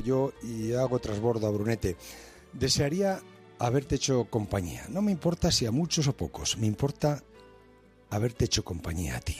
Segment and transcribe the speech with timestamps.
[0.00, 1.96] yo y hago trasbordo a Brunete.
[2.52, 3.20] Desearía
[3.58, 4.84] haberte hecho compañía.
[4.88, 7.22] No me importa si a muchos o pocos, me importa
[8.10, 9.36] haberte hecho compañía a ti.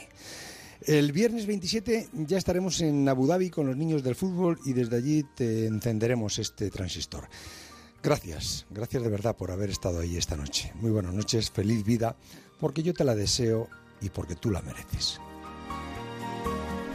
[0.82, 4.96] El viernes 27 ya estaremos en Abu Dhabi con los niños del fútbol y desde
[4.96, 7.28] allí te encenderemos este transistor.
[8.02, 10.72] Gracias, gracias de verdad por haber estado ahí esta noche.
[10.74, 12.16] Muy buenas noches, feliz vida,
[12.60, 13.68] porque yo te la deseo
[14.02, 15.20] y porque tú la mereces.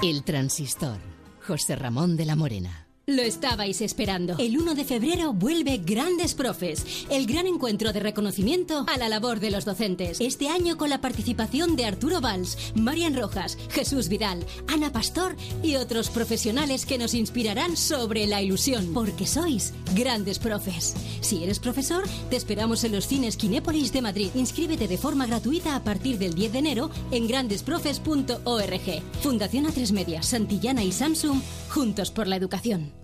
[0.04, 1.00] El transistor,
[1.48, 2.89] José Ramón de la Morena.
[3.10, 4.36] Lo estabais esperando.
[4.38, 9.40] El 1 de febrero vuelve Grandes Profes, el gran encuentro de reconocimiento a la labor
[9.40, 10.22] de los docentes.
[10.22, 15.78] Este año con la participación de Arturo Valls, Marian Rojas, Jesús Vidal, Ana Pastor y
[15.78, 20.94] otros profesionales que nos inspirarán sobre la ilusión, porque sois Grandes Profes.
[21.22, 24.30] Si eres profesor, te esperamos en los cines Kinépolis de Madrid.
[24.36, 29.02] Inscríbete de forma gratuita a partir del 10 de enero en grandesprofes.org.
[29.24, 32.99] Fundación A3 Media, Santillana y Samsung, juntos por la educación.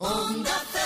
[0.00, 0.79] Onda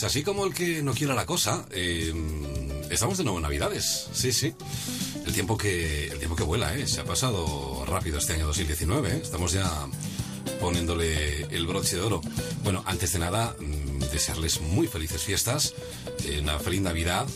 [0.00, 2.14] Pues así como el que no quiera la cosa, eh,
[2.88, 4.08] estamos de nuevo en Navidades.
[4.14, 4.54] Sí, sí.
[5.26, 6.86] El tiempo que, el tiempo que vuela, ¿eh?
[6.86, 9.20] Se ha pasado rápido este año 2019, ¿eh?
[9.22, 9.70] Estamos ya
[10.58, 12.22] poniéndole el broche de oro.
[12.64, 15.74] Bueno, antes de nada, mm, desearles muy felices fiestas,
[16.24, 17.26] eh, una feliz Navidad.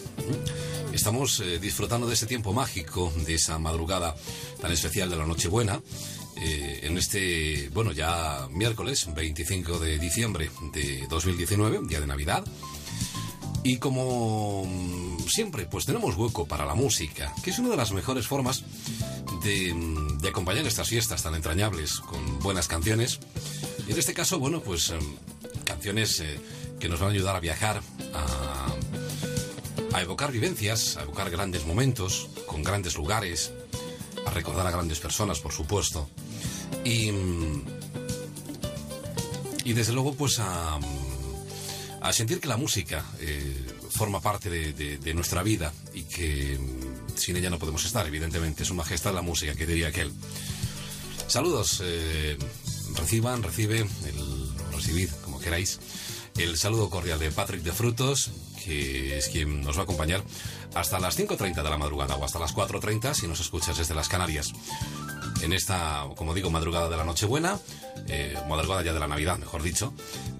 [0.94, 4.16] Estamos disfrutando de ese tiempo mágico, de esa madrugada
[4.62, 5.82] tan especial de la Nochebuena.
[6.46, 12.44] Eh, en este, bueno, ya miércoles 25 de diciembre de 2019, día de Navidad.
[13.62, 14.68] Y como
[15.26, 18.62] siempre, pues tenemos hueco para la música, que es una de las mejores formas
[19.42, 19.72] de,
[20.20, 23.20] de acompañar estas fiestas tan entrañables con buenas canciones.
[23.88, 25.00] Y en este caso, bueno, pues em,
[25.64, 26.38] canciones eh,
[26.78, 27.80] que nos van a ayudar a viajar,
[28.12, 33.50] a, a evocar vivencias, a evocar grandes momentos, con grandes lugares,
[34.26, 36.10] a recordar a grandes personas, por supuesto.
[36.84, 37.10] Y,
[39.64, 40.78] y desde luego, pues a,
[42.12, 47.50] sentir que la música eh, forma parte de, nuestra vida y que mm, sin ella
[47.50, 48.62] no podemos estar, evidentemente.
[48.64, 50.12] Una majestad la música, que diría aquel.
[51.26, 52.36] Saludos, eh,
[52.96, 53.86] reciban, recibe,
[54.72, 55.80] recibid, como queráis,
[56.36, 58.30] el saludo cordial de Patrick de Frutos,
[58.64, 60.22] que es quien nos va a acompañar
[60.74, 64.08] hasta las 5.30 de la madrugada o hasta las 4.30 si nos escuchas desde las
[64.08, 64.52] Canarias.
[65.42, 67.58] En esta, como digo, madrugada de la Nochebuena,
[68.08, 69.92] eh, madrugada ya de la Navidad, mejor dicho,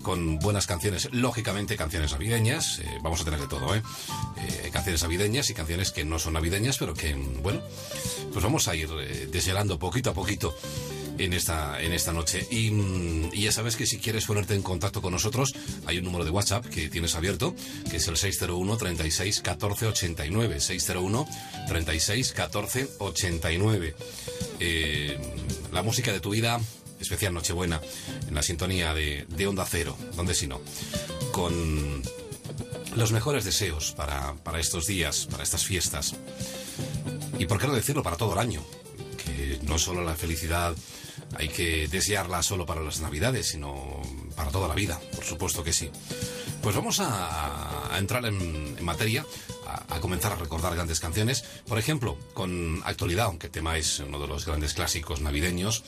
[0.02, 3.82] con buenas canciones, lógicamente canciones navideñas, eh, vamos a tener de todo, ¿eh?
[4.38, 7.60] Eh, Canciones navideñas y canciones que no son navideñas, pero que, bueno,
[8.32, 10.54] pues vamos a ir eh, desvelando poquito a poquito
[11.18, 12.46] en esta, en esta noche.
[12.50, 15.54] Y, mm, y ya sabes que si quieres ponerte en contacto con nosotros,
[15.86, 17.54] hay un número de WhatsApp que tienes abierto,
[17.90, 20.60] que es el 601 36 14 89.
[20.60, 21.26] 601
[21.68, 23.94] 36 14 89.
[24.60, 25.18] Eh,
[25.72, 26.60] la música de tu vida,
[27.00, 27.80] especial Nochebuena,
[28.28, 30.60] en la sintonía de, de Onda Cero, donde si no,
[31.32, 32.02] con
[32.96, 36.14] los mejores deseos para, para estos días, para estas fiestas.
[37.38, 38.62] Y por qué no decirlo para todo el año,
[39.24, 40.74] que no solo la felicidad
[41.36, 44.00] hay que desearla solo para las navidades, sino
[44.36, 45.90] para toda la vida, por supuesto que sí.
[46.62, 49.26] Pues vamos a, entrar en, materia,
[49.66, 54.18] a, comenzar a recordar grandes canciones, por ejemplo, con actualidad, aunque el tema es uno
[54.18, 55.84] de los grandes clásicos navideños,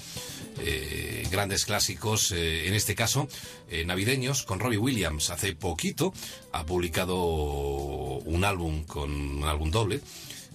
[0.58, 3.26] eh, grandes clásicos, eh, en este caso,
[3.70, 5.30] eh, navideños, con Robbie Williams.
[5.30, 6.12] Hace poquito
[6.52, 10.02] ha publicado un álbum con un álbum doble,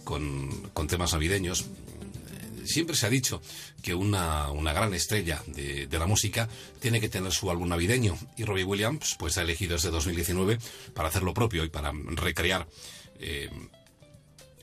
[0.04, 1.66] con temas navideños.
[2.66, 3.42] Siempre se ha dicho
[3.82, 6.48] que una, una gran estrella de, de la música
[6.80, 10.60] tiene que tener su álbum navideño y Robbie Williams pues ha elegido desde 2019
[10.94, 12.68] para hacer lo propio y para recrear
[13.20, 13.50] eh,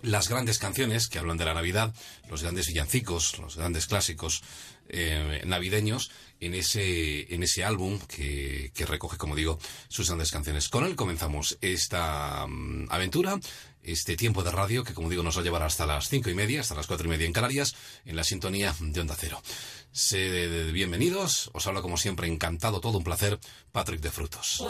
[0.02, 1.94] las grandes canciones que hablan de la Navidad,
[2.28, 4.42] los grandes villancicos, los grandes clásicos
[4.88, 6.10] eh, navideños
[6.40, 9.58] en ese, en ese álbum que, que recoge, como digo,
[9.88, 10.68] sus grandes canciones.
[10.68, 13.38] Con él comenzamos esta mm, aventura,
[13.92, 16.34] este tiempo de radio que, como digo, nos va a llevar hasta las cinco y
[16.34, 17.74] media, hasta las cuatro y media en Canarias,
[18.04, 19.42] en la sintonía de Onda Cero.
[19.92, 23.38] Sé bienvenidos, os habla como siempre encantado, todo un placer,
[23.72, 24.62] Patrick de Frutos.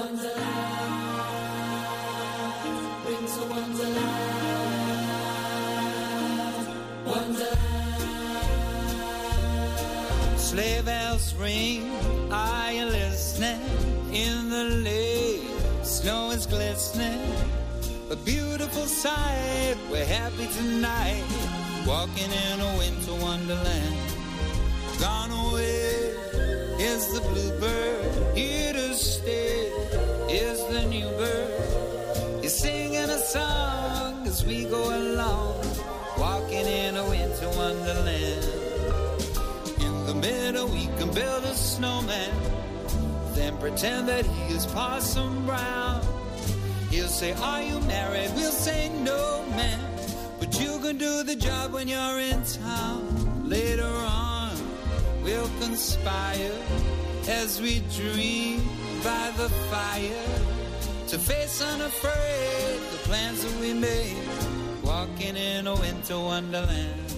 [10.38, 11.82] Sleigh bells ring,
[12.32, 13.60] are you listening?
[14.12, 15.42] In the lake,
[15.82, 17.47] snow is glistening.
[18.10, 21.24] A beautiful sight, we're happy tonight.
[21.86, 23.96] Walking in a winter wonderland.
[24.98, 26.14] Gone away
[26.80, 29.68] is the bluebird, here to stay
[30.30, 32.42] is the new bird.
[32.42, 35.62] He's singing a song as we go along,
[36.18, 38.44] walking in a winter wonderland.
[39.80, 42.32] In the middle, we can build a snowman,
[43.34, 46.17] then pretend that he is Parson Brown.
[46.90, 48.30] He'll say, Are you married?
[48.34, 49.80] We'll say, No, man.
[50.38, 54.38] But you can do the job when you're in town later on
[55.28, 56.58] we'll conspire
[57.28, 58.62] as we dream
[59.04, 60.28] by the fire
[61.06, 64.16] to face unafraid the plans that we made,
[64.82, 67.14] walking in a winter wonderland.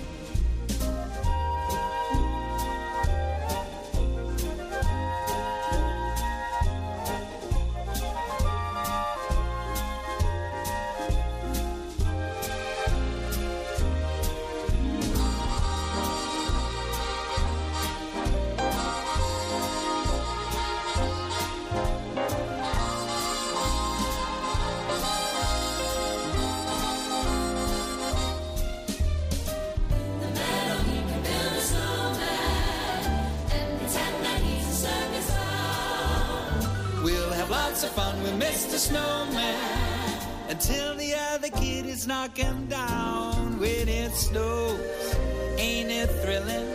[42.10, 45.14] Knock knocking down when it snows.
[45.58, 46.66] Ain't it thrilling?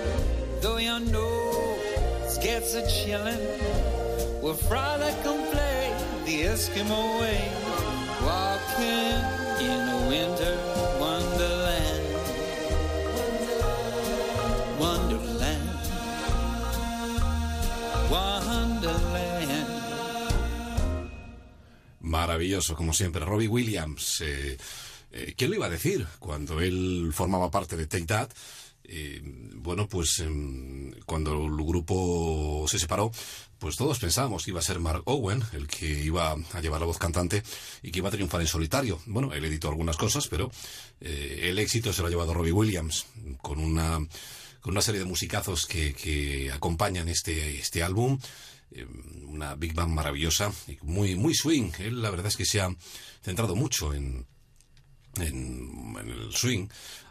[0.61, 5.93] Though your nose gets a chillin', we'll frolic and play
[6.25, 7.41] the Eskimo way,
[8.23, 9.21] walking
[9.67, 10.74] in the winter
[22.15, 23.23] Maravilloso, como siempre.
[23.25, 24.21] Robbie Williams.
[24.21, 24.57] Eh,
[25.15, 26.05] Eh, ¿Quién lo iba a decir?
[26.19, 28.31] Cuando él formaba parte de Take That,
[28.83, 29.21] eh,
[29.55, 33.11] bueno, pues em, cuando el grupo se separó,
[33.57, 36.85] pues todos pensábamos que iba a ser Mark Owen el que iba a llevar la
[36.85, 37.43] voz cantante
[37.81, 38.99] y que iba a triunfar en solitario.
[39.05, 40.51] Bueno, él editó algunas cosas, pero
[40.99, 43.05] eh, el éxito se lo ha llevado Robbie Williams
[43.41, 44.05] con una,
[44.59, 48.19] con una serie de musicazos que, que acompañan este, este álbum.
[49.25, 51.71] Una big band maravillosa y muy, muy swing.
[51.79, 52.69] Él la verdad es que se ha
[53.21, 54.25] centrado mucho en,
[55.17, 56.67] en, el swing,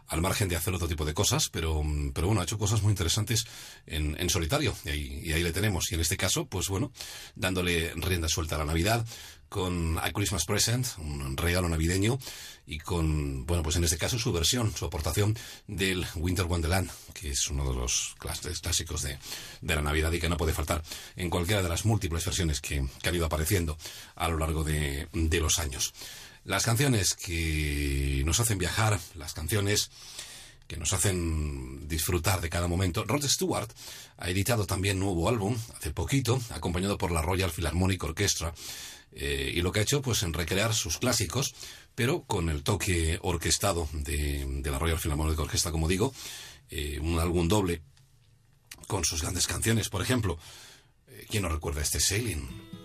[0.09, 1.83] al margen de hacer otro tipo de cosas, pero,
[2.13, 3.45] pero bueno, ha hecho cosas muy interesantes
[3.87, 5.91] en, en solitario, y ahí, y ahí, le tenemos.
[5.91, 6.93] Y en este caso, pues bueno,
[7.35, 9.07] dándole rienda suelta a la Navidad,
[9.55, 12.19] con A Christmas Present, un regalo navideño,
[12.67, 17.31] y con, bueno, pues en este caso su versión, su aportación del Winter Wonderland, que
[17.31, 19.17] es uno de los clásicos de,
[19.61, 20.83] de la Navidad y que no puede faltar
[21.15, 23.79] en cualquiera de las múltiples versiones que, que han ido apareciendo
[24.17, 25.95] a lo largo de, de los años.
[26.43, 29.93] Las canciones que nos hacen viajar, las canciones
[30.67, 33.05] que nos hacen disfrutar de cada momento.
[33.05, 33.71] Rod Stewart
[34.17, 38.53] ha editado también nuevo álbum hace poquito, acompañado por la Royal Philharmonic Orchestra.
[39.17, 41.55] Eh, y lo que ha hecho, pues, en recrear sus clásicos,
[41.95, 46.13] pero con el toque orquestado de, la Royal Philharmonic Orchestra, como digo,
[46.71, 47.83] eh, un álbum doble
[48.89, 49.89] con sus grandes canciones.
[49.89, 50.39] Por ejemplo,
[51.09, 52.84] eh, ¿quién no recuerda este Sailing?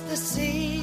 [0.00, 0.74] To be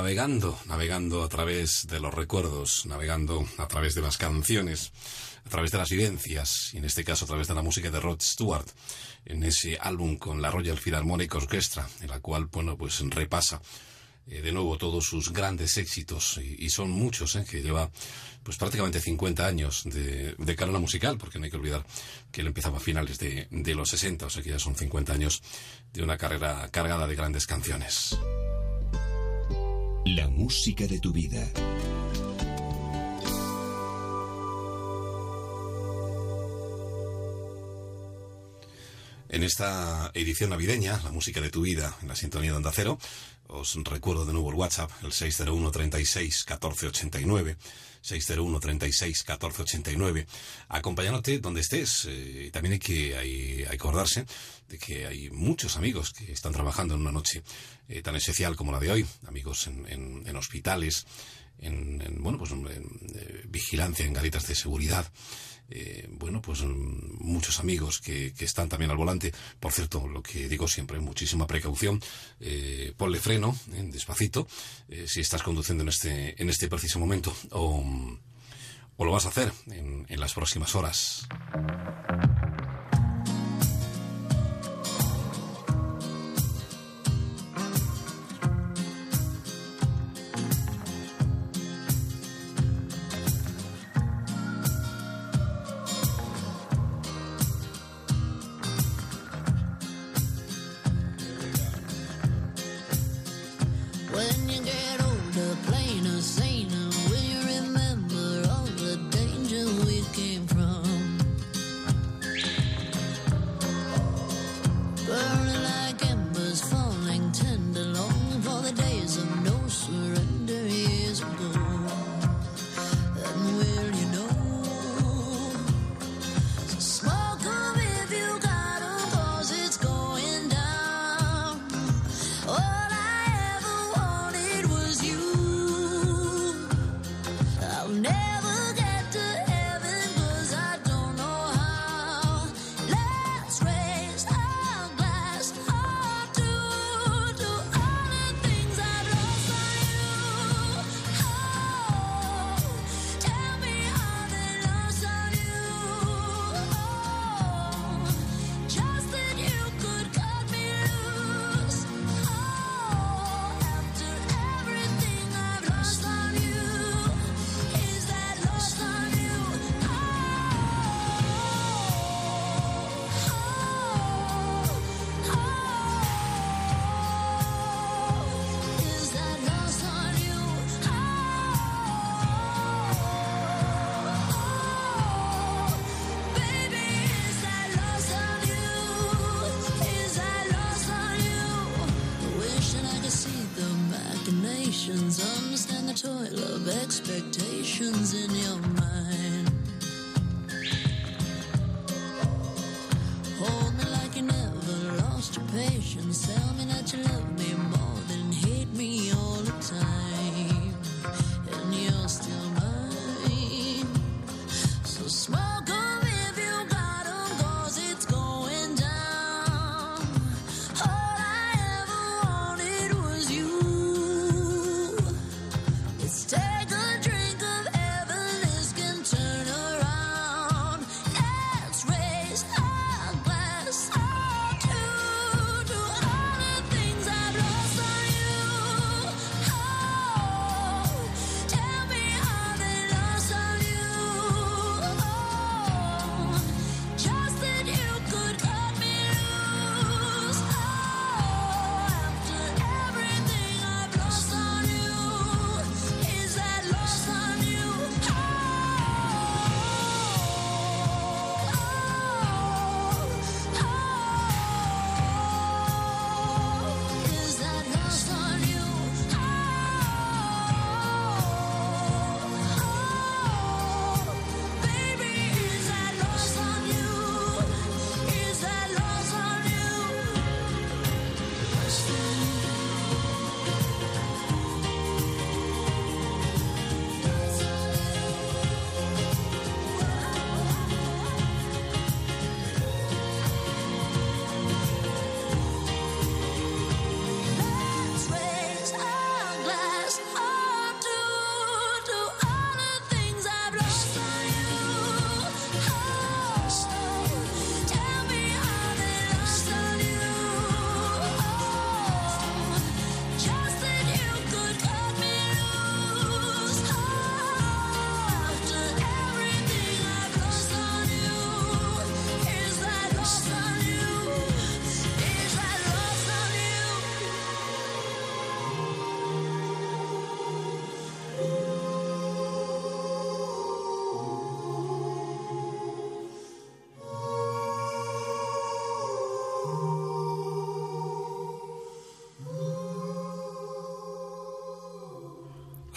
[0.00, 4.92] Navegando, navegando a través de los recuerdos, navegando a través de las canciones,
[5.44, 8.00] a través de las vivencias, y en este caso a través de la música de
[8.00, 8.64] Rod Stewart,
[9.26, 13.60] en ese álbum con la Royal Philharmonic Orchestra, en la cual, bueno, pues repasa
[14.26, 17.90] eh, de nuevo todos sus grandes éxitos, y, son muchos, eh, que lleva
[18.42, 21.84] pues prácticamente 50 años de, de carrera musical, porque no hay que olvidar
[22.32, 25.12] que él empezaba a finales de, de los 60, o sea que ya son 50
[25.12, 25.42] años
[25.92, 28.16] de una carrera cargada de grandes canciones.
[30.16, 31.48] La música de tu vida.
[39.28, 42.98] En esta edición navideña, la música de tu vida, en la sintonía de Onda Cero,
[43.46, 47.56] os recuerdo de nuevo el WhatsApp, el 601 36 14 89,
[48.00, 50.26] 601 36 14 89,
[50.68, 52.06] acompañándote donde estés.
[52.08, 54.26] Eh, también hay que, hay, acordarse
[54.68, 57.42] de que hay muchos amigos que están trabajando en una noche
[57.88, 61.06] eh, tan esencial como la de hoy, amigos en, en, hospitales,
[61.58, 65.10] en, bueno, pues en, eh, vigilancia, en garitas de seguridad.
[65.70, 69.32] Eh, bueno, pues mm, muchos amigos que, que, están también al volante.
[69.58, 72.00] Por cierto, lo que digo siempre, muchísima precaución.
[72.40, 74.46] Eh, ponle freno, despacito,
[75.06, 77.84] si estás conduciendo en este, en este preciso momento o,
[78.96, 81.26] o lo vas a hacer en las próximas horas.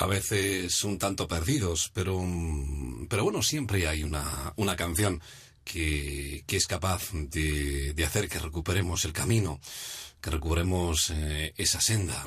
[0.03, 2.21] A veces un tanto perdidos, pero,
[3.07, 5.21] pero bueno, siempre hay una, una canción
[5.63, 9.61] que, que es capaz de, de, hacer que recuperemos el camino,
[10.19, 12.21] que recuperemos eh, esa senda.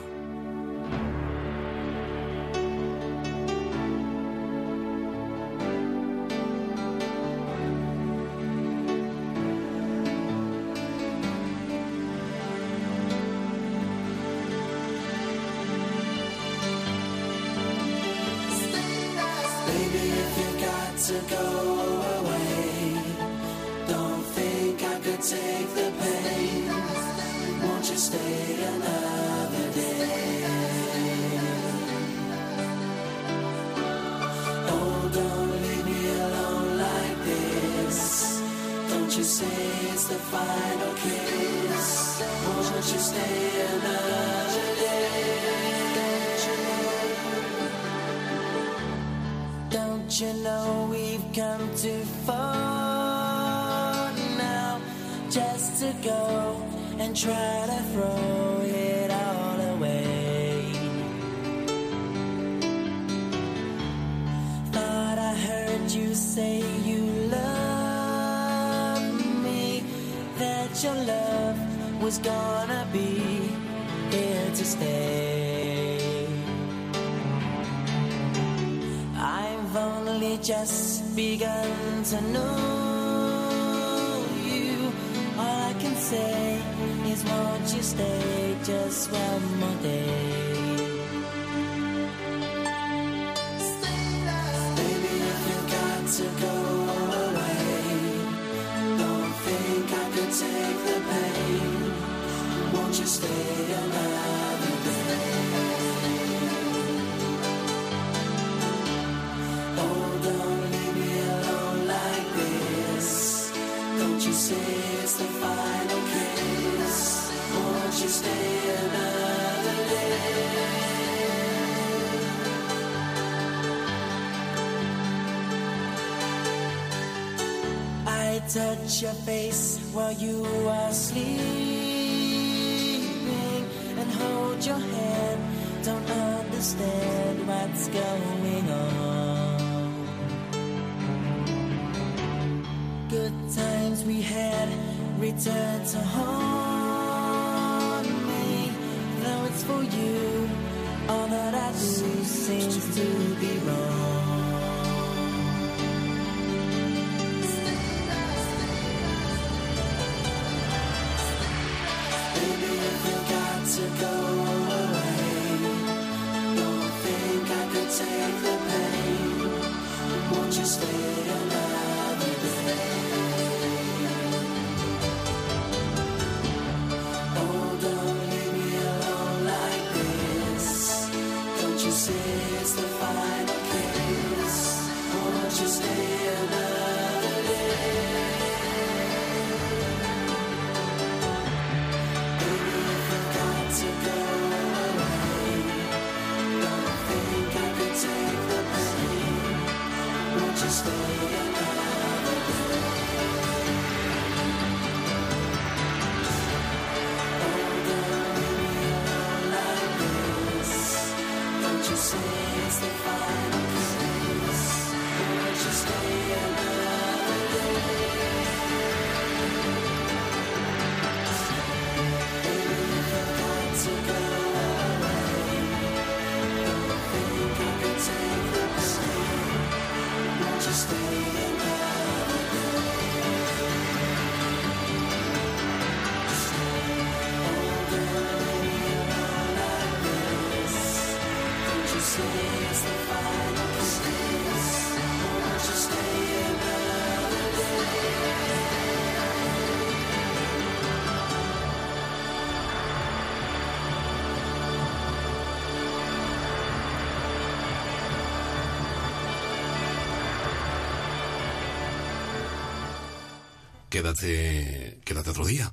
[264.07, 265.73] Quédate, quédate otro día.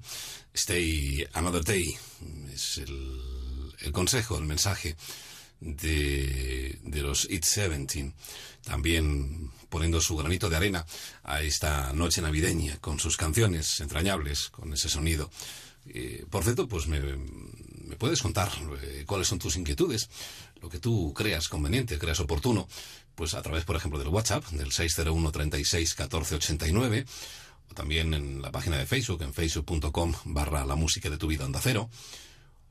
[0.56, 1.96] Stay another day.
[2.52, 4.96] Es el, consejo, el mensaje
[5.60, 8.14] de, de los It 17.
[8.64, 10.86] También poniendo su granito de arena
[11.24, 15.30] a esta noche navideña con sus canciones entrañables, con ese sonido.
[15.86, 18.50] Eh, por cierto, pues me, me puedes contar
[18.82, 20.10] eh, cuáles son tus inquietudes,
[20.62, 22.68] lo que tú creas conveniente, creas oportuno,
[23.16, 27.08] pues a través, por ejemplo, del WhatsApp, del 601 36 14 89, o
[27.74, 31.60] también en la página de Facebook, en facebook.com barra la música de tu vida onda
[31.62, 31.90] cero,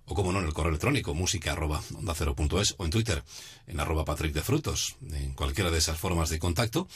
[0.06, 2.90] o como no, en el correo electrónico, música arroba onda cero punto es, o en
[2.90, 3.22] Twitter,
[3.66, 6.88] en arroba Patrick de Frutos, en cualquiera de esas formas de contacto,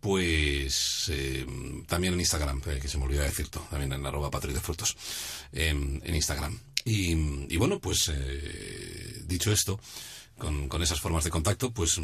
[0.00, 1.44] pues eh,
[1.86, 4.96] también en Instagram, eh, que se me olvidó decirlo, también en arroba Patrick de Frutos,
[5.52, 6.58] en Instagram.
[6.84, 9.78] Y, bueno, pues eh, dicho esto,
[10.38, 12.00] con, con, esas formas de contacto, pues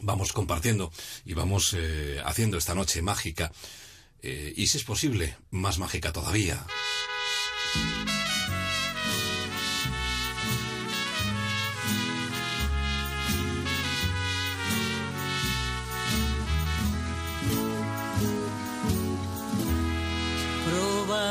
[0.00, 0.90] vamos compartiendo
[1.26, 1.76] y vamos
[2.24, 3.52] haciendo esta noche mágica,
[4.22, 6.66] y si es posible, más mágica todavía.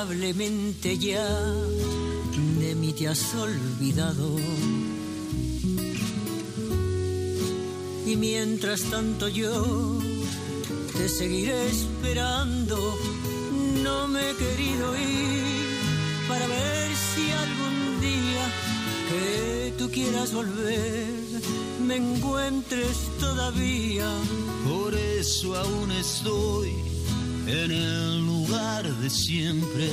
[0.07, 1.27] probablemente ya
[2.59, 4.35] de mí te has olvidado.
[8.05, 9.99] Y mientras tanto yo
[10.97, 12.97] te seguiré esperando,
[13.83, 15.67] no me he querido ir
[16.27, 18.45] para ver si algún día
[19.09, 21.07] que tú quieras volver
[21.85, 24.09] me encuentres todavía.
[24.67, 26.73] Por eso aún estoy
[27.45, 29.91] en el lugar de siempre.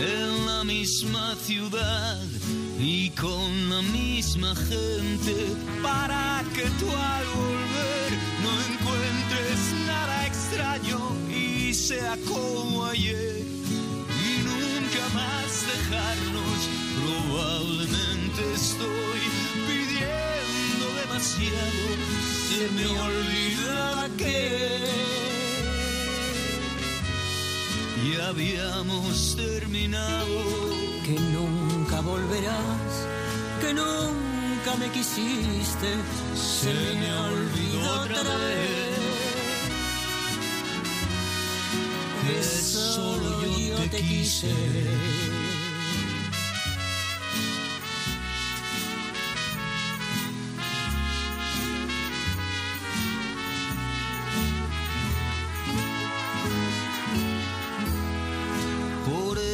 [0.00, 2.18] En la misma ciudad
[2.84, 5.34] y con la misma gente
[5.82, 8.10] para que tú al volver
[8.42, 10.98] no encuentres nada extraño
[11.30, 16.58] y sea como ayer y nunca más dejarnos.
[16.98, 19.22] Probablemente estoy
[19.68, 21.84] pidiendo demasiado,
[22.48, 24.80] se me olvida que
[28.12, 30.42] ya habíamos terminado.
[31.04, 31.71] Que nunca
[32.04, 32.92] volverás,
[33.60, 35.88] que nunca me quisiste,
[36.34, 38.98] se, me olvidó otra vez.
[42.26, 44.52] Que solo yo te quise.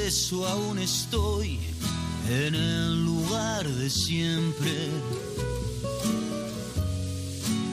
[0.09, 1.61] eso aún estoy
[2.29, 4.71] en el lugar de siempre.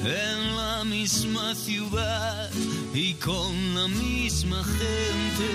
[0.03, 2.49] En la misma ciudad
[2.93, 5.47] y con la misma gente.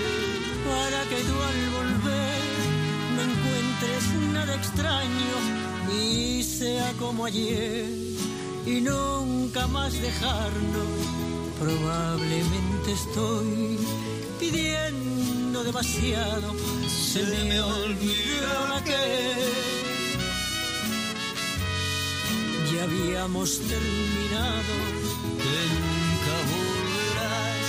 [0.65, 2.41] Para que tú al volver
[3.15, 5.35] no encuentres nada extraño
[5.99, 7.89] y sea como ayer
[8.67, 10.89] y nunca más dejarnos.
[11.59, 13.77] Probablemente estoy
[14.39, 15.10] pidiendo
[15.63, 16.55] demasiado
[16.87, 19.31] se me olvidó que
[22.73, 24.75] ya habíamos terminado.
[25.43, 27.67] Que nunca volverás,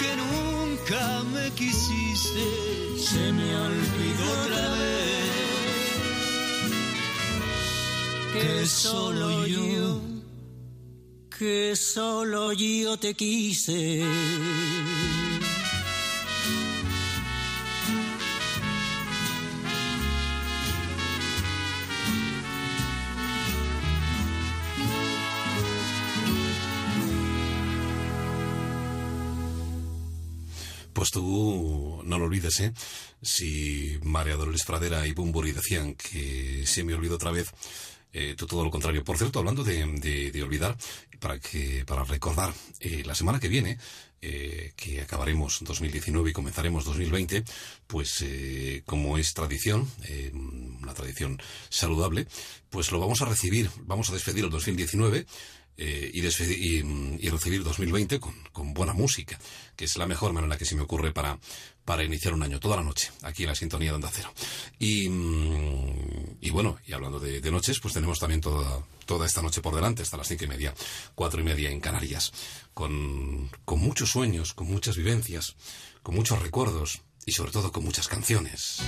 [0.00, 1.02] que nunca
[1.34, 2.44] me quisiste,
[2.98, 5.16] se me olvidó otra vez.
[8.32, 10.00] Que solo yo,
[11.38, 14.04] que solo yo te quise.
[30.96, 32.72] Pues tú no lo olvides, ¿eh?
[33.20, 37.52] Si María Dolores Fradera y Bumburi decían que se me olvidó otra vez,
[38.14, 39.04] eh, tú todo lo contrario.
[39.04, 40.74] Por cierto, hablando de, olvidar,
[41.20, 43.76] para, que, para recordar, eh, la semana que viene,
[44.22, 47.44] eh, que acabaremos 2019 y comenzaremos 2020,
[47.86, 48.24] pues
[48.86, 49.86] como es tradición,
[50.80, 52.26] una tradición saludable,
[52.70, 55.26] pues lo vamos a recibir, vamos a despedir el 2019
[55.78, 59.38] eh, y, y, recibir 2020 con, con, buena música,
[59.76, 61.38] que es la mejor manera que se me ocurre para,
[61.84, 64.32] para iniciar un año, toda la noche, aquí en la sintonía de Onda Cero.
[64.78, 69.42] Y, mm, y bueno, y hablando de, de, noches, pues tenemos también toda, toda esta
[69.42, 70.74] noche por delante, hasta las cinco y media,
[71.14, 72.32] cuatro y media en Canarias,
[72.72, 75.56] con, con muchos sueños, con muchas vivencias,
[76.02, 78.80] con muchos recuerdos y sobre todo con muchas canciones.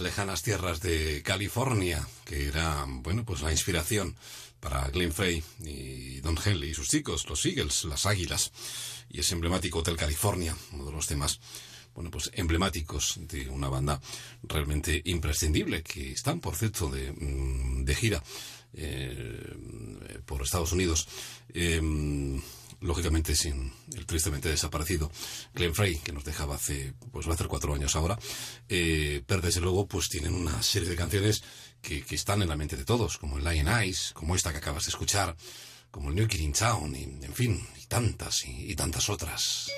[0.00, 4.16] Lejanas tierras de California, que era, bueno, pues la inspiración
[4.60, 8.52] para Glenn Frey y Don Henley y sus chicos, los Eagles, las Águilas,
[9.08, 11.40] y ese emblemático Hotel California, uno de los temas,
[11.94, 14.00] bueno, pues emblemáticos de una banda
[14.42, 18.22] realmente imprescindible, que están, por cierto, de, mm, de gira
[18.74, 21.08] eh, por Estados Unidos.
[21.54, 21.80] Eh,
[22.80, 25.10] lógicamente sin el tristemente desaparecido
[25.54, 28.18] Glenn Frey, que nos dejaba hace, pues va a hacer cuatro años ahora,
[28.68, 31.42] eh, pero desde luego pues tienen una serie de canciones
[31.80, 34.58] que, que están en la mente de todos, como el Lion Eyes, como esta que
[34.58, 35.36] acabas de escuchar,
[35.90, 39.70] como el New Kid in Town, y, en fin, y tantas y, y tantas otras.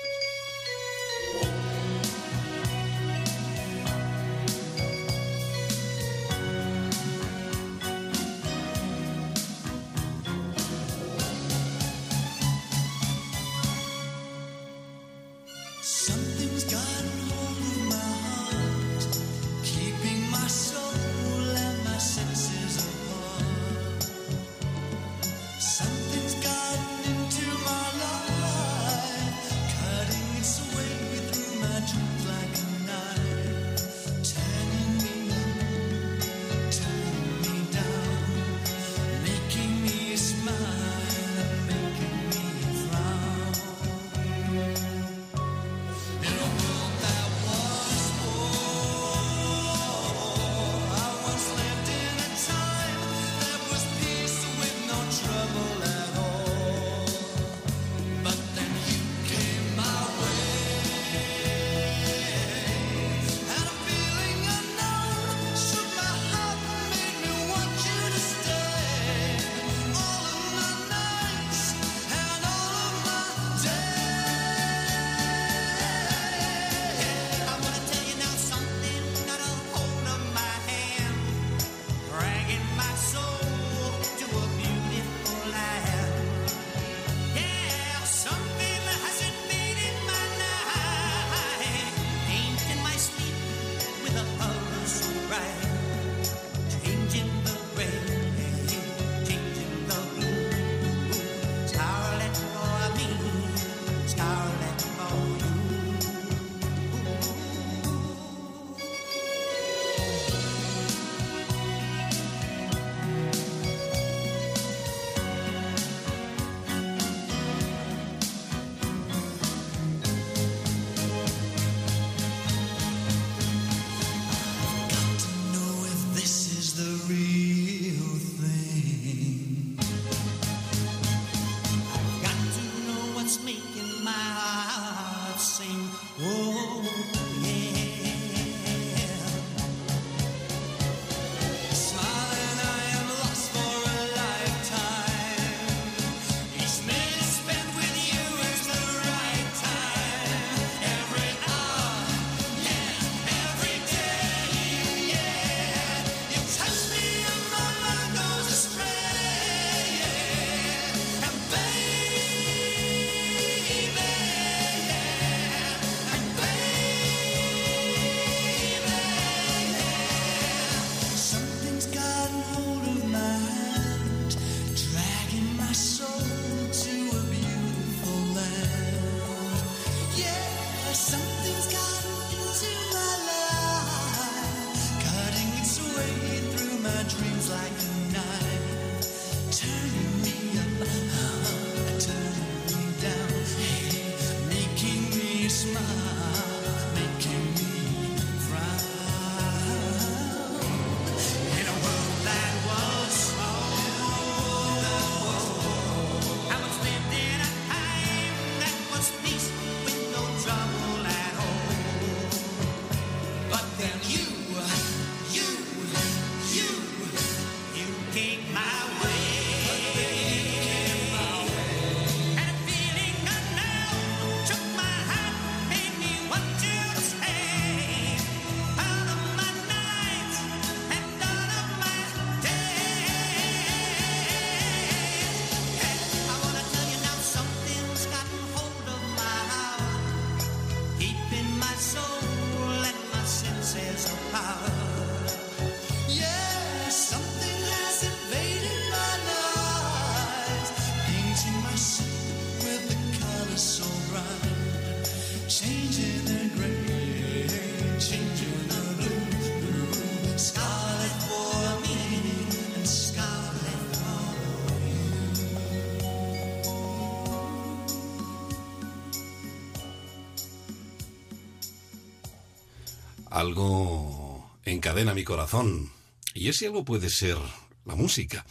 [273.41, 275.91] Algo encadena mi corazón.
[276.35, 277.37] Y ese algo puede ser
[277.85, 278.45] la música.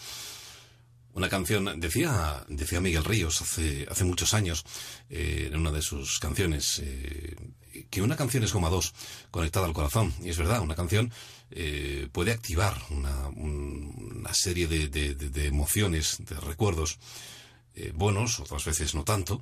[1.12, 4.64] Una canción, decía, decía Miguel Ríos hace, hace muchos años,
[5.08, 7.36] eh, en una de sus canciones, eh,
[7.88, 8.92] que una canción es como dos,
[9.30, 10.12] conectada al corazón.
[10.24, 11.12] Y es verdad, una canción
[11.52, 16.98] eh, puede activar una, un- una serie de, de- de- emociones, de recuerdos
[17.94, 19.40] buenos, otras veces no tanto,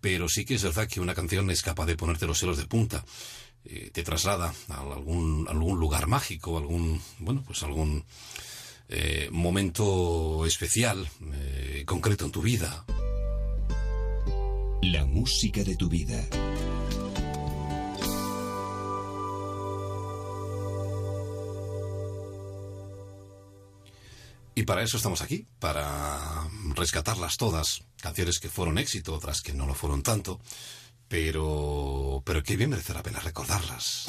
[0.00, 2.66] pero sí que es verdad que una canción es capaz de ponerte los celos de
[2.66, 3.04] punta.
[3.66, 8.04] Eh, te traslada a algún, algún lugar mágico, algún, bueno, pues algún
[8.88, 12.84] eh, momento especial, eh, concreto en tu vida.
[14.82, 16.28] La música de tu vida.
[24.56, 29.66] Y para eso estamos aquí, para rescatarlas todas, canciones que fueron éxito, otras que no
[29.66, 30.40] lo fueron tanto,
[31.08, 34.06] pero, pero que bien merece la pena recordarlas.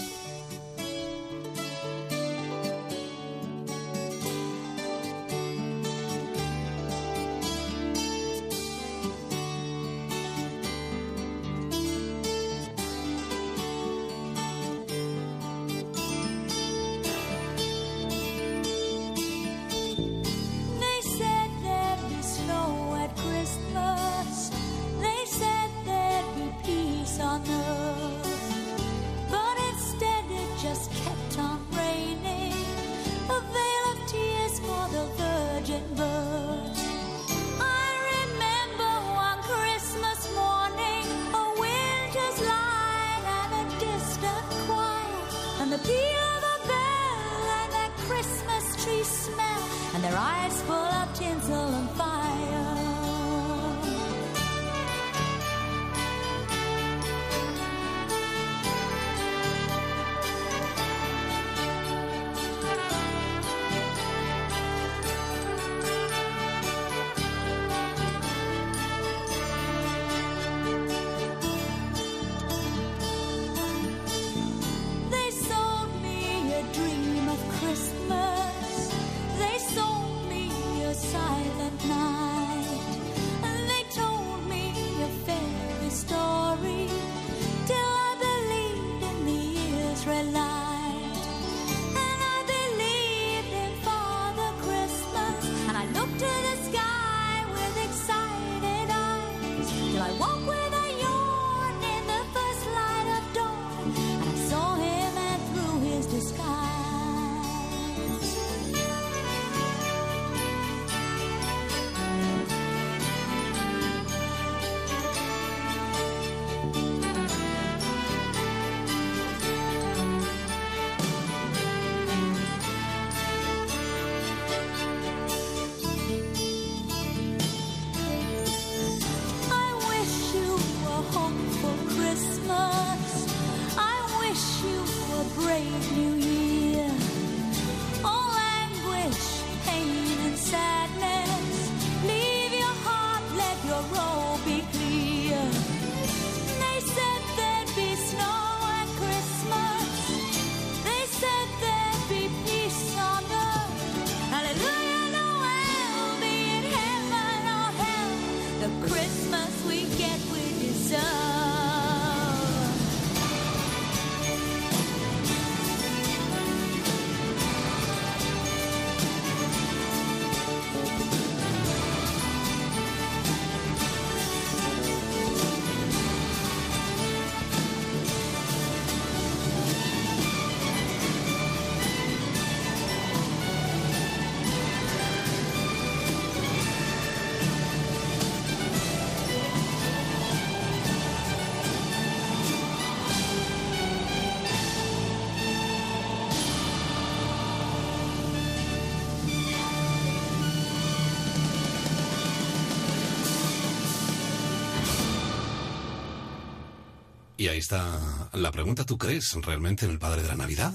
[207.46, 210.74] Y ahí está la pregunta, ¿tú crees realmente en el Padre de la Navidad?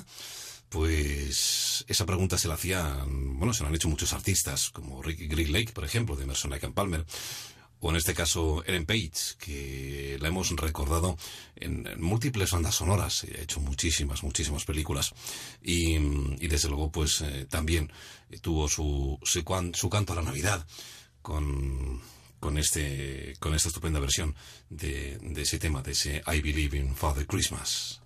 [0.68, 5.26] Pues esa pregunta se la hacían, bueno, se la han hecho muchos artistas, como Ricky
[5.26, 7.04] Green Lake, por ejemplo, de Emerson Lake and Palmer,
[7.80, 9.10] o en este caso Ellen Page,
[9.40, 11.18] que la hemos recordado
[11.56, 15.12] en, múltiples bandas sonoras, ha hecho muchísimas, muchísimas películas,
[15.64, 15.98] y,
[16.46, 17.90] desde luego pues eh, también
[18.42, 19.42] tuvo su, su,
[19.74, 20.64] su canto a la Navidad
[21.20, 22.00] con,
[22.40, 24.34] con, este, con esta estupenda versión
[24.70, 28.00] de, de ese tema, de ese I Believe in Father Christmas.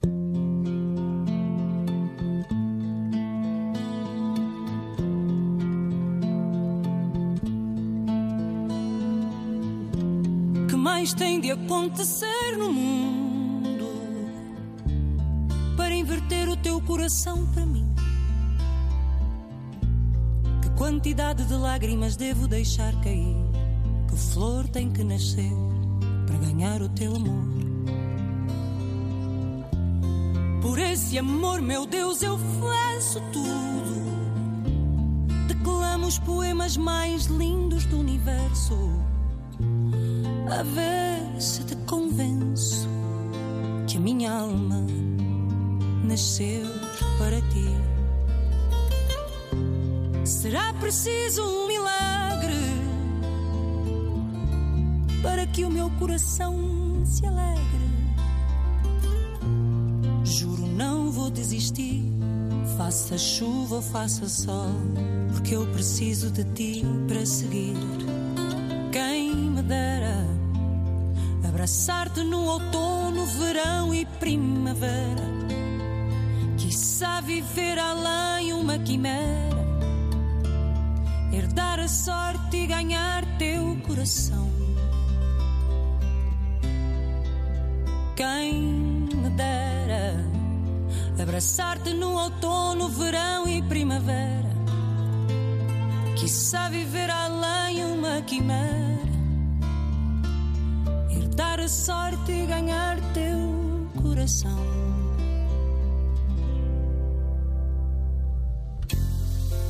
[10.69, 13.87] que mais tem de acontecer no mundo
[15.77, 17.87] para inverter o teu coração para mim?
[20.63, 23.44] Que quantidade de lágrimas devo deixar cair?
[24.15, 25.51] Que flor tem que nascer
[26.25, 27.49] para ganhar o teu amor?
[30.63, 34.05] Por esse amor, meu Deus, eu faço tudo.
[35.49, 38.79] Declamo os poemas mais lindos do universo
[40.49, 42.89] a ver se te convenço
[43.89, 44.81] que a minha alma
[46.05, 46.67] nasceu
[47.19, 47.67] para ti.
[50.25, 51.84] Será preciso um milagre
[55.25, 56.55] para que o meu coração
[57.03, 57.65] se alegre.
[60.23, 62.05] Juro, não vou desistir,
[62.77, 64.71] faça chuva ou faça sol,
[65.33, 67.75] porque eu preciso de ti para seguir.
[68.93, 70.15] Quem me dera
[71.49, 75.25] abraçar-te no outono, verão e primavera.
[76.59, 79.65] Quiçá viver além uma quimera,
[81.33, 84.54] herdar a sorte e ganhar teu coração.
[88.17, 90.15] Quem me dera
[91.21, 94.55] abraçar-te no outono, verão e primavera.
[96.17, 99.11] Quiçá viver além uma quimera,
[101.11, 104.59] herdar a sorte e ganhar teu coração.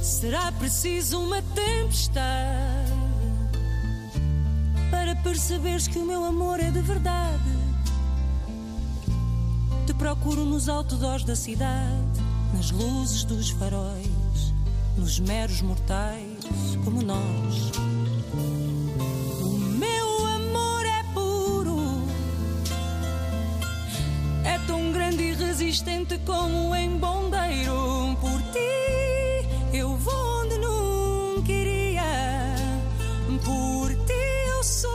[0.03, 2.93] Será preciso uma tempestade
[4.91, 7.64] para perceberes que o meu amor é de verdade.
[9.87, 12.23] Te procuro nos outdoors da cidade,
[12.55, 14.55] nas luzes dos faróis,
[14.97, 17.71] nos meros mortais como nós.
[19.43, 21.77] O meu amor é puro,
[24.45, 28.17] é tão grande e resistente como um embondeiro.
[28.21, 32.57] Por ti eu vou onde nunca iria,
[33.45, 34.94] por ti eu sou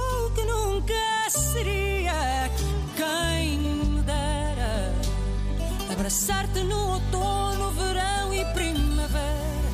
[6.10, 9.70] abraçar-te no outono, verão e primavera.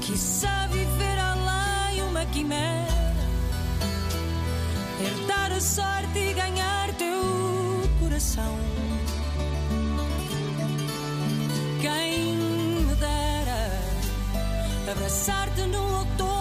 [0.00, 3.12] Quiçá viver além uma quimera,
[5.00, 7.20] herdar a sorte e ganhar teu
[7.98, 8.56] coração.
[11.80, 12.36] Quem
[12.86, 13.82] me dera
[14.92, 16.35] abraçar-te no outono,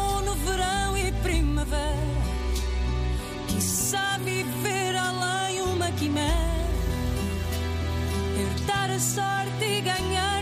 [9.00, 10.35] sorte ganhar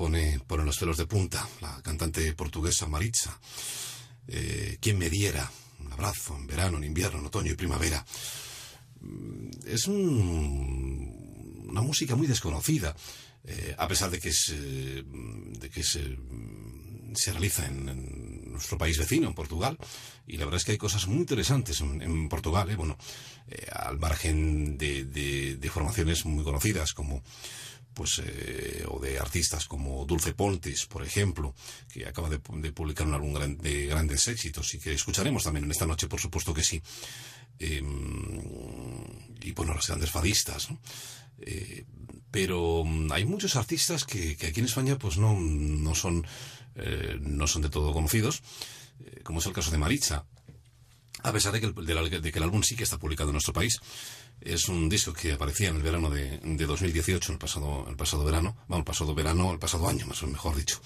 [0.00, 3.38] pone, pone los pelos de punta la cantante portuguesa Maritza.
[4.28, 8.02] Eh, ¿Quién me diera un abrazo en verano, en invierno, en otoño y primavera?
[9.02, 12.96] Mm, Es un, una música muy desconocida,
[13.44, 16.16] eh, a pesar de que, es, de que se,
[17.14, 19.76] se realiza en, en nuestro país vecino, en Portugal.
[20.26, 22.76] Y la verdad es que hay cosas muy interesantes en, en Portugal, ¿eh?
[22.76, 22.96] bueno,
[23.48, 27.22] eh, al margen de, de- de formaciones muy conocidas como
[28.00, 31.54] pues eh, o de artistas como Dulce Pontes, por ejemplo,
[31.92, 35.66] que acaba de, pu- de publicar un álbum de grandes éxitos y que escucharemos también
[35.66, 36.80] en esta noche, por supuesto que sí.
[37.58, 37.82] Eh,
[39.42, 40.68] y bueno, los grandes fadistas.
[41.42, 41.84] Eh,
[42.30, 46.26] pero mm, hay muchos artistas que, aquí en España pues no, no son
[46.76, 48.40] eh, no son de todo conocidos,
[49.04, 50.24] eh, como es el caso de Maritza,
[51.22, 51.74] a pesar de que, el,
[52.22, 53.78] de que el álbum sí que está publicado en nuestro país.
[54.40, 58.24] Es un disco que aparecía en el verano de, de 2018, el pasado, el pasado
[58.24, 60.80] verano, bueno, el pasado verano, el pasado año, más o mejor dicho.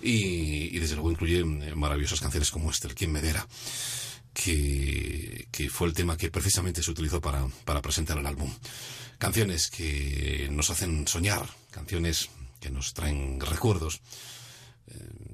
[0.00, 3.46] Y, y desde luego incluye eh, maravillosas canciones como este, El Quien Me Dera,
[4.32, 8.50] que, que fue el tema que precisamente se utilizó para, para presentar el álbum.
[9.18, 12.30] Canciones que nos hacen soñar, canciones
[12.60, 14.00] que nos traen recuerdos.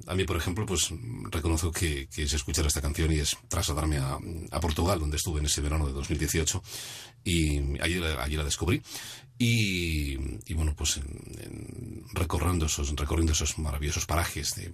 [0.07, 0.89] A mí, por ejemplo, pues
[1.29, 4.17] reconozco que, que es escuchar esta canción y es trasladarme a,
[4.59, 6.63] Portugal, donde estuve en ese verano de 2018,
[7.23, 8.81] y allí, allí la descubrí.
[9.37, 10.15] Y,
[10.53, 11.03] bueno, pues en-
[11.41, 14.71] en- recorriendo, esos, recorriendo esos maravillosos parajes de,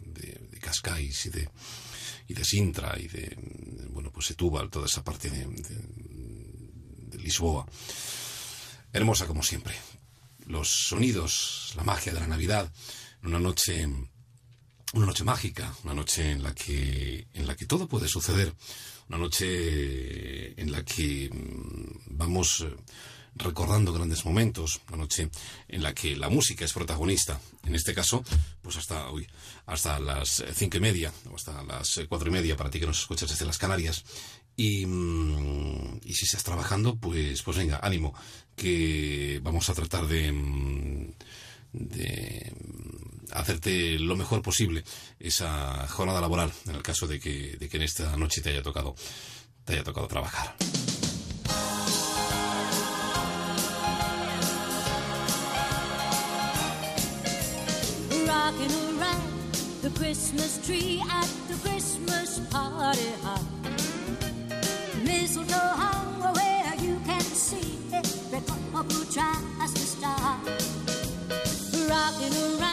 [0.60, 1.50] Cascais y de,
[2.28, 3.38] y de Sintra y de,
[3.92, 7.66] bueno, pues Setúbal, toda esa parte de- de Lisboa.
[8.94, 9.76] Hermosa como siempre.
[10.48, 12.72] Los sonidos, la magia de la Navidad,
[13.24, 13.88] una noche
[14.94, 18.54] una noche mágica, una noche en la que en la que todo puede suceder,
[19.10, 22.76] una noche en la que mm, vamos eh,
[23.36, 25.30] recordando grandes momentos, una noche
[25.68, 27.40] en la que la música es protagonista.
[27.66, 28.24] En este caso,
[28.62, 29.28] pues hasta uy,
[29.66, 32.80] hasta las eh, cinco y media o hasta las eh, cuatro y media para ti
[32.80, 34.04] que nos escuchas desde las Canarias.
[34.56, 38.14] Y, mm, y si estás trabajando, pues pues venga, ánimo,
[38.56, 41.14] que vamos a tratar de mm,
[41.74, 42.54] de
[43.34, 44.84] hacerte lo mejor posible
[45.20, 48.64] esa jornada laboral en el caso de que, de que en esta noche te haya
[48.64, 48.96] tocado
[49.66, 50.56] te haya tocado trabajar.
[58.28, 58.98] rocking
[59.82, 63.42] the Christmas tree at the Christmas party hop.
[65.04, 70.40] Mistletoe hung where you can see every couple tries to stop.
[71.90, 72.67] Rocking around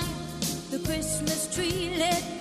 [2.12, 2.33] tree,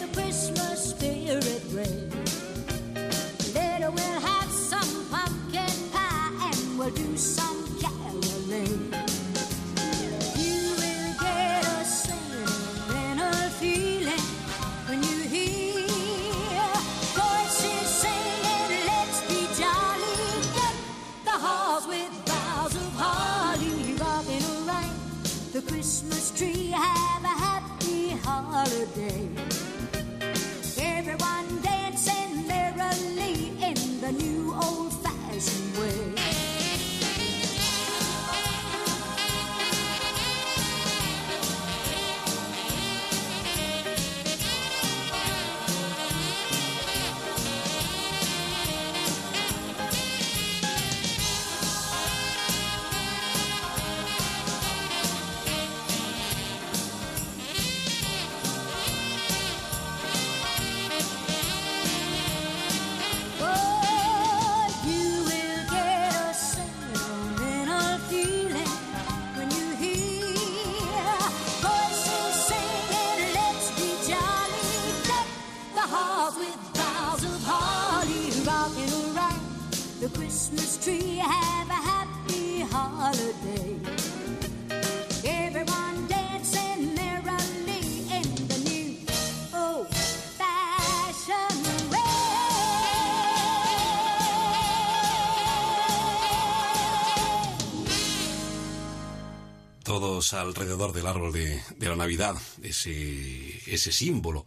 [100.33, 104.45] Alrededor del árbol de, de la Navidad, ese, ese símbolo,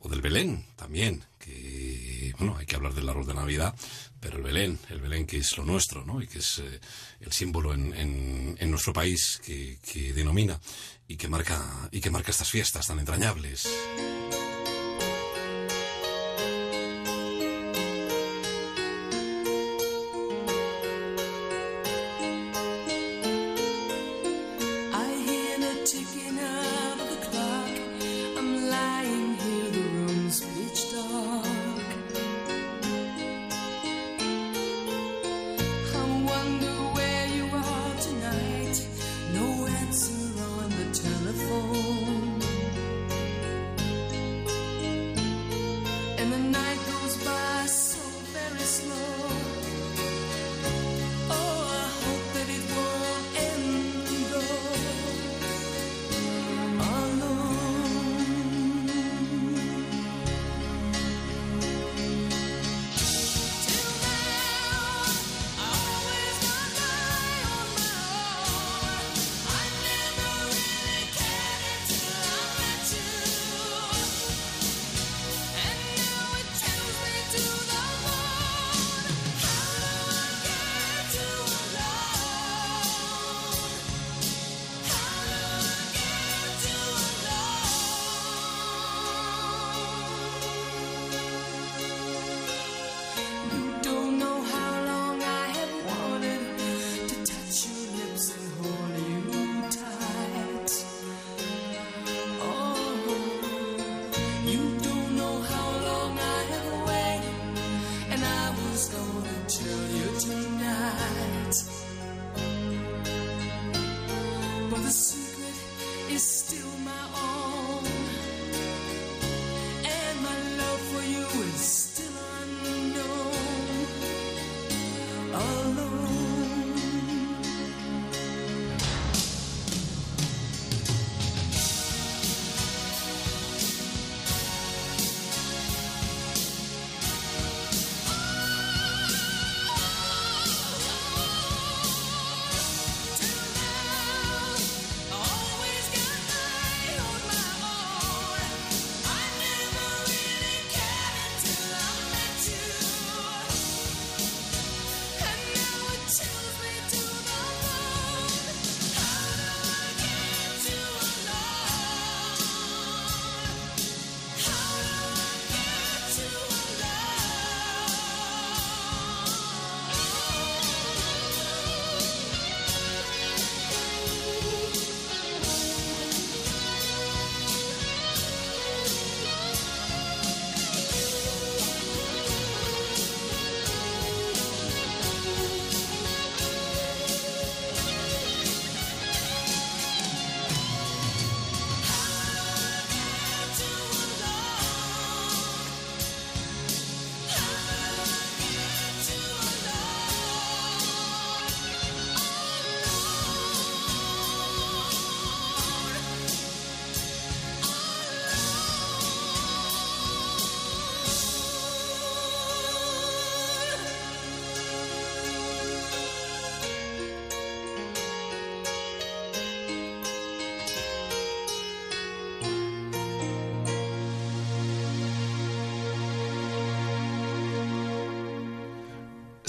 [0.00, 3.74] o del Belén también, que, bueno, hay que hablar del árbol de Navidad,
[4.20, 6.20] pero el Belén, el Belén que es lo nuestro, ¿no?
[6.22, 6.80] Y que es eh,
[7.20, 10.60] el símbolo en, en- en nuestro país que, que denomina
[11.08, 13.66] y que marca, y que marca estas fiestas tan entrañables.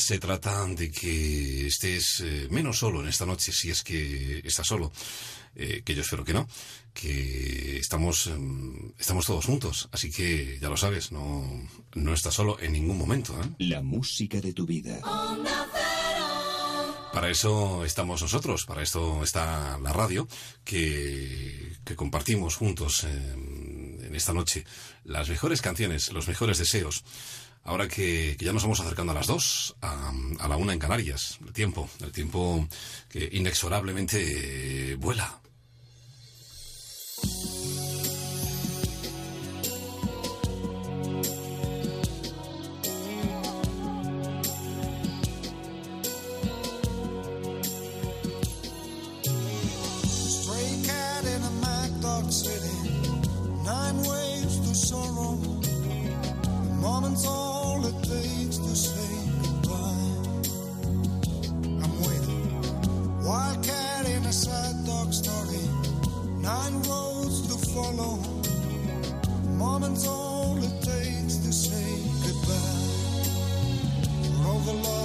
[0.05, 4.67] Se trata de que estés eh, menos solo en esta noche, si es que estás
[4.67, 4.91] solo,
[5.55, 6.47] eh, que yo espero que no,
[6.93, 11.49] que estamos, em, estamos todos juntos, así que ya lo sabes, no,
[11.95, 13.33] no estás solo en ningún momento.
[13.41, 13.49] ¿eh?
[13.57, 15.01] La música de tu vida.
[17.11, 20.27] Para eso estamos nosotros, para esto está la radio,
[20.63, 24.65] que, que compartimos juntos en, en esta noche
[25.03, 27.03] las mejores canciones, los mejores deseos.
[27.65, 31.51] Ahora que, ya nos vamos acercando a las dos, a, la una en Canarias, el
[31.51, 32.67] tiempo, el tiempo
[33.09, 35.41] que inexorablemente vuela.
[66.45, 68.19] Nine roads to follow.
[69.49, 71.89] Moment's all it takes to say
[72.23, 72.85] goodbye.
[74.21, 75.04] For all the love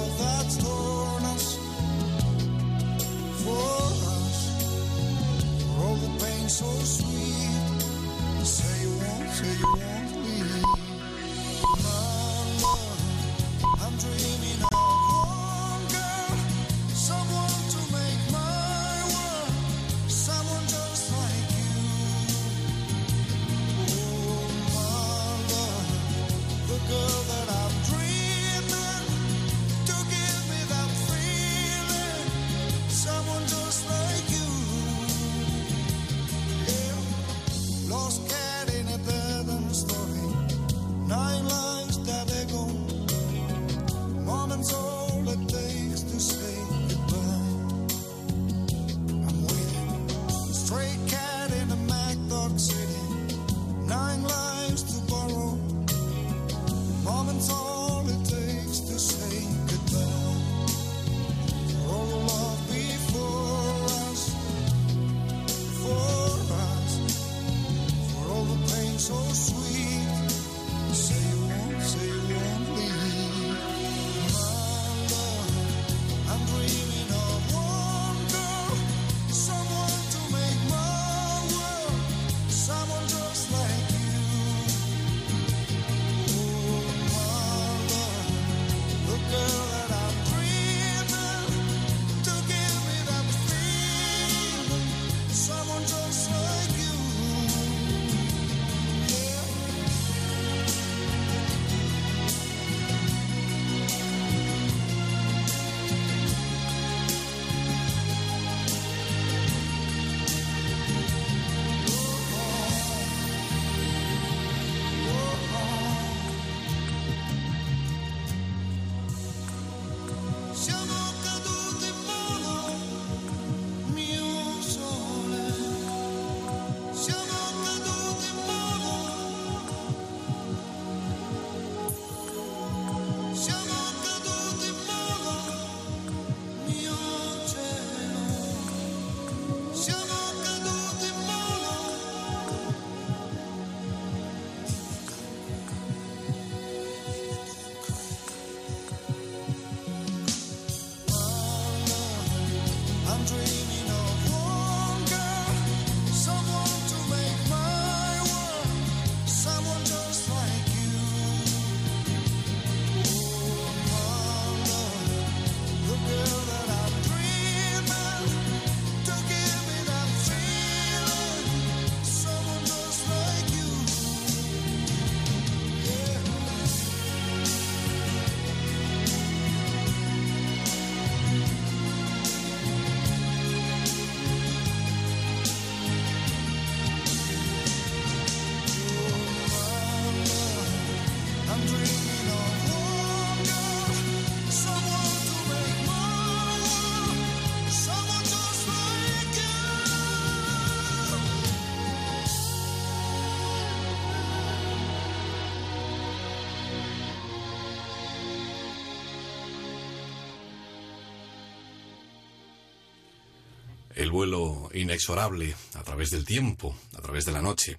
[214.11, 217.77] vuelo inexorable a través del tiempo, a través de la noche,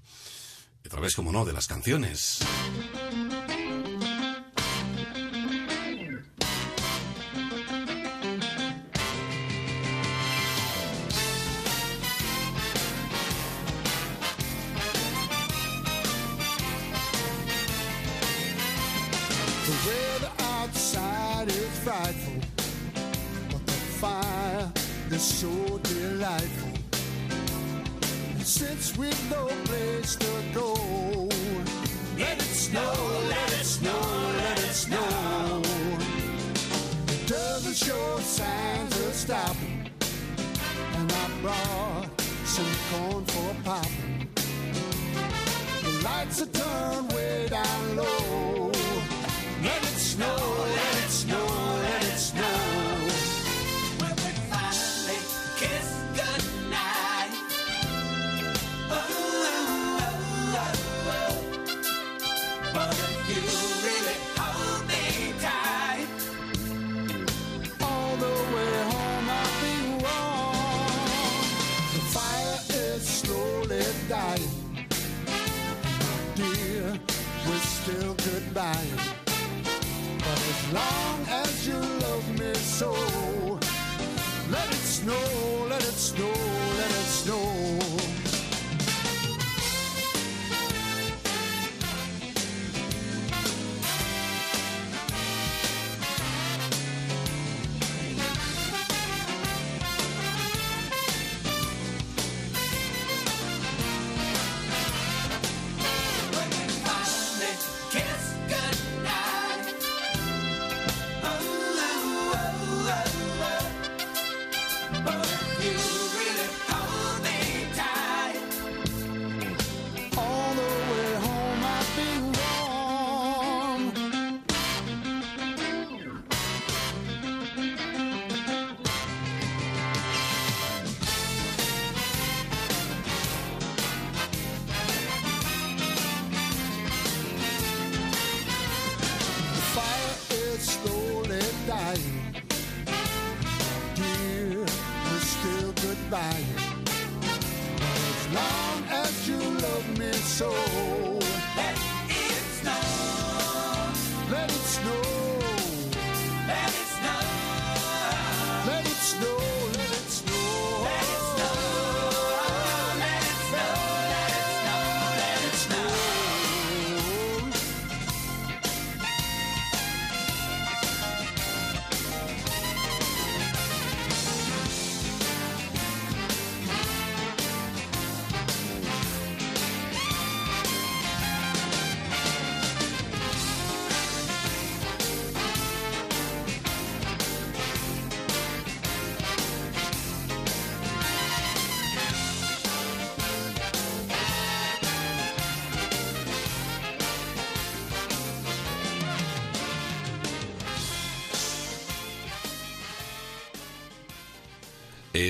[0.85, 2.41] a través, como no, de las canciones.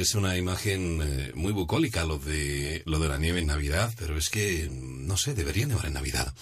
[0.00, 4.16] Es una imagen eh, muy bucólica lo de lo de la nieve en Navidad, pero
[4.16, 6.34] es que no sé, debería nevar en Navidad.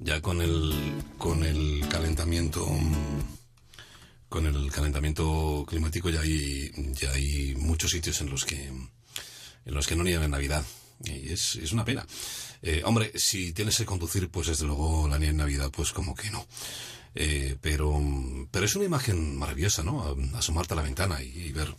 [0.00, 0.74] Ya con el
[1.16, 2.66] con el calentamiento
[4.28, 9.86] con el calentamiento climático ya hay ya hay muchos sitios en los que en los
[9.86, 10.64] que no nieva en Navidad
[11.04, 12.04] y es, es una pena.
[12.60, 16.14] Eh, hombre, si tienes que conducir, pues desde luego la nieve en Navidad, pues como
[16.14, 16.44] que no.
[17.14, 18.02] Eh, pero,
[18.50, 20.16] pero es una imagen maravillosa, ¿no?
[20.34, 21.72] Asomarte a la ventana y ver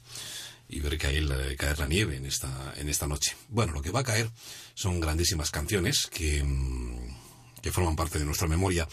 [0.98, 3.36] caer caer la nieve en esta, en esta noche.
[3.50, 4.30] Bueno, lo que va a caer
[4.74, 8.88] son grandísimas canciones que, mm, que forman parte de nuestra memoria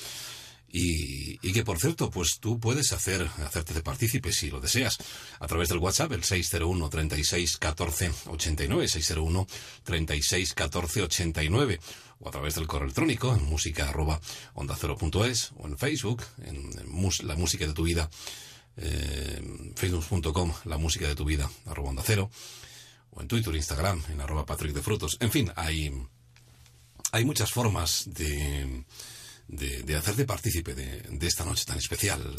[0.75, 4.97] y, que, por cierto, pues tú puedes hacer, hacerte de partícipe si lo deseas
[5.39, 9.47] a través del WhatsApp, el 601 36 14 89, 601
[9.85, 11.79] 36 14 89
[12.21, 14.19] o a través del correo electrónico en música arroba
[14.55, 18.09] onda cero punto es, o en Facebook, en mus- la música de tu vida
[18.77, 22.31] eh, facebook.com, la música de tu vida, arroba onda cero,
[23.11, 25.17] o en Twitter, Instagram, en arroba Patrick de Frutos.
[25.21, 25.93] En fin, hay,
[27.13, 28.85] hay muchas formas de,
[29.49, 32.35] de, de hacerte partícipe de, de esta noche tan especial.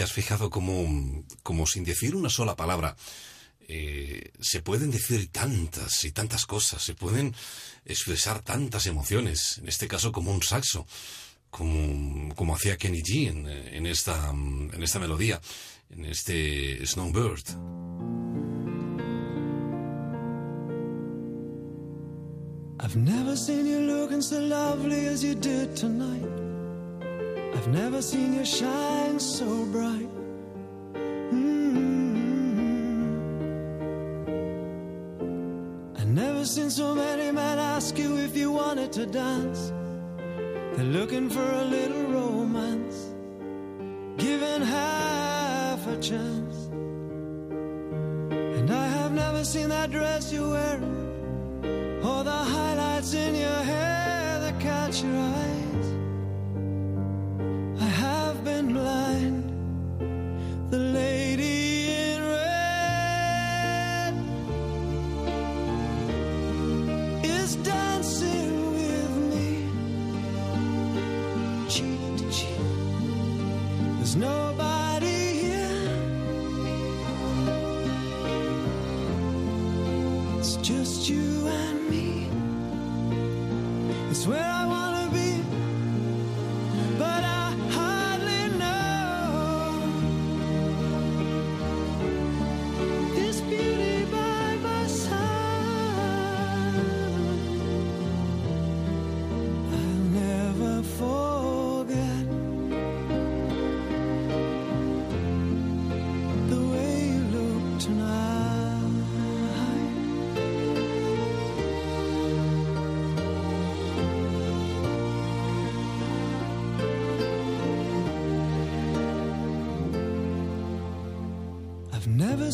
[0.00, 2.96] ¿Te has fijado cómo, como sin decir una sola palabra,
[3.68, 7.34] eh, se pueden decir tantas y tantas cosas, se pueden
[7.84, 10.86] expresar tantas emociones, en este caso como un saxo,
[11.50, 15.38] como, como hacía Kenny G en, en esta, en esta melodía,
[15.90, 17.44] en este Snowbird.
[22.82, 26.39] I've never seen you looking so lovely as you did tonight.
[27.54, 30.08] I've never seen you shine so bright.
[30.94, 31.56] Mm-hmm.
[35.96, 39.72] I've never seen so many men ask you if you wanted to dance.
[40.76, 43.12] They're looking for a little romance,
[44.16, 46.56] given half a chance.
[48.58, 51.00] And I have never seen that dress you're wearing
[52.02, 55.49] or the highlights in your hair that catch your eyes.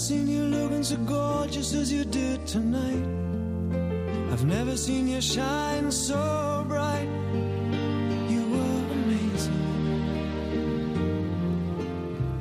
[0.07, 3.07] Seen you looking so gorgeous as you did tonight.
[4.31, 7.09] I've never seen you shine so bright.
[8.33, 9.61] You were amazing.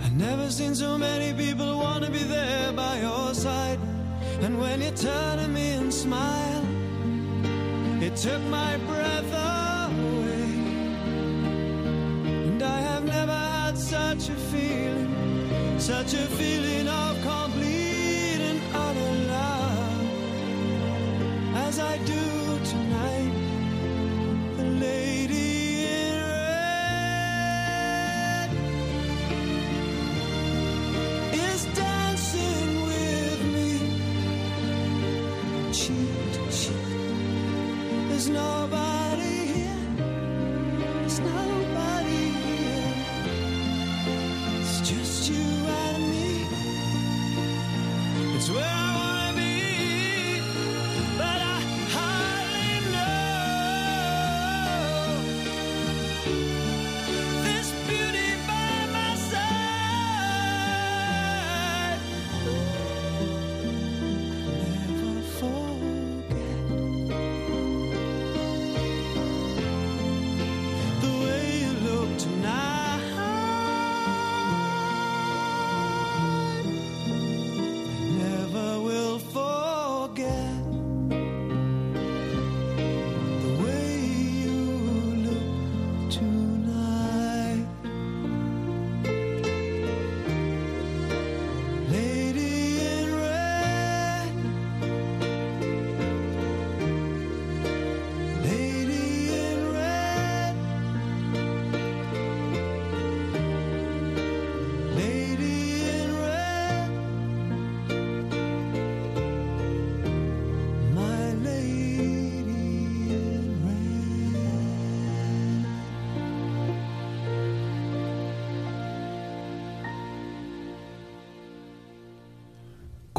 [0.04, 3.80] I've never seen so many people want to be there by your side.
[4.42, 6.66] And when you turn to me and smile,
[8.00, 10.52] it took my breath away.
[12.48, 17.05] And I have never had such a feeling, such a feeling of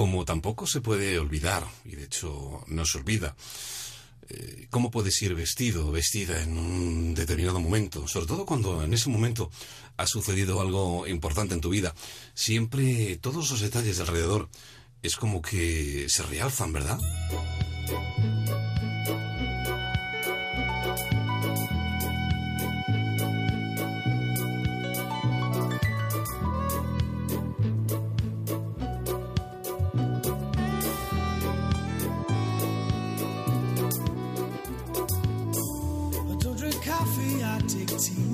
[0.06, 3.34] Como tampoco se puede olvidar, y de hecho no se olvida,
[4.28, 8.94] eh, cómo puedes ir vestido o vestida en un determinado momento, sobre todo cuando en
[8.94, 9.50] ese momento
[9.96, 11.92] ha sucedido algo importante en tu vida.
[12.34, 14.48] Siempre todos los detalles de alrededor
[15.02, 17.00] es como que se realzan, ¿verdad?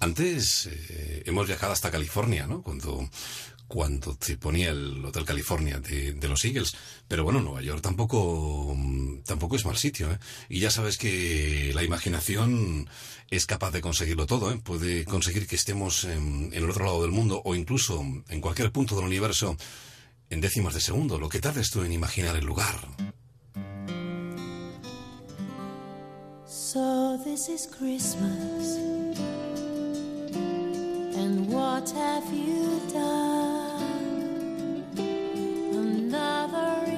[0.00, 2.62] Antes eh, hemos viajado hasta California, ¿no?
[2.62, 3.08] Cuando,
[3.68, 6.74] cuando te ponía el Hotel California de, de, los Eagles.
[7.06, 10.10] Pero bueno, Nueva York tampoco, mm, tampoco es mal sitio.
[10.10, 10.18] ¿eh?
[10.48, 12.88] Y ya sabes que la imaginación
[13.28, 14.50] es capaz de conseguirlo todo.
[14.50, 14.56] ¿eh?
[14.56, 18.72] Puede conseguir que estemos en, en, el otro lado del mundo o incluso en cualquier
[18.72, 19.56] punto del universo
[20.30, 22.88] en décimas de segundo, lo que tardes tú en imaginar el lugar.
[26.46, 28.78] So this is Christmas.
[31.20, 34.82] and what have you done?
[35.74, 36.89] Another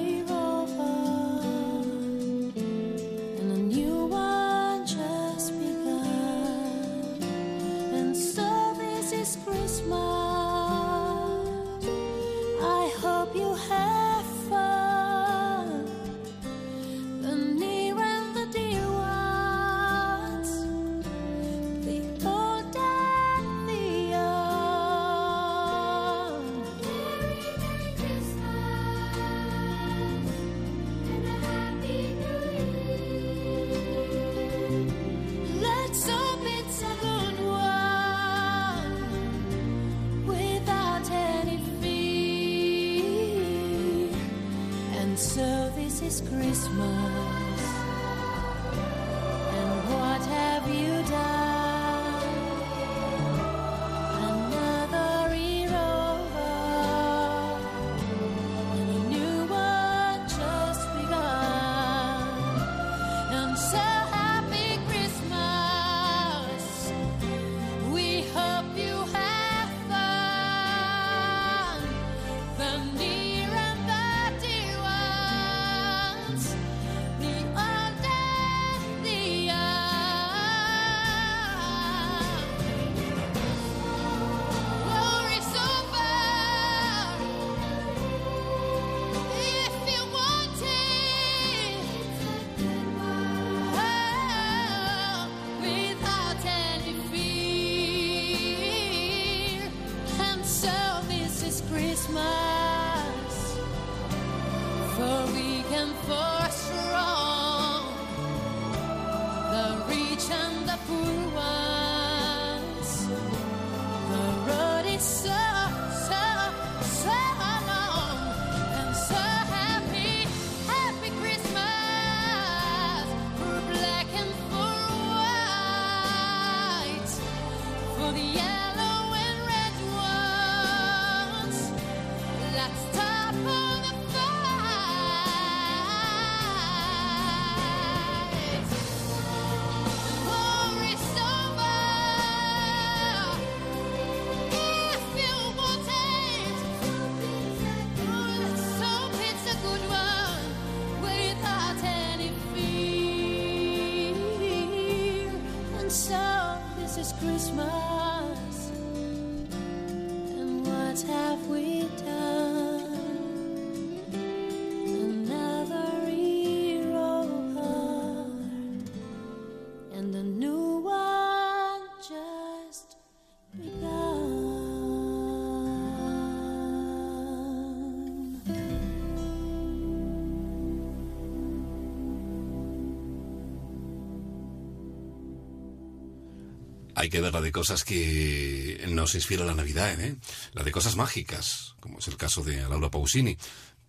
[187.03, 190.15] Hay que ver la de cosas que nos inspira la Navidad, ¿eh?
[190.53, 193.37] La de cosas mágicas, como es el caso de Laura Pausini,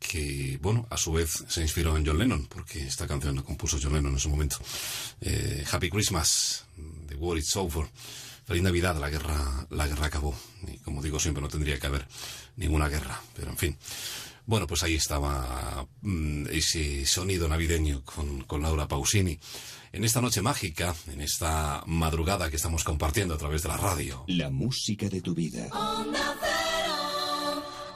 [0.01, 3.79] que, bueno, a su vez se inspiró en John Lennon, porque esta canción la compuso
[3.81, 4.57] John Lennon en su momento.
[5.21, 6.65] Eh, Happy Christmas,
[7.07, 7.87] The War Is Over.
[8.47, 10.37] Feliz Navidad, la guerra, la guerra acabó.
[10.67, 12.09] Y como digo siempre, no tendría que haber
[12.57, 13.79] ninguna guerra, pero en fin.
[14.47, 19.39] Bueno, pues ahí estaba mm, ese sonido navideño con, con Laura Pausini.
[19.93, 24.25] En esta noche mágica, en esta madrugada que estamos compartiendo a través de la radio.
[24.27, 25.69] La música de tu vida.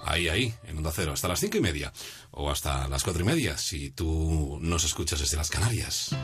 [0.05, 1.93] Ahí, ahí, en Onda Cero, hasta las cinco y media.
[2.31, 6.15] O hasta las cuatro y media, si tú nos escuchas desde las Canarias.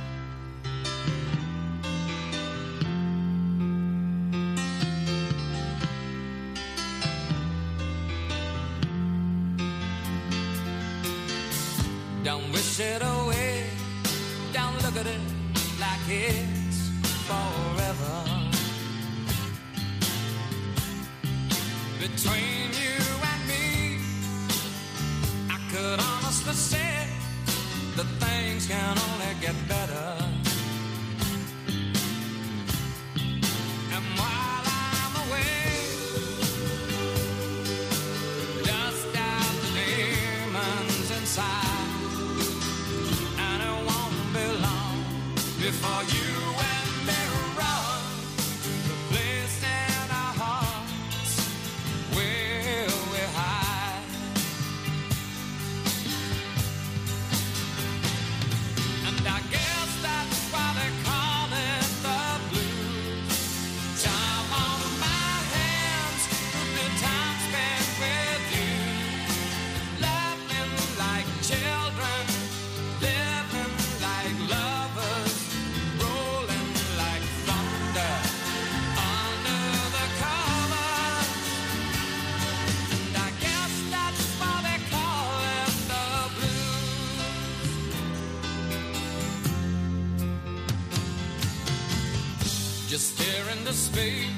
[12.77, 13.67] It away.
[14.53, 15.21] Don't look at it
[15.79, 16.91] like it's
[17.29, 18.25] forever.
[22.01, 22.99] Between you
[23.31, 23.99] and me,
[25.49, 27.07] I could honestly say
[27.95, 30.24] that things can only get better.
[93.95, 94.34] Space,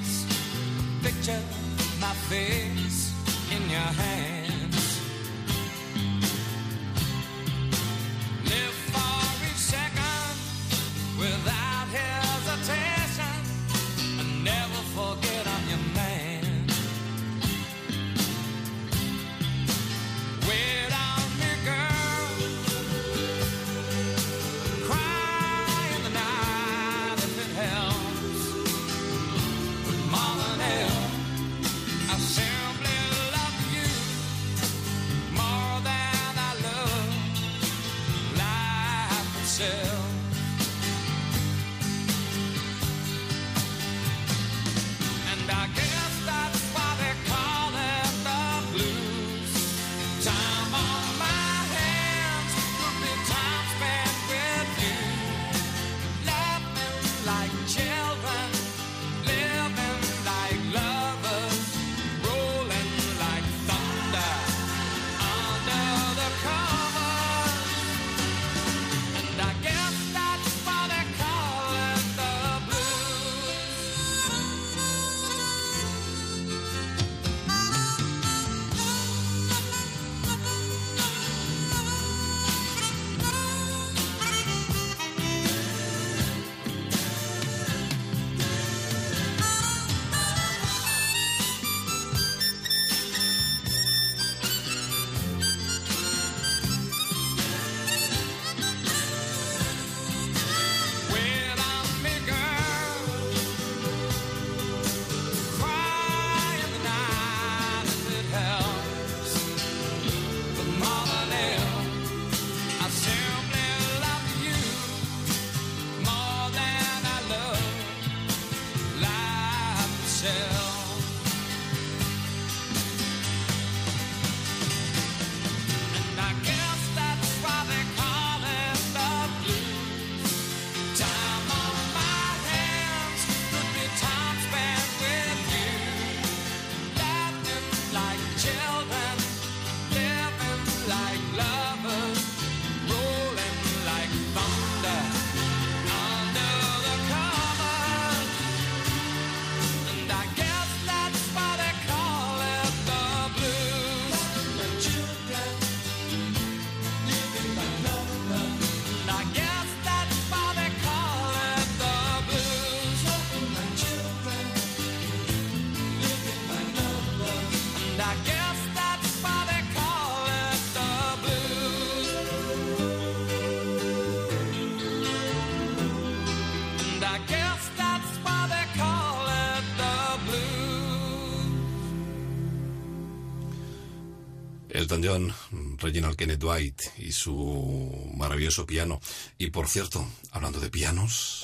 [185.04, 185.32] John,
[185.78, 189.00] Reginald Kenneth Dwight y su maravilloso piano.
[189.38, 191.35] Y por cierto, hablando de pianos,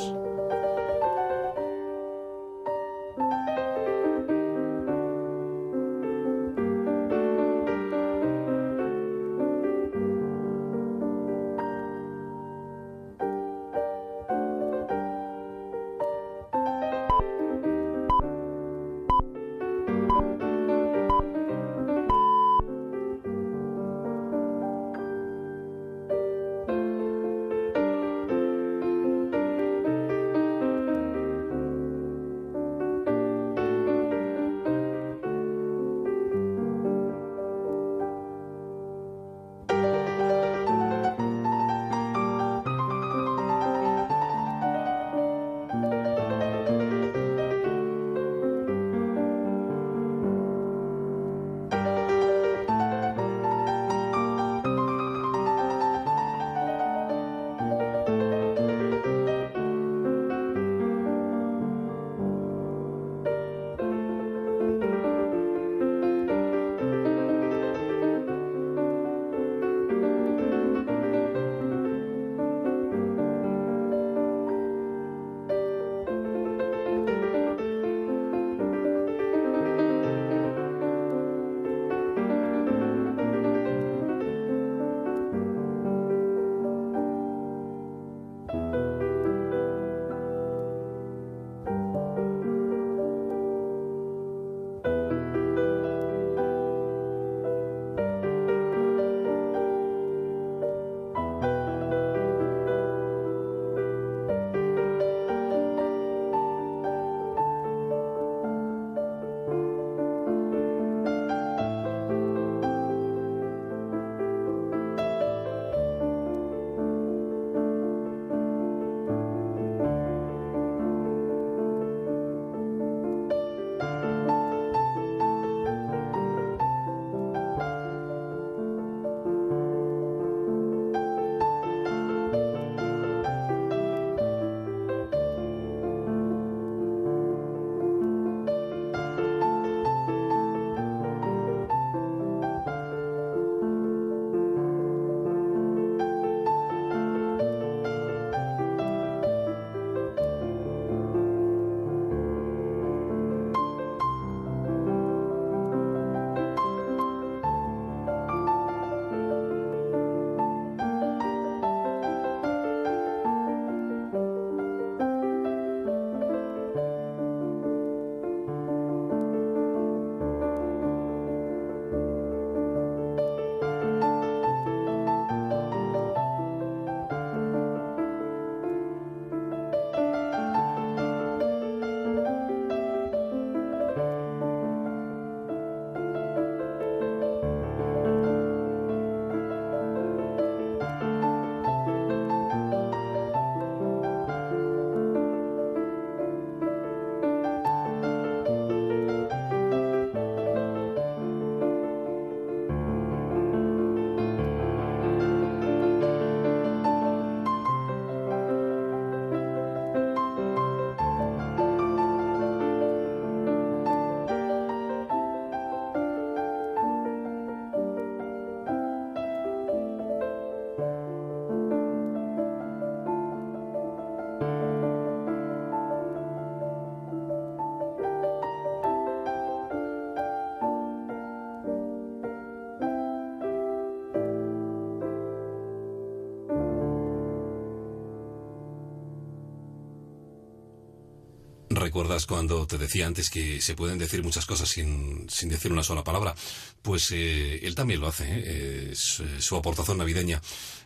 [241.92, 245.82] ¿Recuerdas cuando te decía antes que se pueden decir muchas cosas sin, sin decir una
[245.82, 246.34] sola palabra?
[246.80, 248.42] Pues eh, él también lo hace, ¿eh?
[248.46, 250.40] Eh, su aportación navideña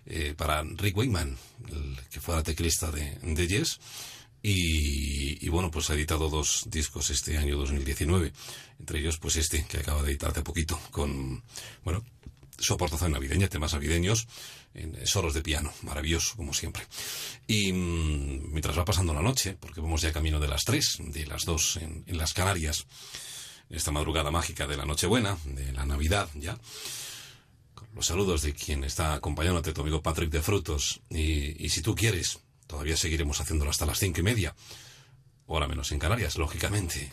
[0.05, 1.39] eh, para Rick Wakeman,
[1.69, 3.79] el que fuera teclista de, de Yes.
[4.43, 8.33] Y, y bueno, pues ha editado dos discos este año 2019.
[8.81, 11.41] Entre ellos, pues este, que acaba de editar hace poquito, con,
[11.85, 12.05] bueno,
[12.59, 14.27] su aportación navideña, temas navideños,
[14.75, 16.83] en solos de piano, maravilloso, como siempre.
[17.47, 21.27] Y mm, mientras va pasando la noche, porque vamos ya camino de las tres, de
[21.27, 22.87] las dos en, en las Canarias,
[23.71, 26.59] esta madrugada mágica de la Nochebuena, de la Navidad ya,
[27.75, 31.83] con los saludos de quien está acompañándote, tu amigo Patrick de Frutos, y, y si
[31.83, 34.55] tú quieres, todavía seguiremos haciéndolo hasta las cinco y media,
[35.47, 37.13] hora menos en Canarias, lógicamente.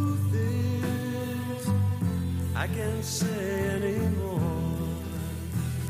[2.81, 4.39] Can't say anymore.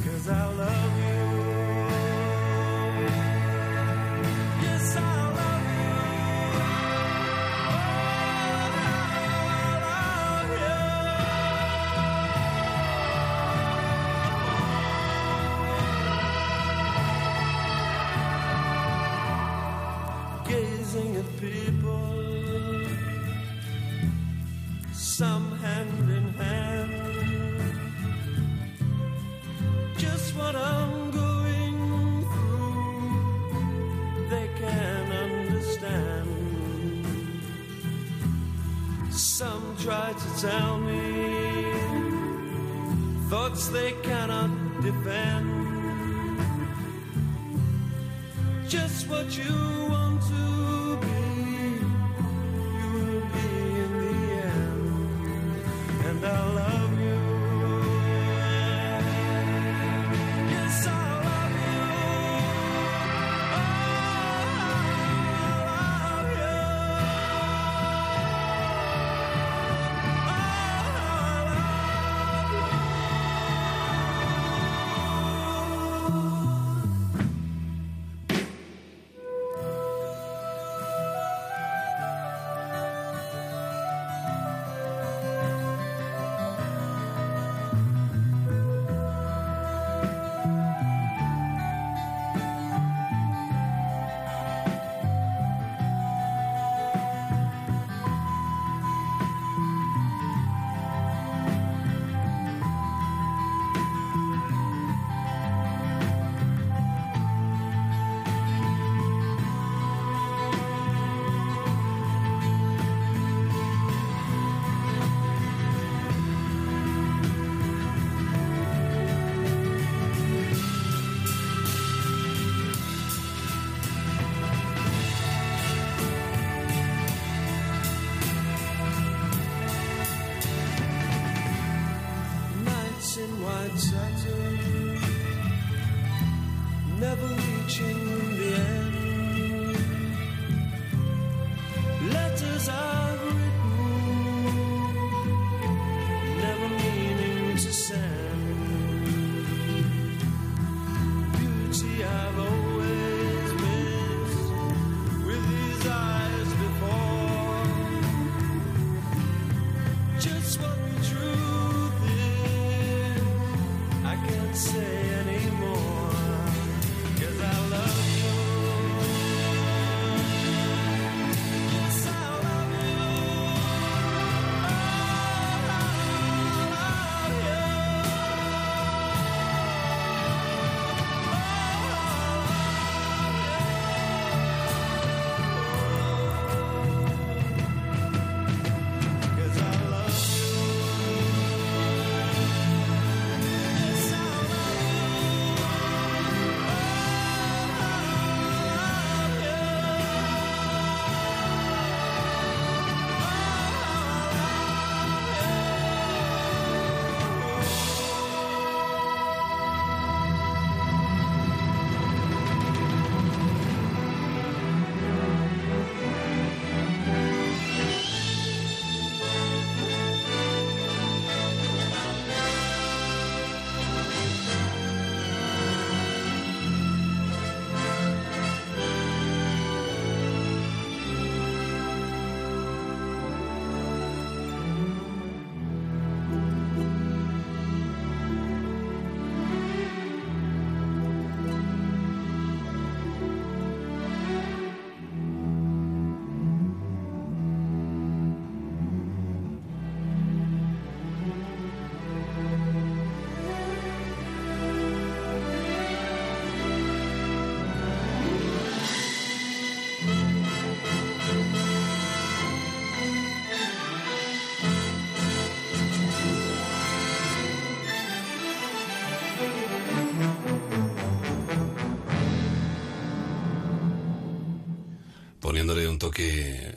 [0.03, 1.50] Cause I love you.
[43.71, 44.49] They cannot
[44.81, 45.45] defend.
[48.67, 49.60] Just what you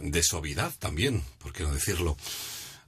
[0.01, 2.17] de suavidad también, por qué no decirlo,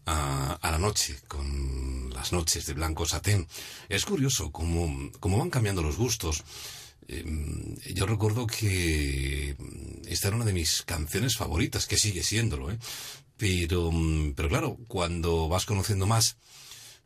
[0.06, 3.46] a, la noche, con las noches de blanco satén.
[3.88, 6.44] Es curioso cómo, cómo van cambiando los gustos.
[7.08, 7.24] Eh,
[7.94, 9.56] yo recuerdo que
[10.06, 12.78] esta era una de mis canciones favoritas, que sigue siéndolo, ¿eh?
[13.36, 16.36] Pero, mm, pero claro, cuando vas conociendo más,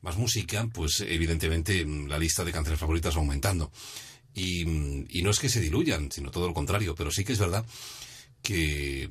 [0.02, 3.72] más música, pues evidentemente mm, la lista de canciones favoritas va aumentando.
[4.34, 7.38] Mm, y no es que se diluyan, sino todo lo contrario, pero sí que es
[7.38, 7.64] verdad
[8.42, 9.08] que,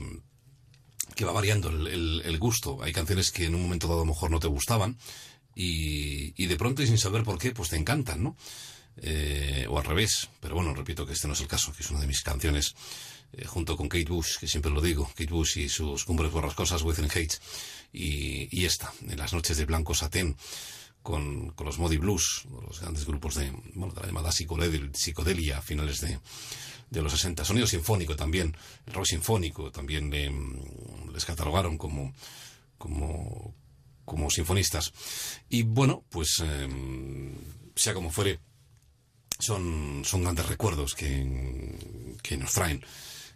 [1.19, 2.81] que va variando el, gusto.
[2.81, 4.97] Hay canciones que en un momento dado a lo mejor no te gustaban
[5.53, 8.37] y, de pronto y sin saber por qué, pues te encantan, ¿no?
[8.95, 10.29] Eh, o al revés.
[10.39, 12.73] Pero bueno, repito que este no es el caso, que es una de mis canciones
[13.33, 16.83] eh, junto con Kate Bush, que siempre lo digo, Kate Bush y sus cumbres borrascosas,
[16.83, 17.41] Within Hates,
[17.91, 20.37] y, y esta, en las noches de blanco satén,
[21.03, 25.57] con, con los Modi Blues, los grandes grupos de, bueno, de la llamada psicodel- psicodelia
[25.57, 26.17] a finales de,
[26.89, 27.45] de los 60.
[27.45, 28.55] Sonido sinfónico también,
[28.85, 30.31] el rock sinfónico también le,
[31.19, 32.13] mm, les catalogaron como,
[32.77, 33.53] como,
[34.05, 34.93] como sinfonistas.
[35.49, 37.35] Y bueno, pues em,
[37.75, 38.39] sea como fuere,
[39.37, 42.83] son, son grandes recuerdos que, que nos traen,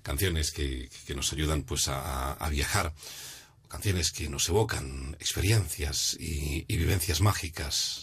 [0.02, 2.94] canciones que, que nos ayudan pues a, viajar,
[3.68, 8.02] canciones que nos evocan experiencias y vivencias mágicas.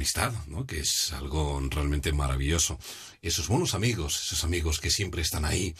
[0.00, 0.64] Amistad, ¿no?
[0.64, 2.78] Que es algo realmente maravilloso.
[3.20, 5.74] Esos buenos amigos, esos amigos que siempre están ahí,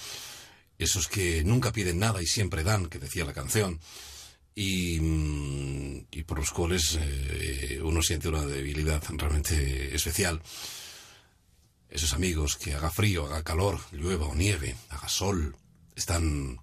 [0.77, 3.81] esos que nunca piden nada y siempre dan, que decía la canción,
[4.55, 10.43] y, mm, por los cuales eh, uno siente una debilidad realmente especial.
[11.89, 15.57] Esos amigos que haga frío, haga calor, llueva o nieve, haga sol,
[15.97, 16.59] están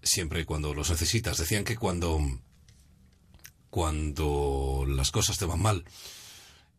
[0.00, 1.38] siempre cuando los necesitas.
[1.38, 2.20] Decían que cuando
[3.68, 5.84] cuando las cosas te van mal,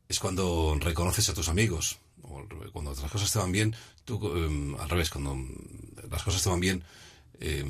[0.08, 1.98] es cuando reconoces a tus amigos.
[2.24, 3.76] O cuando las cosas te van bien,
[4.06, 5.38] tú, eh, al revés, cuando
[6.10, 6.84] las cosas te van bien,
[7.40, 7.66] eh,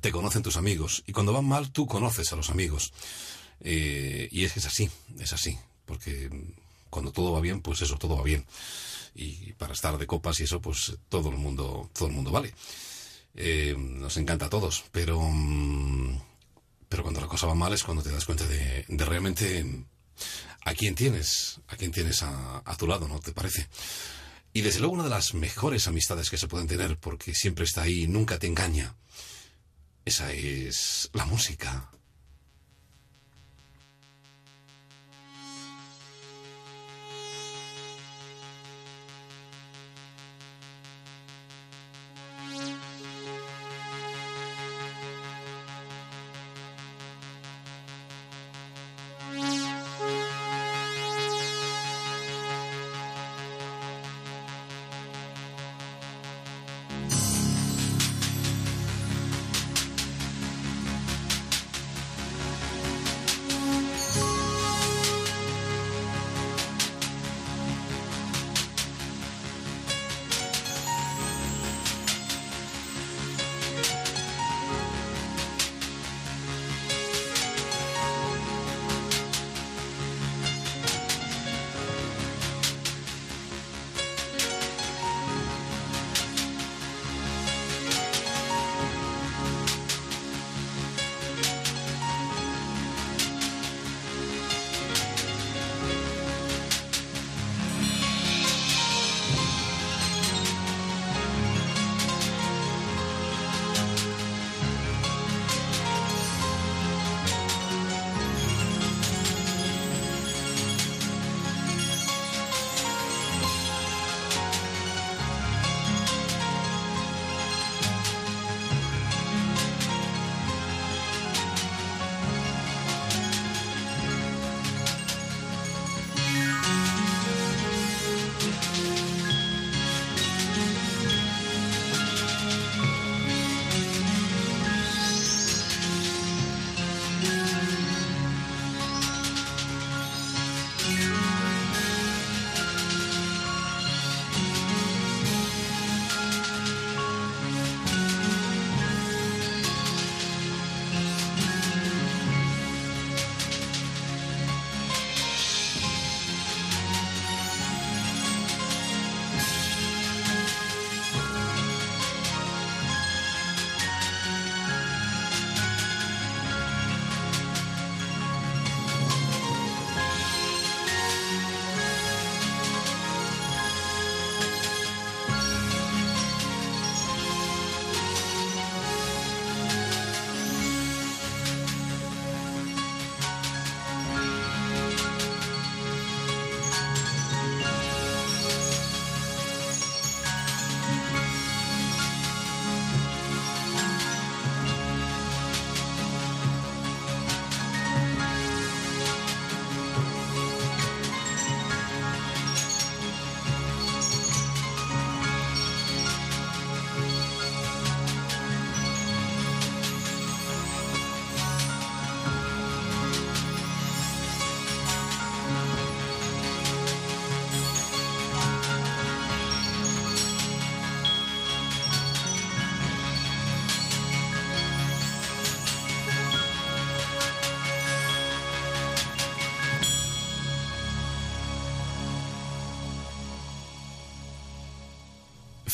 [0.00, 1.02] te conocen tus amigos.
[1.06, 2.92] Y cuando van mal, tú conoces a los amigos.
[3.60, 4.88] Eh, y es que es así,
[5.18, 5.58] es así.
[5.86, 6.30] Porque
[6.90, 8.44] cuando todo va bien, pues eso, todo va bien.
[9.14, 12.54] Y para estar de copas y eso, pues todo el mundo, todo el mundo vale.
[13.76, 15.20] Nos encanta a todos, pero
[16.88, 19.84] pero cuando la cosa va mal es cuando te das cuenta de realmente
[20.68, 23.68] a quién tienes, a quién tienes a, a tu lado, ¿no te parece?
[24.52, 27.82] Y desde luego una de las mejores amistades que se pueden tener, porque siempre está
[27.82, 28.94] ahí, nunca te engaña,
[30.04, 31.90] esa es la música.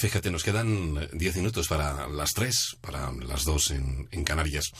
[0.05, 4.71] Fíjate, nos quedan eh, 10 minutos para las 3, para las 2 en, en Canarias.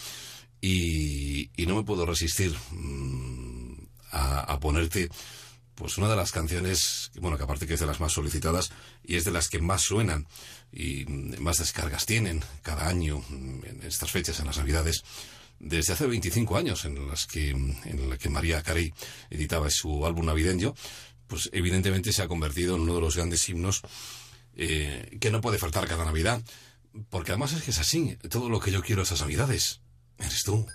[0.61, 5.09] Y, y, no me puedo resistir mm, a, a, ponerte
[5.75, 8.71] pues una de las canciones, bueno, que aparte que es de las más solicitadas
[9.03, 10.27] y es de las que más suenan
[10.71, 15.05] y mm, más descargas tienen cada año mm, en estas fechas, en las Navidades,
[15.59, 18.93] desde hace 25 años en las que, en la que María Carey
[19.31, 20.75] editaba su álbum navideño,
[21.27, 23.81] pues evidentemente se ha convertido en uno de los grandes himnos
[24.57, 26.43] eh, que no puede faltar cada Navidad.
[27.11, 28.17] Porque además es que es así.
[28.31, 29.81] Todo lo que yo quiero esas Navidades
[30.19, 30.67] eres tú.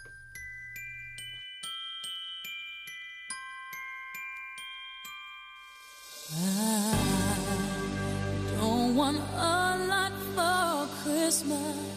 [11.29, 11.88] Christmas.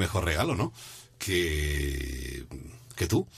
[0.00, 0.72] mejor regalo, ¿no?
[1.18, 2.46] Que,
[2.96, 3.28] que tú.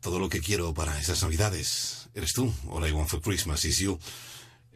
[0.00, 2.52] Todo lo que quiero para esas navidades eres tú.
[2.68, 3.98] All I want for Christmas is you.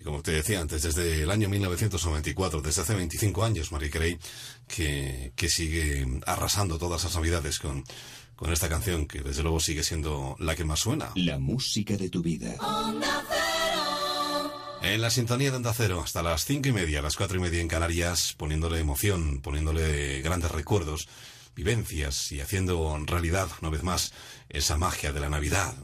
[0.05, 4.19] Como te decía antes, desde el año 1994, desde hace 25 años, Marie Carey,
[4.67, 7.85] que, que sigue arrasando todas las navidades con,
[8.35, 11.11] con esta canción, que desde luego sigue siendo la que más suena.
[11.17, 12.57] La música de tu vida.
[14.91, 17.61] En la sintonía de Onda Cero, hasta las cinco y media, las cuatro y media
[17.61, 21.07] en Canarias, poniéndole emoción, poniéndole grandes recuerdos,
[21.55, 24.13] vivencias y haciendo realidad, una vez más,
[24.49, 25.75] esa magia de la Navidad,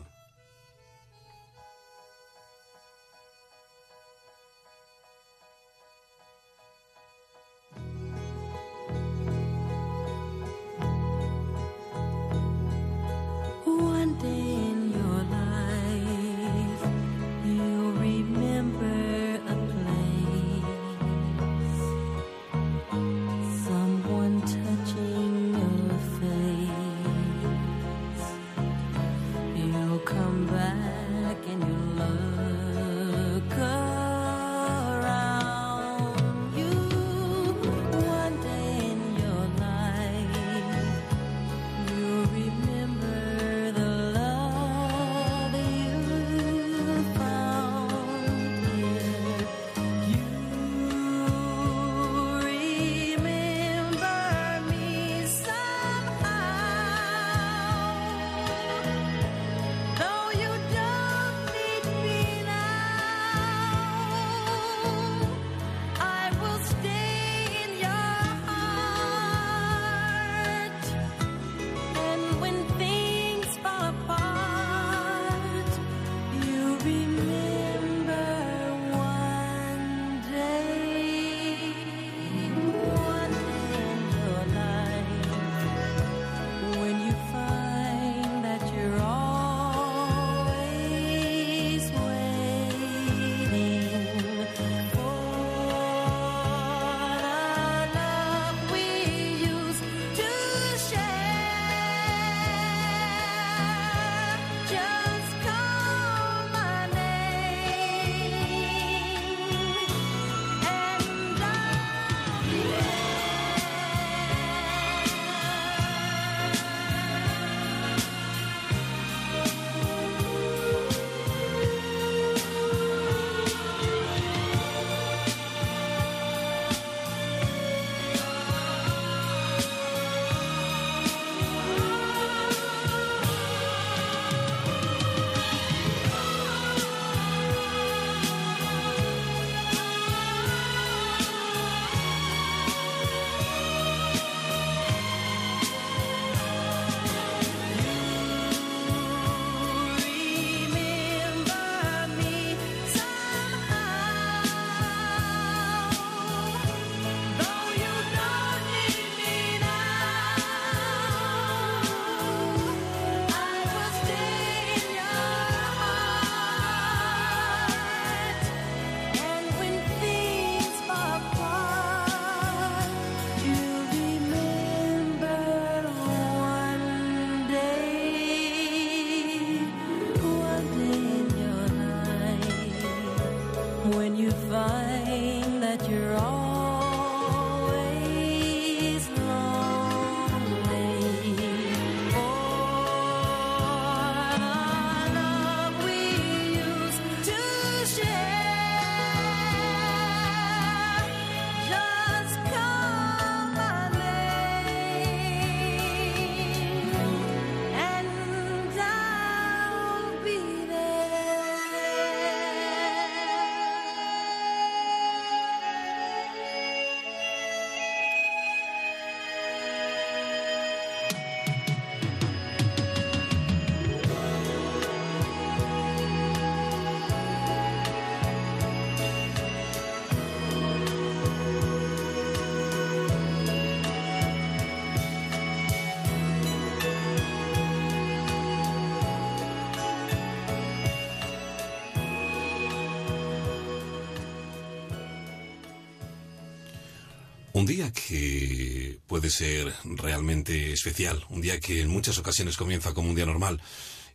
[247.67, 253.09] Un día que puede ser realmente especial, un día que en muchas ocasiones comienza como
[253.09, 253.61] un día normal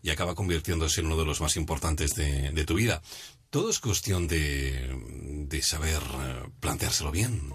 [0.01, 3.01] y acaba convirtiéndose en uno de los más importantes de, de tu vida.
[3.49, 4.89] Todo es cuestión de,
[5.49, 7.53] de saber eh, planteárselo bien.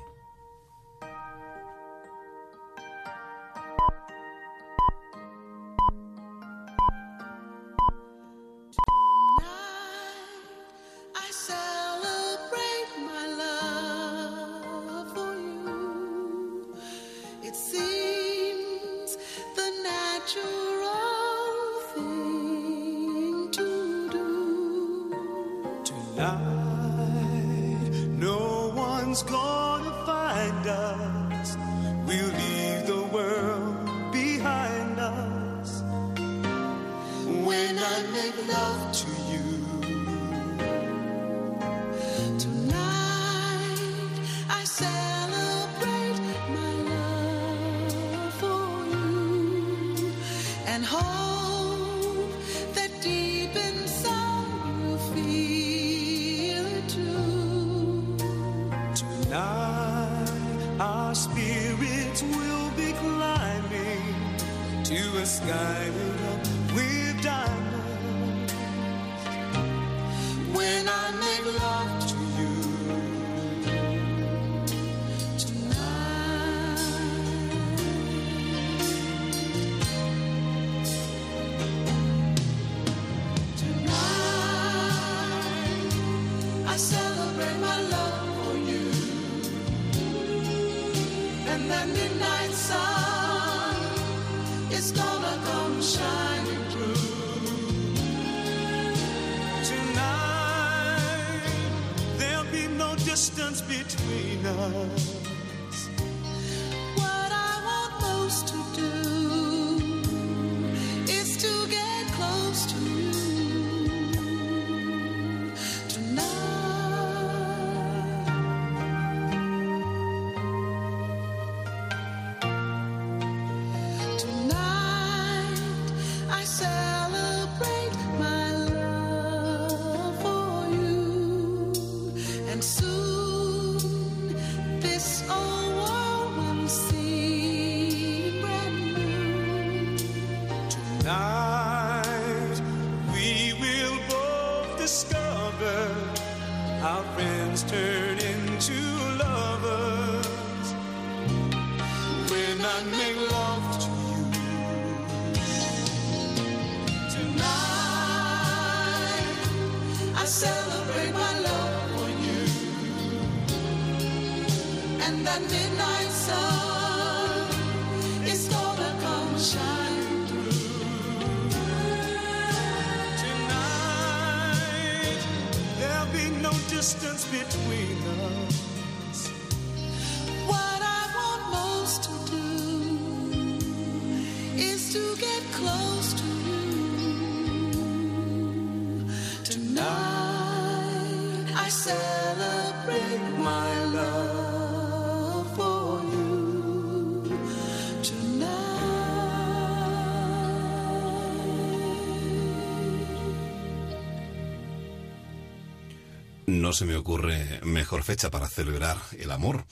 [206.77, 209.65] Se me ocurre mejor fecha para celebrar el amor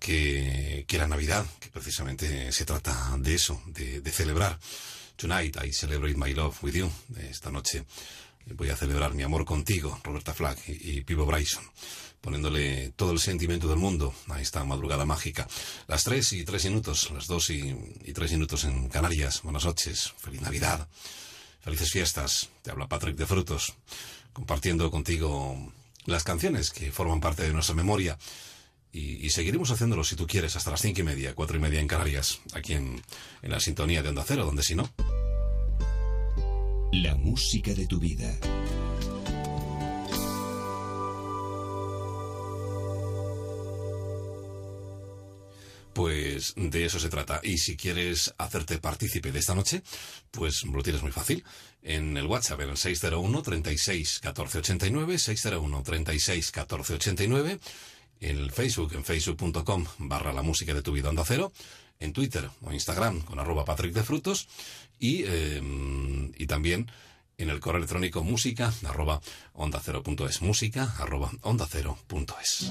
[0.00, 4.58] que, que la Navidad, que precisamente se trata de eso, de, de celebrar.
[5.14, 6.90] Tonight I celebrate my love with you.
[7.30, 7.84] Esta noche
[8.56, 11.62] voy a celebrar mi amor contigo, Roberta Flack y, Pivo Bryson,
[12.20, 15.46] poniéndole todo el sentimiento del mundo a esta madrugada mágica.
[15.86, 19.42] Las tres y tres minutos, las dos y, y minutos en Canarias.
[19.42, 20.88] Buenas noches, feliz Navidad,
[21.60, 22.48] felices fiestas.
[22.62, 23.74] Te habla Patrick de Frutos,
[24.32, 25.72] compartiendo contigo
[26.08, 28.18] las canciones que forman parte de nuestra memoria.
[28.90, 31.80] Y, y seguiremos haciéndolo si tú quieres hasta las cinco y media, cuatro y media
[31.80, 33.02] en Canarias, aquí en,
[33.42, 34.90] en la sintonía de Onda Cero, donde si no.
[36.92, 38.34] La música de tu vida.
[45.92, 47.40] Pues de eso se trata.
[47.42, 49.82] Y si quieres hacerte partícipe de esta noche,
[50.30, 51.44] pues lo tienes muy fácil
[51.88, 57.58] en el WhatsApp, en el 601 36 14 89, 601 36 14 89,
[58.20, 61.50] en el Facebook, en facebook.com barra la música de tu vida onda cero,
[61.98, 64.48] en Twitter o Instagram con arroba Patrick de Frutos
[64.98, 66.90] y, em, y también
[67.38, 69.22] en el correo electrónico música arroba
[69.54, 72.70] onda cero punto es, música arroba onda cero punto es.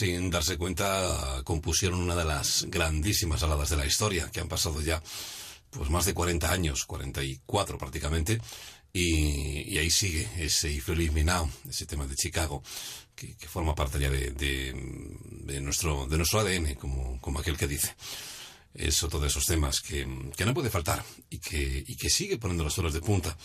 [0.00, 4.80] sin darse cuenta, compusieron una de las grandísimas aladas de la historia, que han pasado
[4.80, 5.02] ya
[5.68, 8.40] pues más de 40 años, 44 prácticamente,
[8.94, 12.62] y, y ahí sigue ese Ifreliz Minao, ese tema de Chicago,
[13.14, 14.72] que, que forma parte ya de, de,
[15.44, 17.94] de, nuestro, de nuestro ADN, como, como aquel que dice
[18.72, 22.38] es otro de esos temas que, que no puede faltar y que, y que sigue
[22.38, 23.36] poniendo los suelos de punta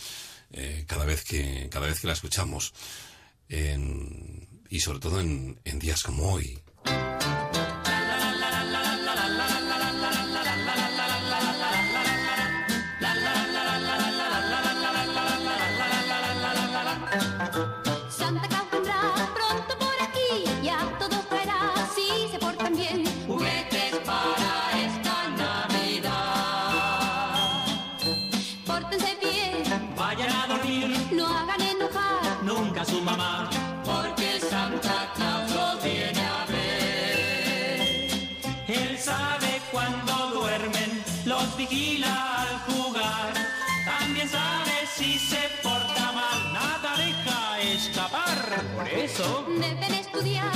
[0.52, 2.74] eh, cada, vez que, cada vez que la escuchamos.
[3.50, 6.60] En, y sobre todo en, en días como hoy.
[48.64, 49.46] Por eso.
[49.60, 50.54] Deben estudiar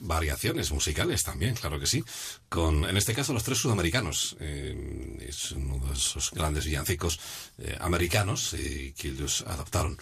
[0.00, 2.02] variaciones musicales también, claro que sí.
[2.48, 4.36] Con, en este caso, los tres sudamericanos.
[4.40, 7.18] Eh, es uno de esos grandes villancicos
[7.58, 9.96] eh, americanos eh, que ellos adaptaron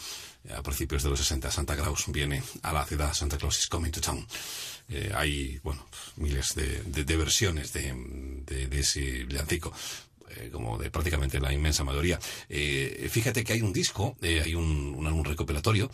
[0.54, 1.50] a principios de los 60.
[1.50, 4.26] Santa Claus viene a la ciudad, Santa Claus is coming to town.
[4.88, 9.72] Eh, hay, bueno, miles de, versiones de, ese villancico
[10.50, 12.18] como de prácticamente la inmensa mayoría.
[12.18, 15.88] Fíjate que hay un disco, hay un, un álbum recopilatorio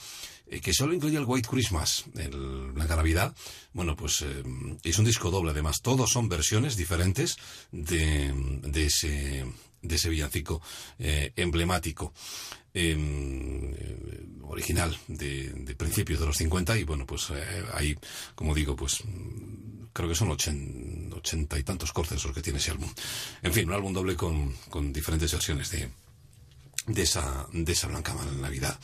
[0.51, 3.35] eh, que solo incluye el White Christmas, el Blanca Navidad.
[3.73, 4.43] Bueno, pues eh,
[4.83, 5.81] es un disco doble, además.
[5.83, 7.37] Todos son versiones diferentes
[7.73, 8.33] de,
[8.63, 9.47] de ese,
[9.81, 10.61] de ese villancico
[10.99, 12.13] eh, emblemático.
[12.75, 17.97] em, eh, original de, de principios de los 50 y bueno pues eh, ahí
[18.35, 19.03] como digo pues
[19.93, 22.91] creo que son ochen- ochenta y tantos cortes los que tiene ese álbum
[23.43, 25.89] en fin un álbum doble con, con diferentes versiones de,
[26.89, 28.77] de esa de esa blanca navidad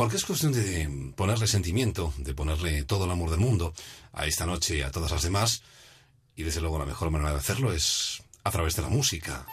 [0.00, 3.74] porque es cuestión de ponerle sentimiento, de ponerle todo el amor del mundo
[4.14, 5.62] a esta noche y a todas las demás.
[6.34, 9.44] Y desde luego la mejor manera de hacerlo es a través de la música.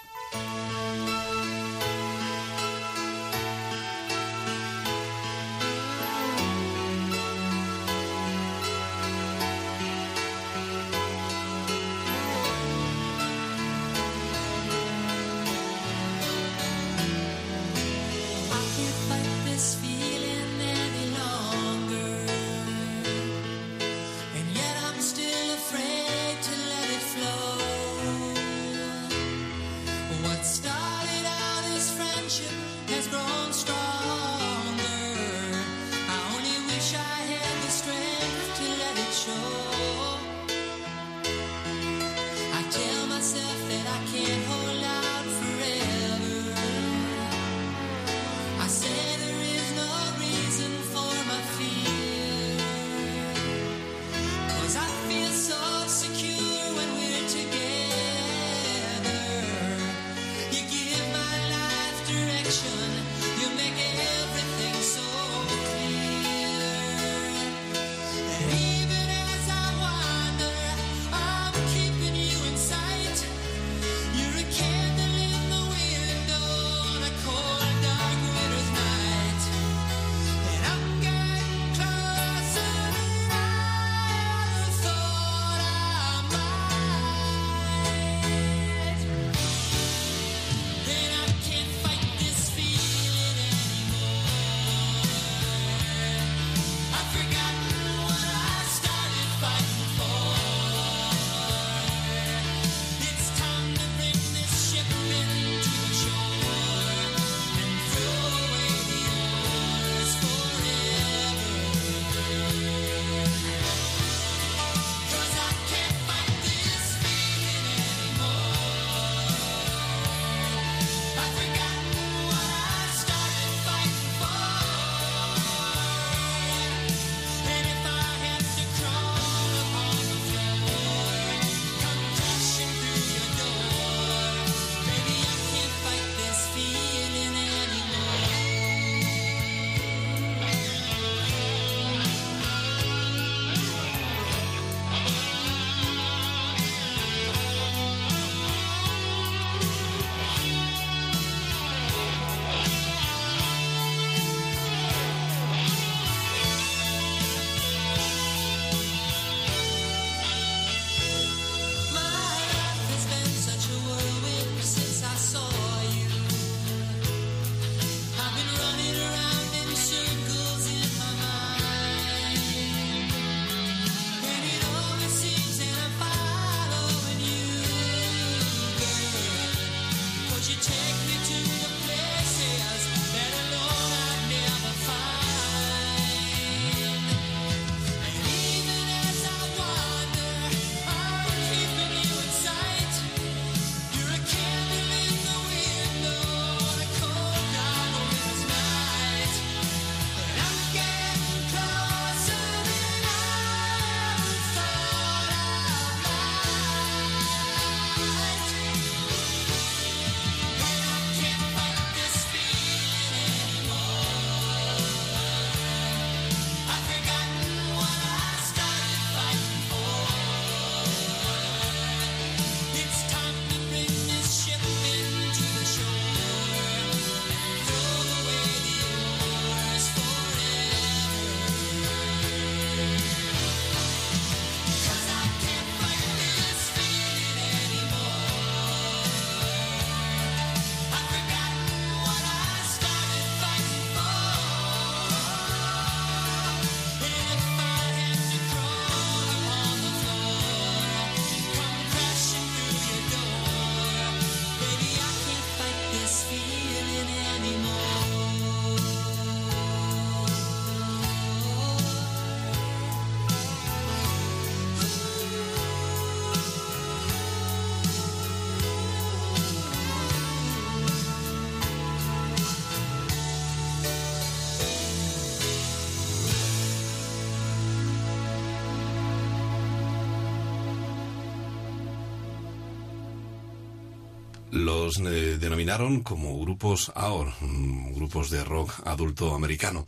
[284.95, 289.86] Eh, denominaron como grupos AOR, mm, grupos de rock adulto americano.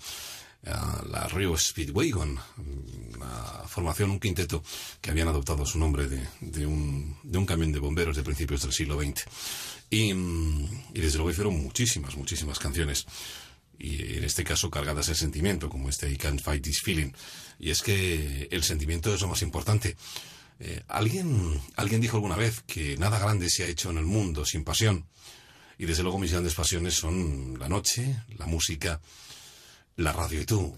[0.66, 4.62] Ah, la Rio Speedwagon, mm, una formación, un quinteto
[5.00, 8.64] que habían adoptado su nombre de, de un, de un camión de bomberos de principios
[8.64, 9.24] del siglo XX.
[9.90, 13.06] Y, mm, y desde luego hicieron muchísimas, muchísimas canciones.
[13.80, 17.14] Y en este caso cargadas de sentimiento, como este I Can't Fight This Feeling.
[17.58, 19.96] Y es que el sentimiento es lo más importante.
[20.60, 24.46] Eh, ¿alguien, alguien dijo alguna vez que nada grande se ha hecho en el mundo
[24.46, 25.06] sin pasión.
[25.78, 29.00] Y desde luego mis grandes pasiones son la noche, la música,
[29.96, 30.76] la radio y tú.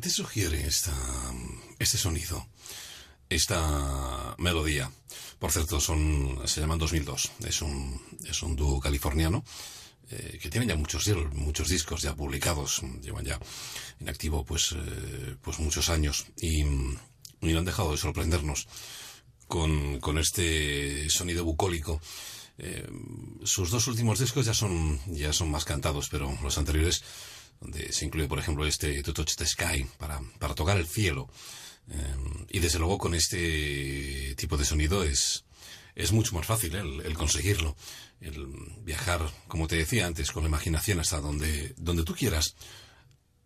[0.00, 2.48] ¿Qué te sugiere este sonido?
[3.28, 4.90] Esta melodía.
[5.38, 7.32] Por cierto, son, se llaman 2002.
[7.44, 9.44] Es un, es un dúo californiano
[10.10, 12.80] eh, que tiene ya muchos, muchos discos ya publicados.
[13.02, 13.38] Llevan ya
[14.00, 18.68] en activo pues, eh, pues muchos años y, y no han dejado de sorprendernos
[19.48, 22.00] con, con este sonido bucólico.
[22.62, 22.86] Eh,
[23.44, 27.02] sus dos últimos discos ya son, ya son más cantados, pero los anteriores,
[27.60, 31.28] donde se incluye, por ejemplo, este To Touch the Sky, para, para tocar el cielo.
[31.90, 35.44] Eh, y desde luego con este tipo de sonido es,
[35.94, 36.80] es mucho más fácil ¿eh?
[36.80, 37.76] el, el, conseguirlo.
[38.20, 38.46] El
[38.82, 42.54] viajar, como te decía antes, con la imaginación hasta donde, donde tú quieras,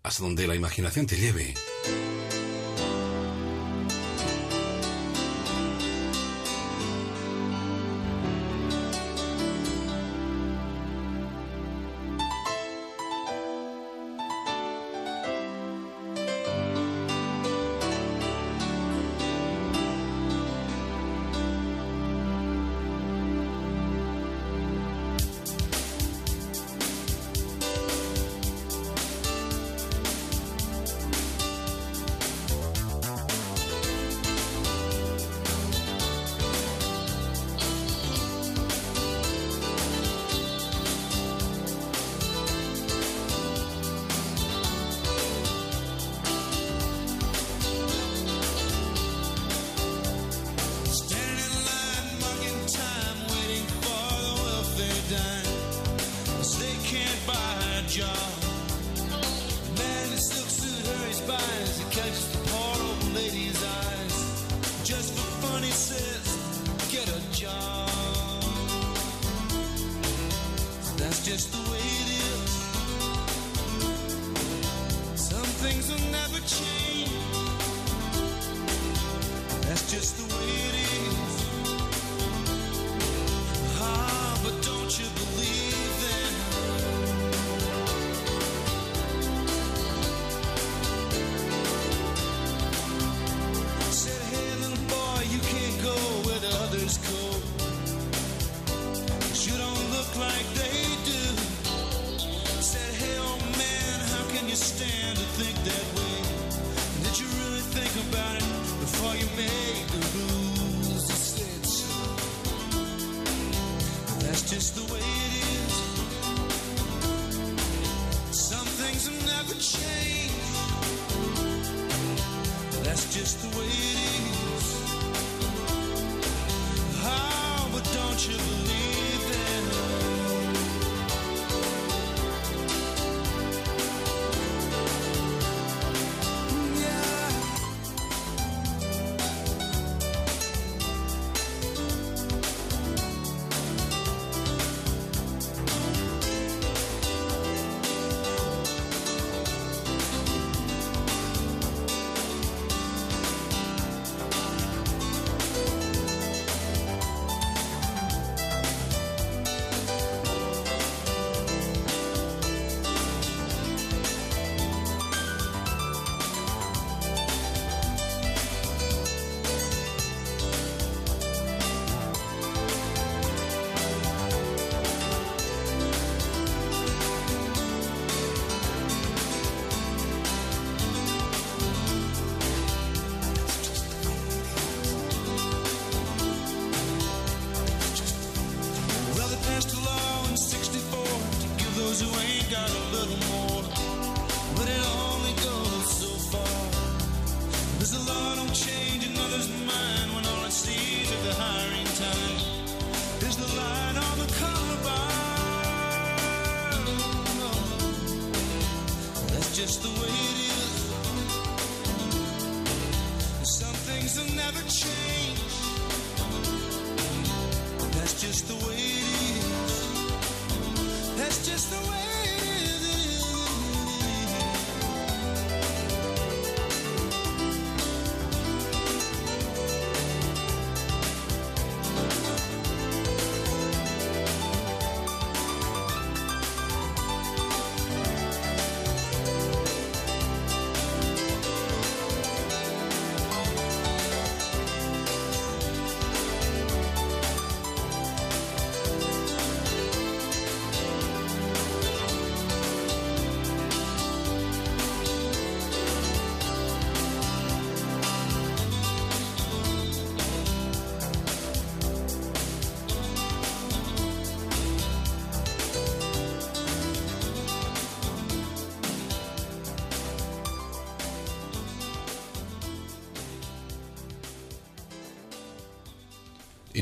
[0.03, 1.55] hasta donde la imaginación te lleve.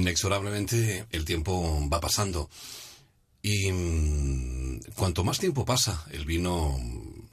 [0.03, 2.51] inexorablemente el tiempo va pasando.
[3.41, 6.79] Y mm, cuanto más tiempo pasa, el vino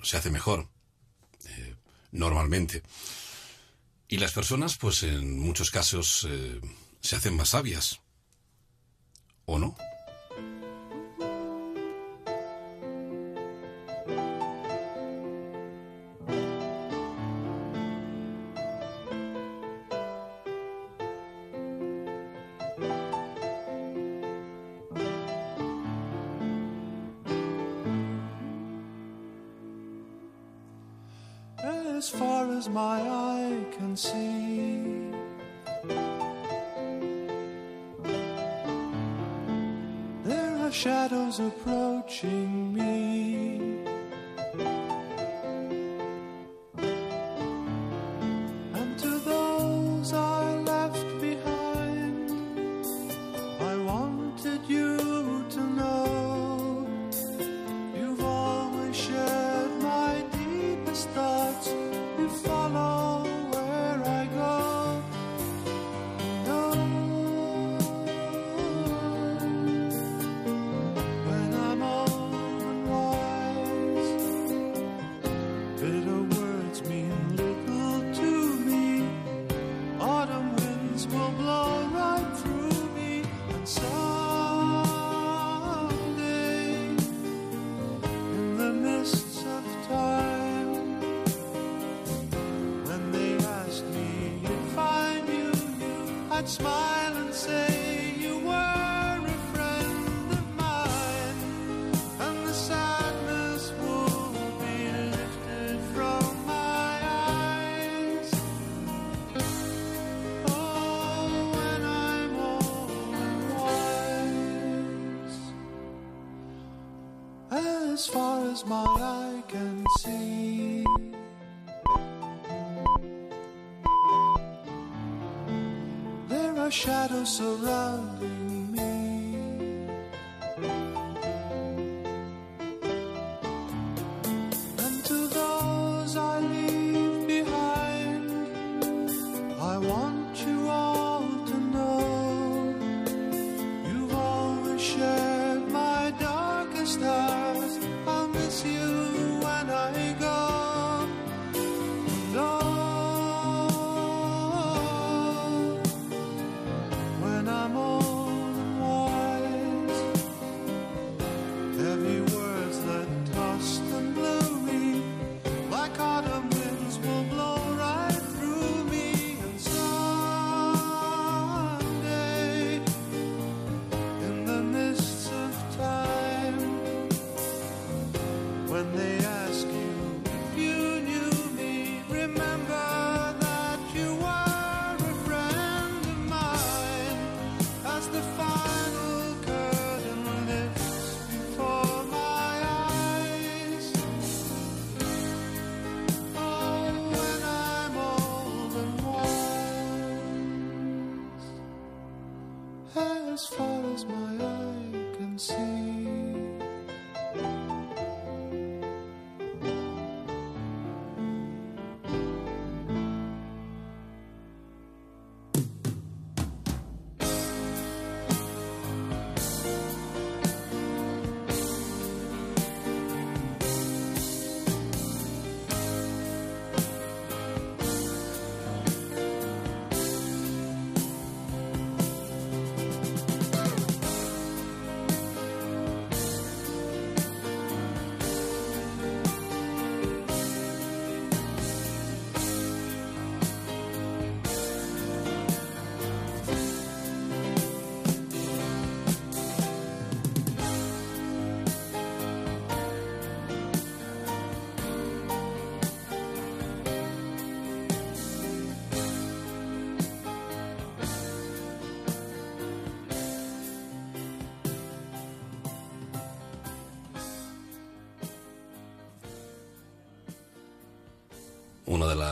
[0.01, 0.67] se hace mejor,
[1.45, 1.75] eh,
[2.11, 2.83] normalmente.
[4.07, 6.59] Y las personas, pues en muchos casos, eh,
[7.01, 7.99] se hacen más sabias.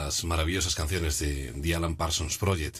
[0.07, 2.77] las maravillosas canciones de The Alan Parsons Project,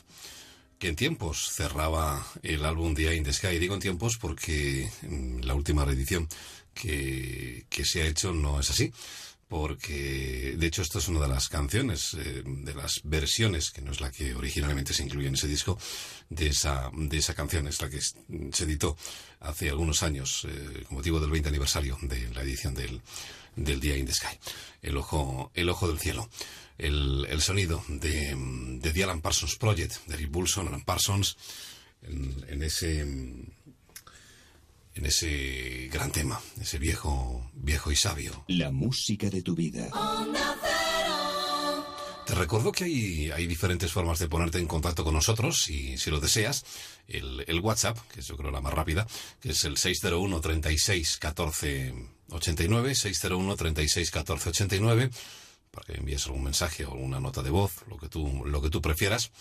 [0.79, 3.59] que en tiempos cerraba el álbum The in the Sky.
[3.59, 6.29] Digo en tiempos porque mm, la última reedición
[6.73, 8.93] que, se ha hecho no es así
[9.49, 13.91] porque de hecho esta es una de las canciones, eh, de las versiones, que no
[13.91, 15.77] es la que originalmente se incluye en ese disco,
[16.29, 18.97] de esa, de esa canción, es la que se editó
[19.39, 23.01] hace algunos años eh, con motivo del 20 aniversario de la edición del,
[23.57, 24.39] del Día in the Sky,
[24.81, 26.29] El Ojo, el ojo del Cielo.
[26.77, 28.35] El, el sonido de,
[28.79, 31.35] de The Alan Parsons Project, de Rick Bulson, Alan Parsons,
[32.03, 38.43] en, en ese en ese gran tema, ese viejo, viejo y sabio.
[38.47, 39.89] La música de tu vida.
[42.27, 46.11] Te recuerdo que hay, hay diferentes formas de ponerte en contacto con nosotros y si
[46.11, 46.65] lo deseas,
[47.07, 49.07] el, el WhatsApp, que es yo creo la más rápida,
[49.39, 51.93] que es el 601 36 14
[52.29, 55.09] 89, 601 36 14 89,
[55.71, 58.69] para que envíes algún mensaje o alguna nota de voz, lo que tú, lo que
[58.69, 59.31] tú prefieras.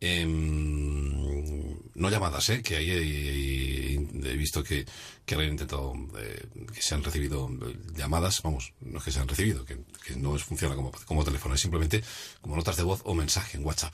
[0.00, 2.62] Em, no llamadas, ¿eh?
[2.62, 4.86] que ahí he, visto que,
[5.26, 7.50] que intentado eh, que se han recibido
[7.96, 11.24] llamadas, vamos, no es que se han recibido, que, que no es, funciona como, como
[11.24, 12.04] teléfono, es simplemente
[12.40, 13.92] como notas de voz o mensaje en WhatsApp.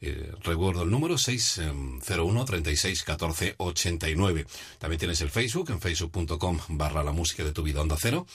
[0.00, 4.46] Eh, recuerdo el número 601 36 14 89.
[4.78, 8.26] También tienes el Facebook en facebook.com barra la música de tu vida onda cero,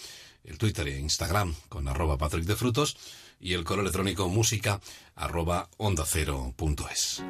[0.45, 2.97] el Twitter e Instagram con arroba Patrick de Frutos
[3.39, 4.79] y el correo electrónico música
[5.15, 7.23] arroba onda cero punto es.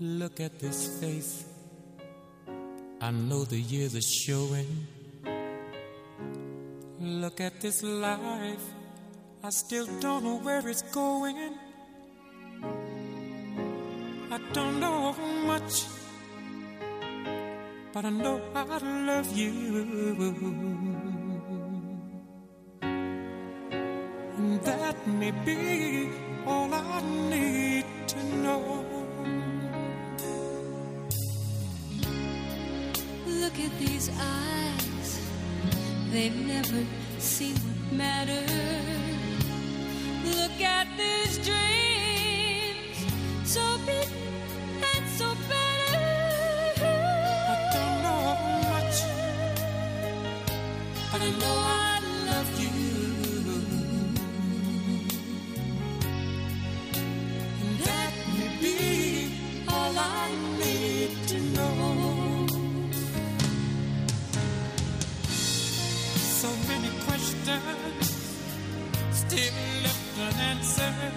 [0.00, 1.44] Look at this face.
[3.00, 4.86] I know the years are showing.
[7.00, 8.62] Look at this life.
[9.42, 11.36] I still don't know where it's going.
[14.30, 15.14] I don't know
[15.46, 15.86] much,
[17.94, 19.54] but I know I love you.
[24.36, 26.10] And that may be
[26.46, 27.00] all I
[27.30, 28.84] need to know.
[33.26, 35.20] Look at these eyes,
[36.12, 36.84] they've never
[37.18, 38.50] seen what matters.
[40.36, 41.77] Look at these dreams,
[66.40, 68.08] So many questions
[69.10, 71.12] still left unanswered.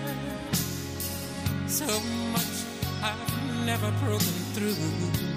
[1.67, 1.85] So
[2.33, 2.65] much
[3.01, 5.30] I've never broken through.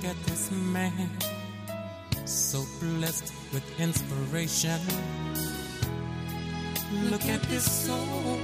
[0.00, 1.10] Look at this man,
[2.24, 4.80] so blessed with inspiration.
[7.10, 8.38] Look at this soul,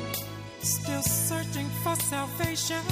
[0.60, 2.83] still searching for salvation.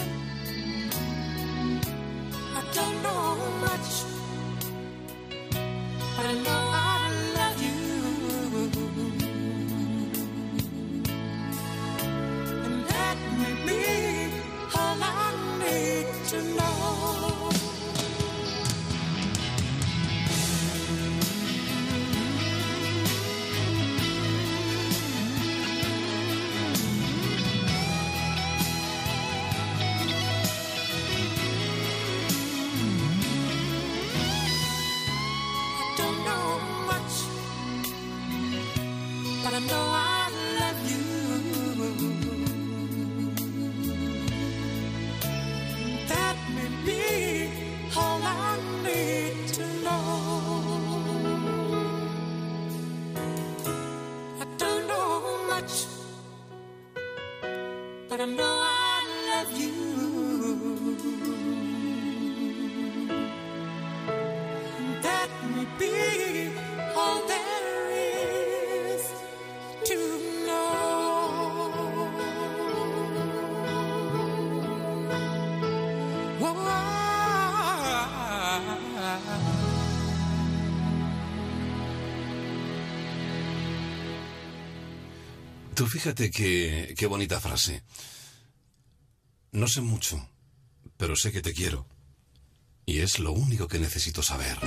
[85.74, 87.82] Tú fíjate qué, qué bonita frase.
[89.50, 90.28] No sé mucho,
[90.96, 91.86] pero sé que te quiero.
[92.86, 94.58] Y es lo único que necesito saber.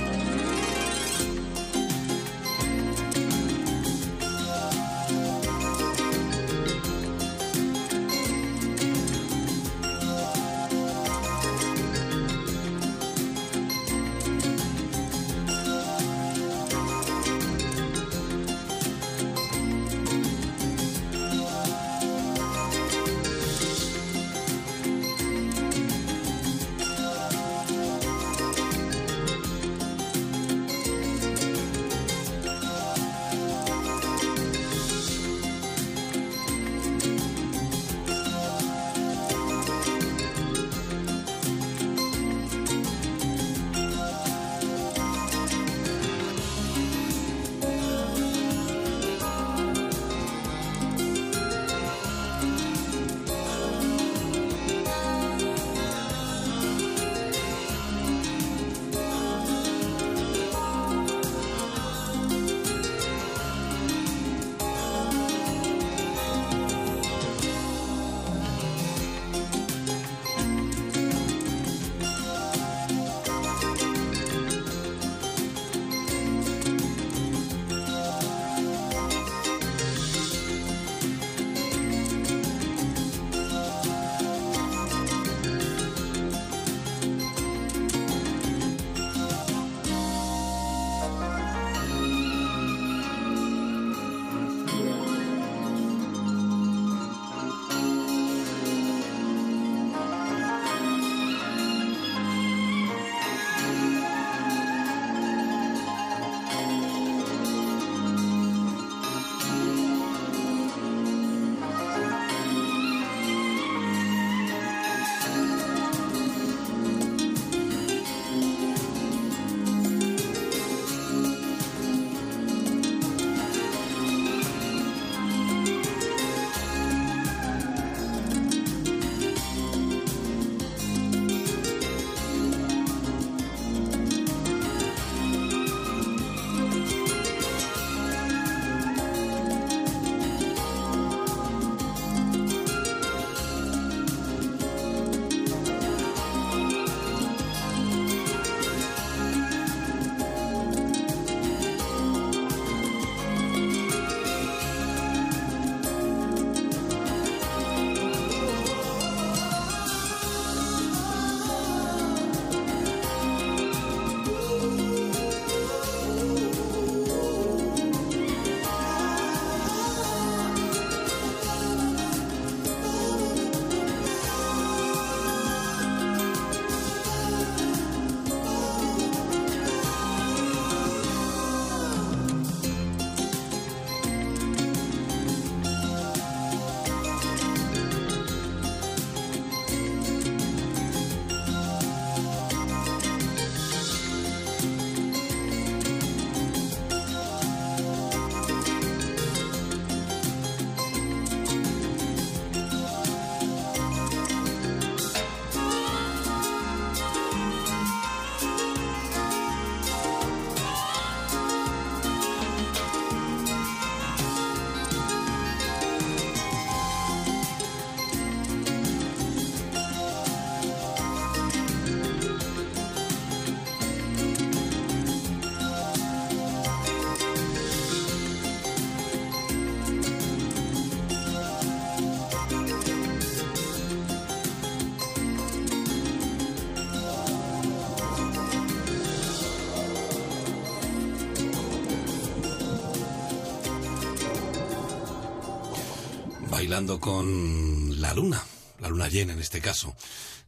[246.68, 248.44] Bailando con la luna,
[248.80, 249.96] la luna llena en este caso,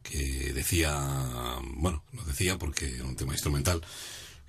[0.03, 0.93] que decía,
[1.63, 3.81] bueno, no decía porque era un tema instrumental,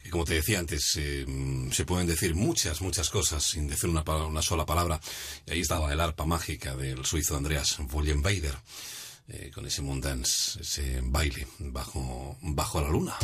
[0.03, 1.25] que como te decía antes, eh,
[1.72, 5.00] se pueden decir muchas, muchas cosas sin decir una, una sola palabra,
[5.45, 8.58] y ahí estaba el arpa mágica del suizo Andreas Wollenweider,
[9.30, 13.16] eh, con ese moon dance, ese baile bajo, bajo la luna.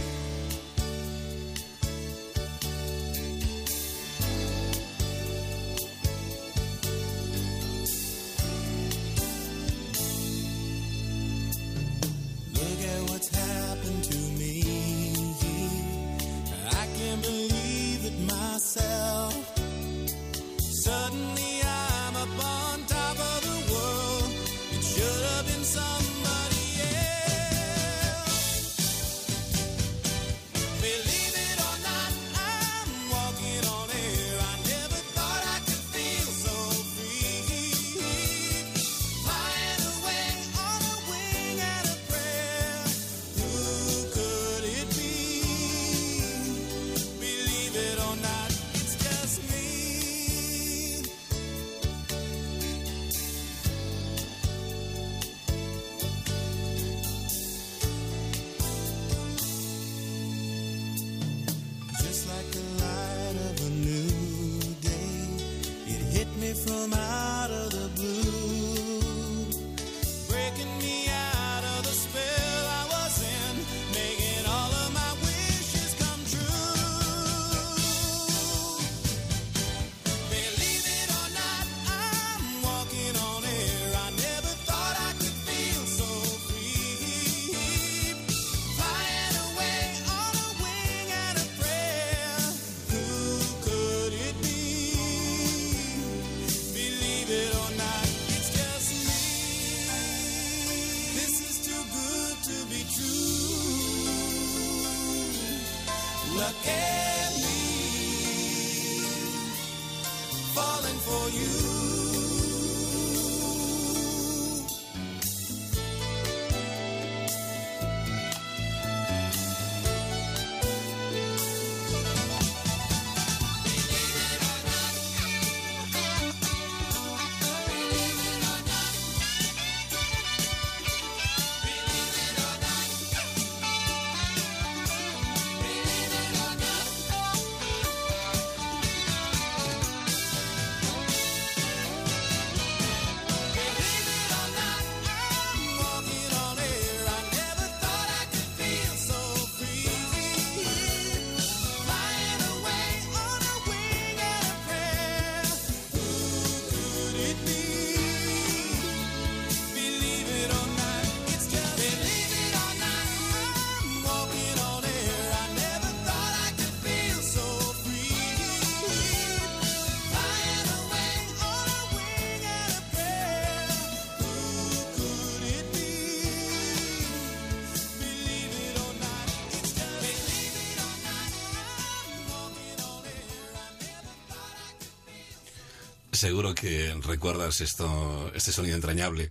[186.18, 189.30] Seguro que recuerdas esto, este sonido entrañable.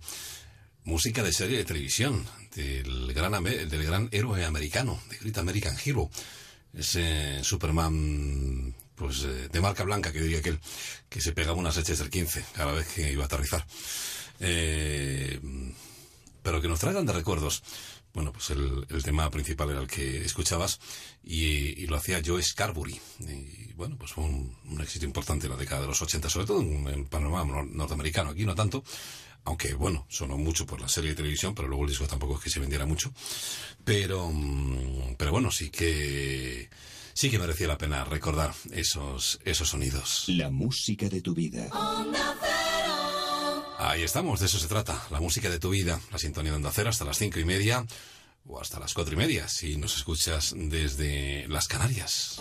[0.85, 2.25] Música de serie de televisión
[2.55, 6.09] del gran, del gran héroe americano, de Great American Hero.
[6.73, 10.61] Ese Superman pues eh, de marca blanca, que diría aquel,
[11.09, 13.67] que se pegaba unas leches del 15 cada vez que iba a aterrizar.
[14.39, 15.41] Eh,
[16.41, 17.63] pero que nos traigan de recuerdos.
[18.17, 20.79] Bueno, pues el, el tema principal era el que escuchabas
[21.23, 22.99] y, y lo hacía Joe Scarbury.
[23.19, 26.47] Y bueno, pues fue un, un éxito importante en la década de los 80, sobre
[26.47, 28.31] todo en el panorama nor- norteamericano.
[28.31, 28.83] Aquí no tanto,
[29.43, 32.43] aunque bueno, sonó mucho por la serie de televisión, pero luego el disco tampoco es
[32.43, 33.13] que se vendiera mucho.
[33.83, 36.71] Pero, mm, pero bueno, sí que
[37.13, 40.23] sí que merecía la pena recordar esos, esos sonidos.
[40.29, 41.69] La música de tu vida.
[43.79, 44.99] Ahí estamos, de eso se trata.
[45.11, 47.85] La música de tu vida, la sintonía de Onda hasta las cinco y media
[48.47, 52.39] o hasta las cuatro y media, si nos escuchas desde las Canarias.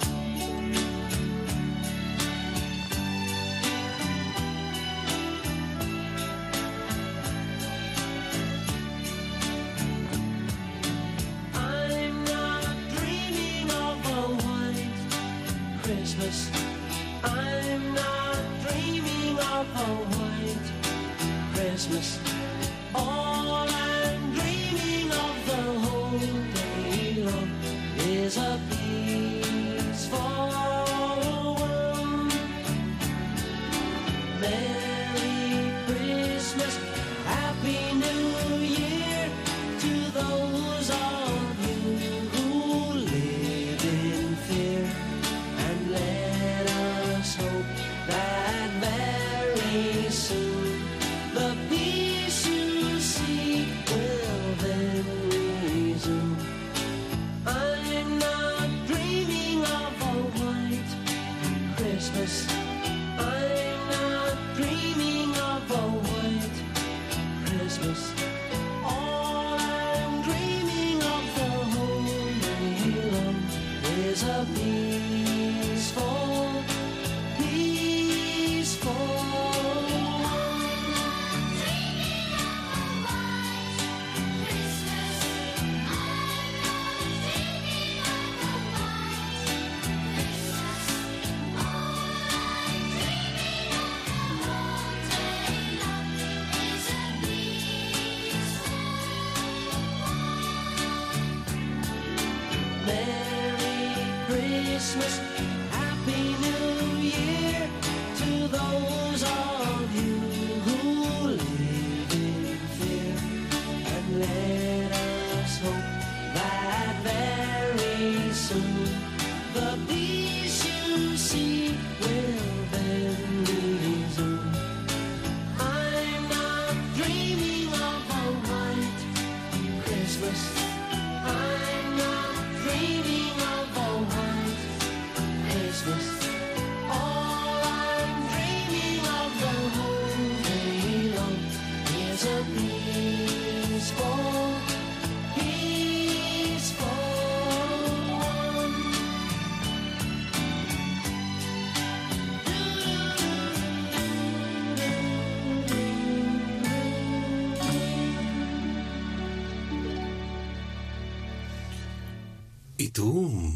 [162.87, 163.53] ¿Y tú?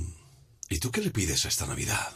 [0.69, 2.13] ¿Y tú qué le pides a esta Navidad?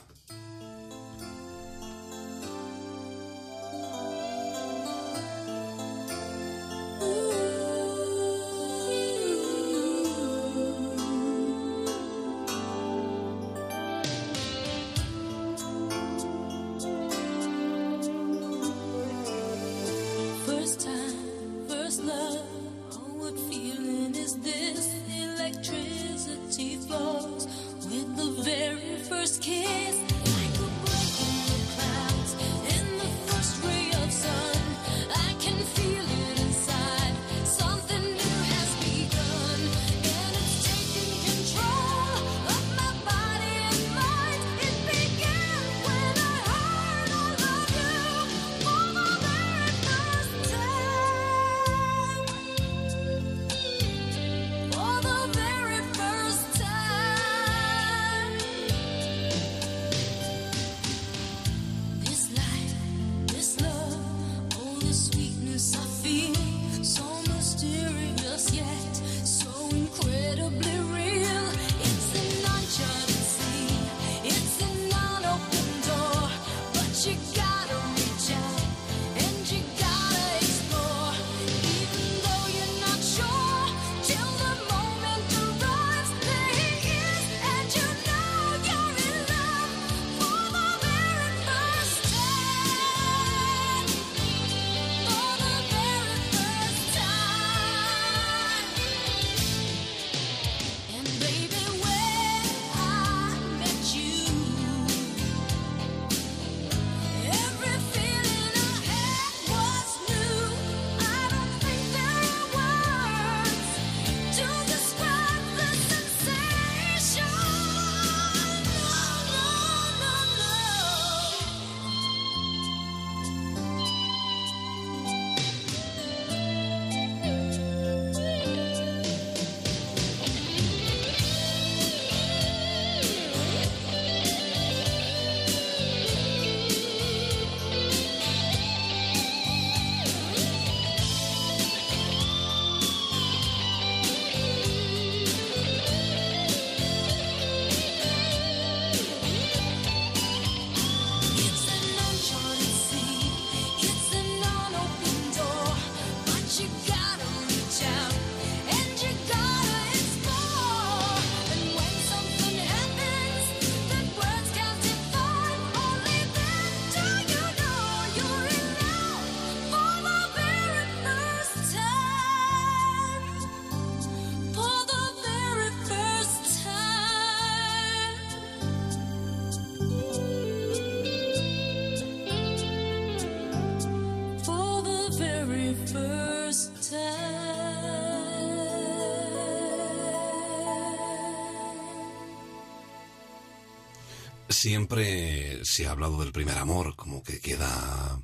[194.65, 198.19] siempre se ha hablado del primer amor, como que queda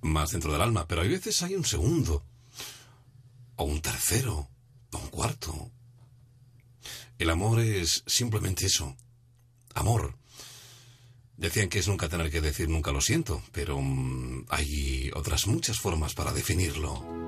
[0.00, 2.24] más dentro del alma, pero hay veces hay un segundo,
[3.56, 4.48] o un tercero,
[4.92, 5.70] o un cuarto.
[7.18, 8.96] El amor es simplemente eso,
[9.74, 10.16] amor.
[11.36, 15.78] Decían que es nunca tener que decir nunca lo siento, pero mm, hay otras muchas
[15.78, 17.23] formas para definirlo.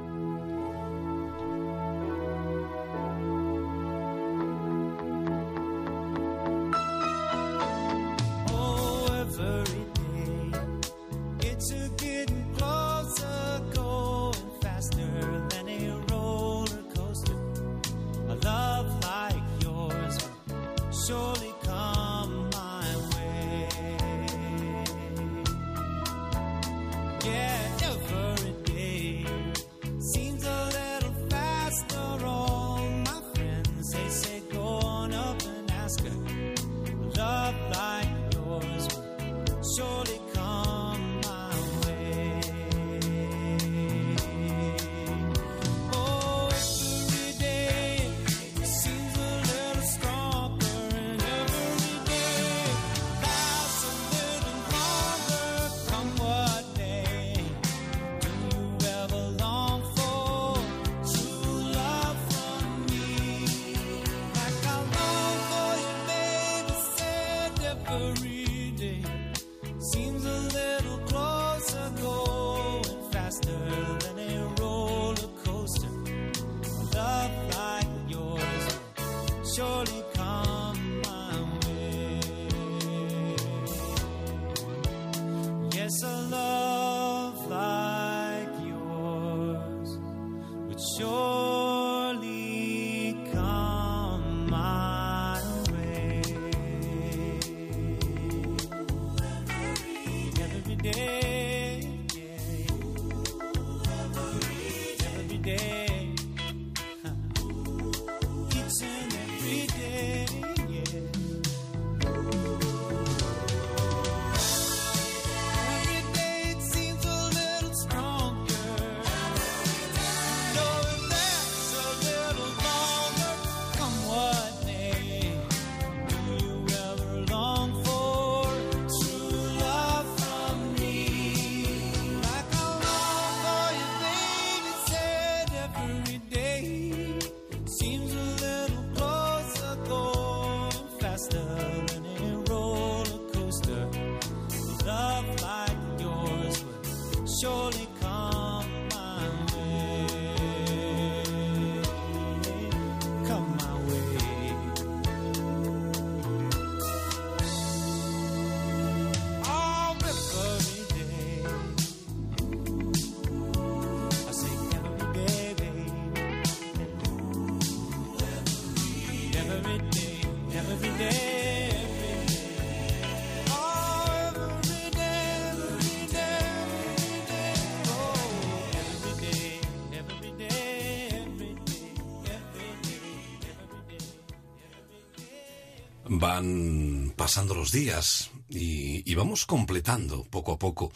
[187.36, 190.90] Pasando los días y, vamos completando poco a poco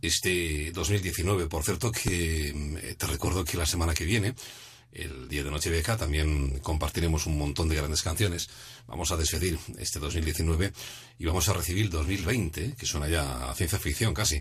[0.00, 1.48] este 2019.
[1.48, 4.36] Por cierto, que eh, te recuerdo que la semana que viene,
[4.92, 8.48] el día de Nochevieja, también compartiremos un montón de grandes canciones.
[8.86, 10.72] Vamos a despedir este 2019
[11.18, 14.40] y vamos a recibir 2020, que suena ya a ciencia ficción casi.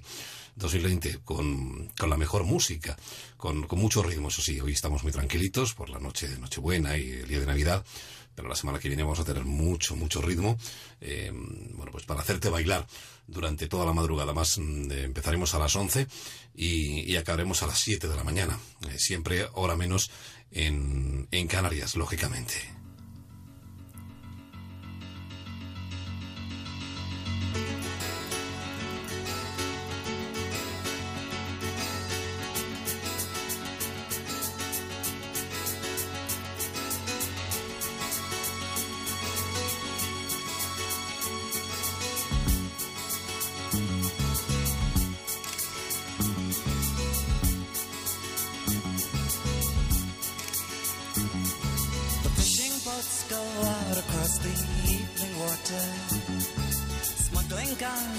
[0.57, 2.95] 2020 con, con la mejor música,
[3.37, 7.09] con, con mucho ritmo, eso hoy estamos muy tranquilitos por la noche de Nochebuena y
[7.09, 7.85] el día de Navidad,
[8.35, 10.57] pero la semana que viene vamos a tener mucho, mucho ritmo,
[10.99, 12.85] eh, bueno, pues para hacerte bailar
[13.27, 16.07] durante toda la madrugada, más mm, eh, empezaremos a las 11
[16.55, 20.11] y, acabaremos a las 7 de la mañana, eh, siempre hora menos
[20.51, 22.80] en, en Canarias, lógicamente.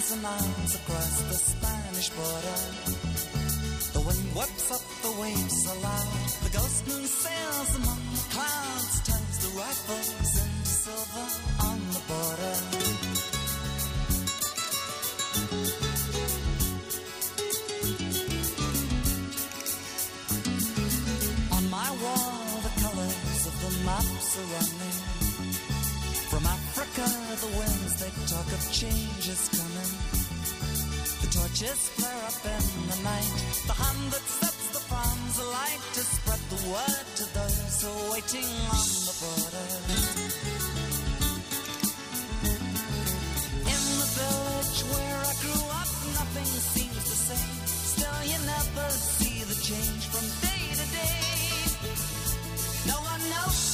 [0.03, 2.59] Guns and arms across the Spanish border.
[3.93, 6.29] The wind whips up the waves aloud.
[6.43, 11.27] The ghost moon sails among the clouds, turns the rifles into silver
[11.69, 12.02] on the
[31.53, 33.33] torches flare up in the night.
[33.67, 38.89] The hand that sets the farms alight to spread the word to those waiting on
[39.09, 39.69] the border.
[43.69, 47.57] In the village where I grew up, nothing seems the same.
[47.67, 51.33] Still, you never see the change from day to day.
[52.87, 53.72] No one notices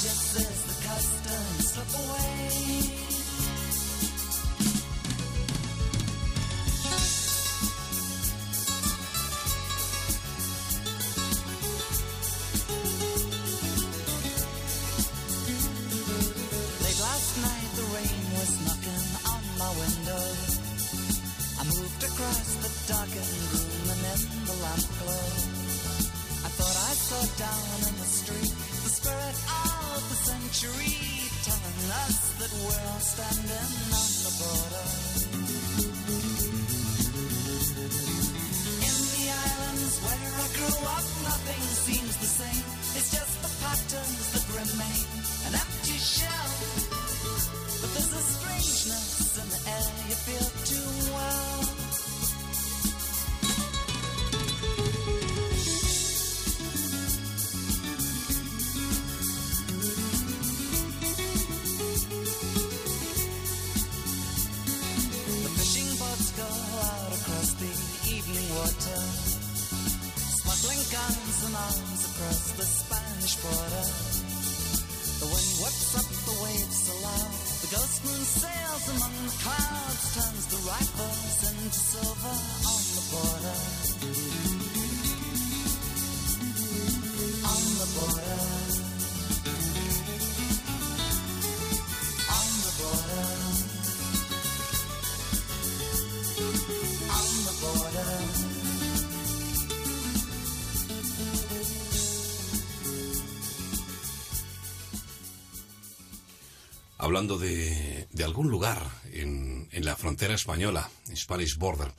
[107.08, 111.90] Hablando de, de algún lugar en, en la frontera española, Spanish Border,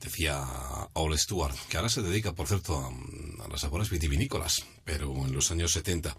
[0.00, 0.46] decía
[0.92, 5.32] Ole Stewart, que ahora se dedica, por cierto, a, a las labores vitivinícolas, pero en
[5.32, 6.16] los años 70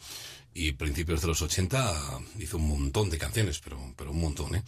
[0.54, 4.64] y principios de los 80 hizo un montón de canciones, pero, pero un montón, ¿eh?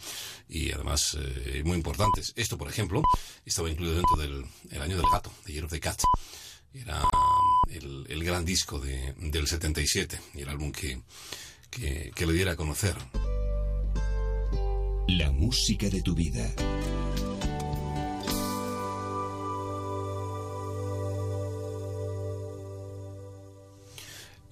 [0.48, 2.32] Y además eh, muy importantes.
[2.36, 3.02] Esto, por ejemplo,
[3.44, 6.00] estaba incluido dentro del el año del gato, de Year of the Cat.
[6.72, 7.02] Era
[7.68, 11.02] el, el gran disco de, del 77 y el álbum que,
[11.72, 12.94] que, que le diera a conocer.
[15.08, 16.48] La música de tu vida.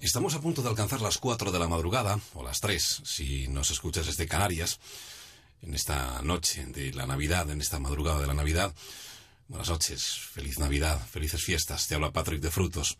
[0.01, 3.69] Estamos a punto de alcanzar las 4 de la madrugada, o las 3, si nos
[3.69, 4.79] escuchas desde Canarias,
[5.61, 8.73] en esta noche de la Navidad, en esta madrugada de la Navidad.
[9.47, 11.87] Buenas noches, feliz Navidad, felices fiestas.
[11.87, 12.97] Te habla Patrick de Frutos.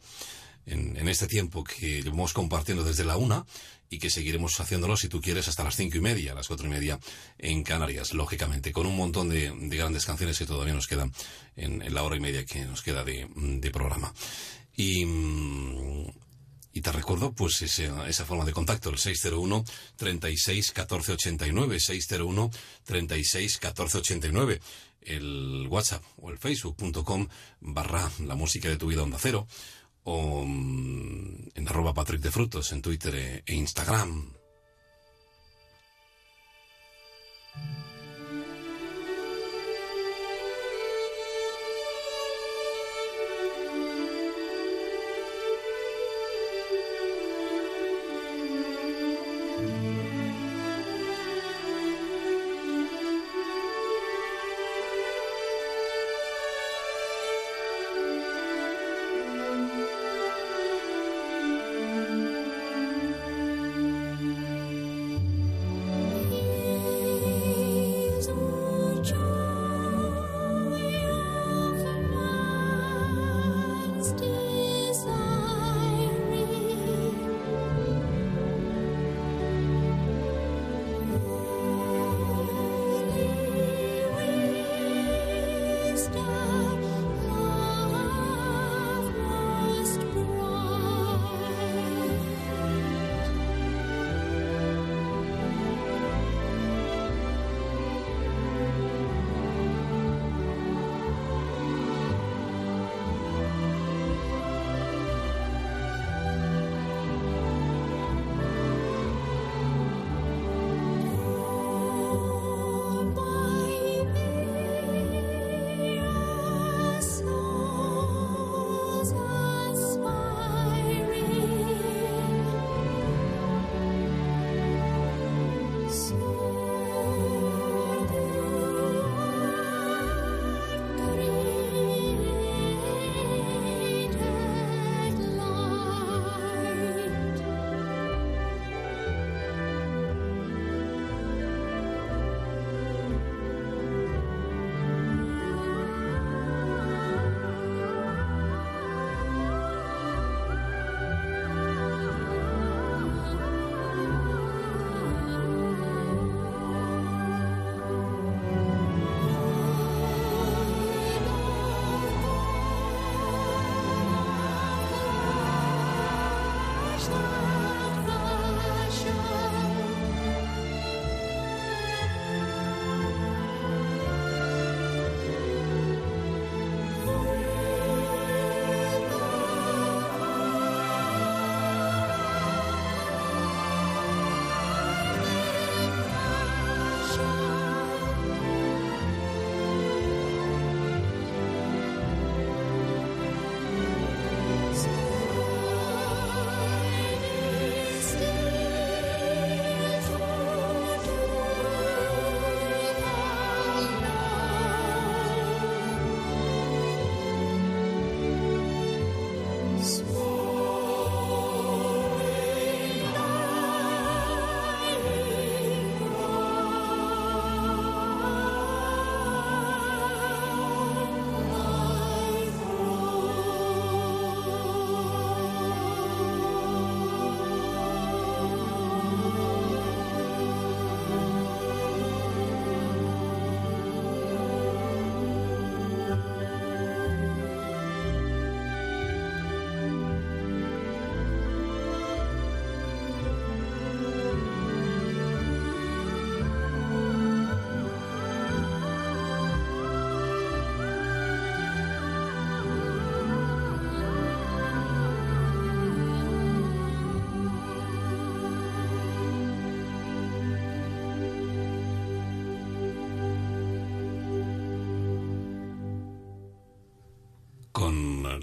[0.67, 3.45] En, en este tiempo que llevamos compartiendo desde la una
[3.91, 6.69] y que seguiremos haciéndolo, si tú quieres, hasta las cinco y media, las cuatro y
[6.69, 6.97] media
[7.37, 11.11] en Canarias, lógicamente, con un montón de, de grandes canciones que todavía nos quedan
[11.57, 13.27] en, en la hora y media que nos queda de,
[13.71, 14.13] programa.
[14.75, 15.05] Y,
[16.81, 19.63] te recuerdo, pues, ese- esa forma de contacto, el 601
[19.97, 22.49] 36 14 89, 601
[22.85, 24.61] 36 14 89,
[25.01, 27.27] el WhatsApp o el Facebook.com
[27.59, 29.47] barra la música de tu vida onda cero,
[30.03, 34.33] o mm, en arroba Patrick de Frutos en Twitter e- e Instagram.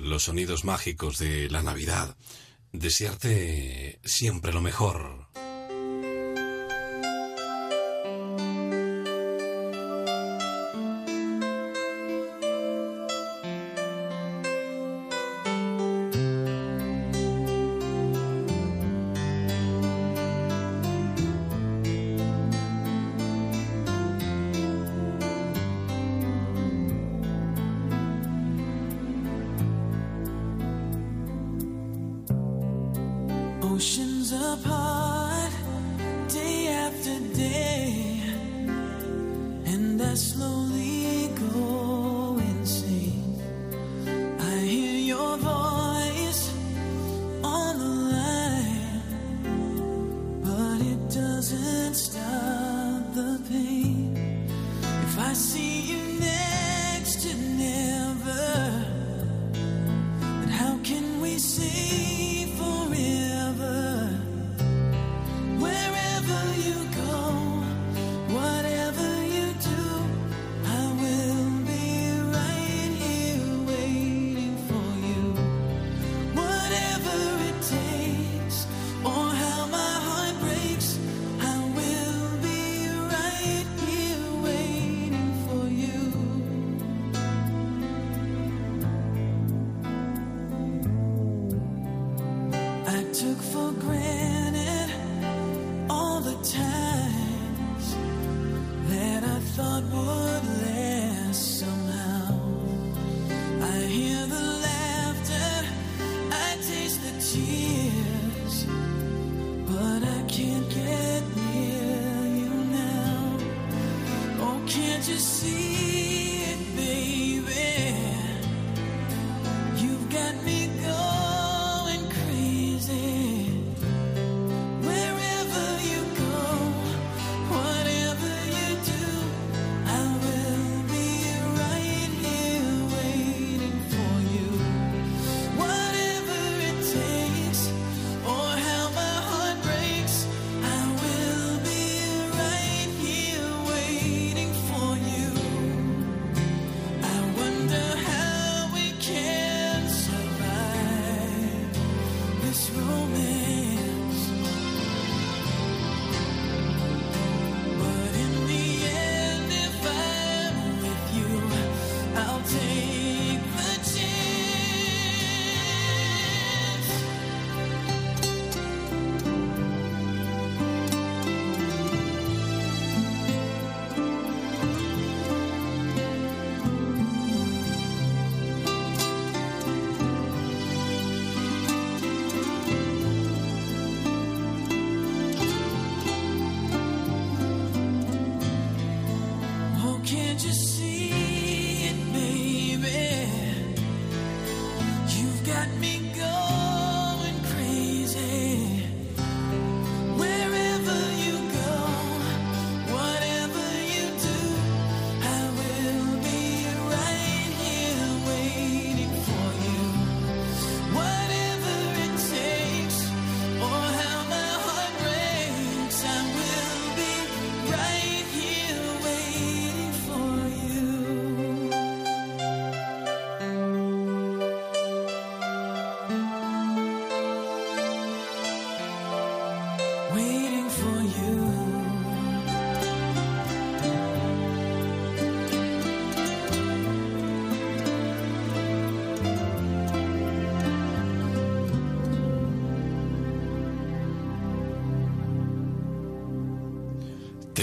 [0.08, 2.16] los sonidos mágicos de la Navidad,
[2.72, 5.07] desearte siempre lo mejor.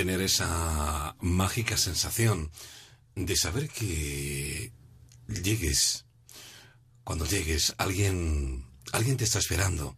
[0.05, 2.51] tener esa mágica sensación
[3.15, 4.71] de saber que
[5.27, 6.05] llegues,
[7.03, 9.97] cuando llegues, alguien, alguien te está esperando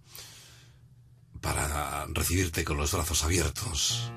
[1.41, 4.13] para recibirte con los brazos abiertos.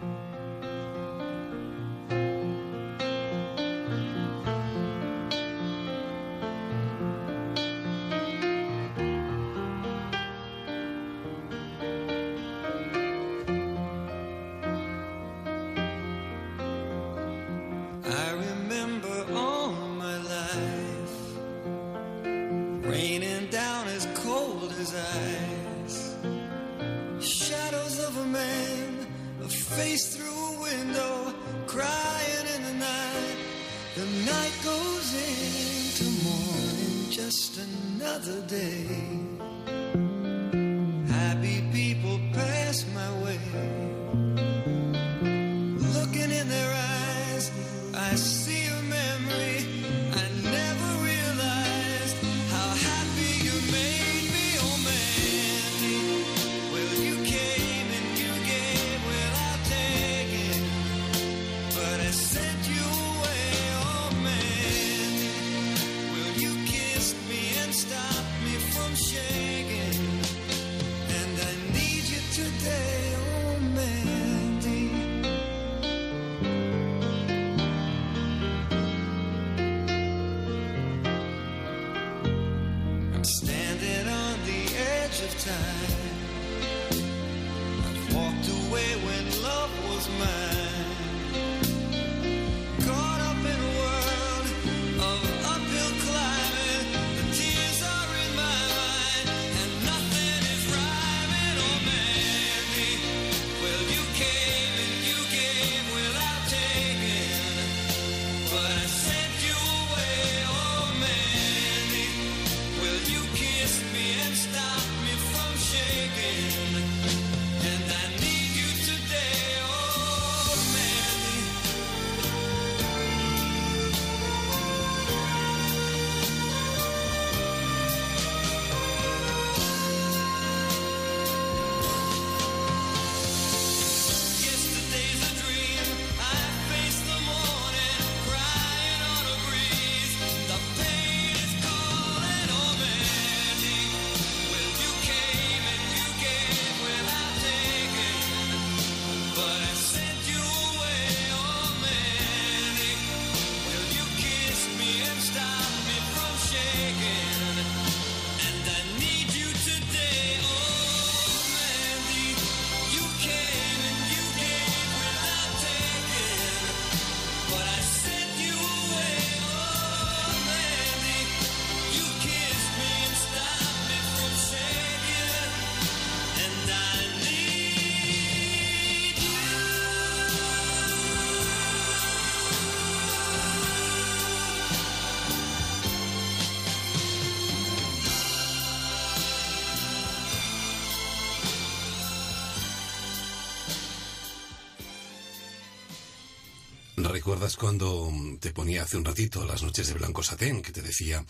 [197.60, 201.24] cuando mm, te ponía hace un ratito Las noches de blanco satén, que te decía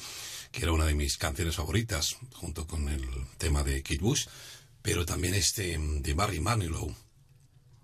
[0.52, 3.04] que era una de mis canciones favoritas, junto con el
[3.36, 4.26] tema de Kid Bush,
[4.80, 6.94] pero también este mm, de Barry Manilow.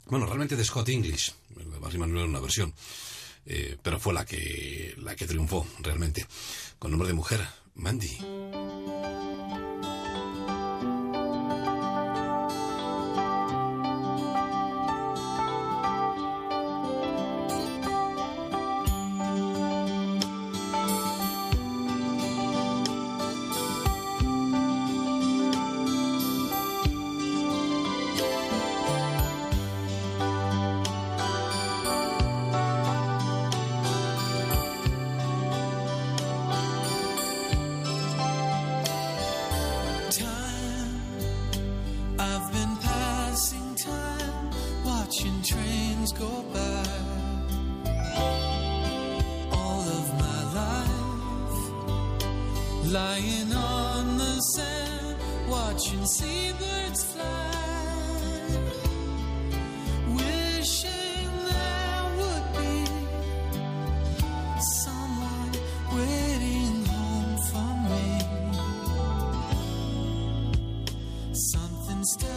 [0.06, 1.34] Bueno, realmente de Scott English,
[1.80, 2.72] Barry Manilow era una versión,
[3.46, 6.24] eh, pero fue la que, la que triunfó realmente,
[6.78, 7.44] con nombre de mujer,
[7.74, 8.65] Mandy.
[72.06, 72.35] still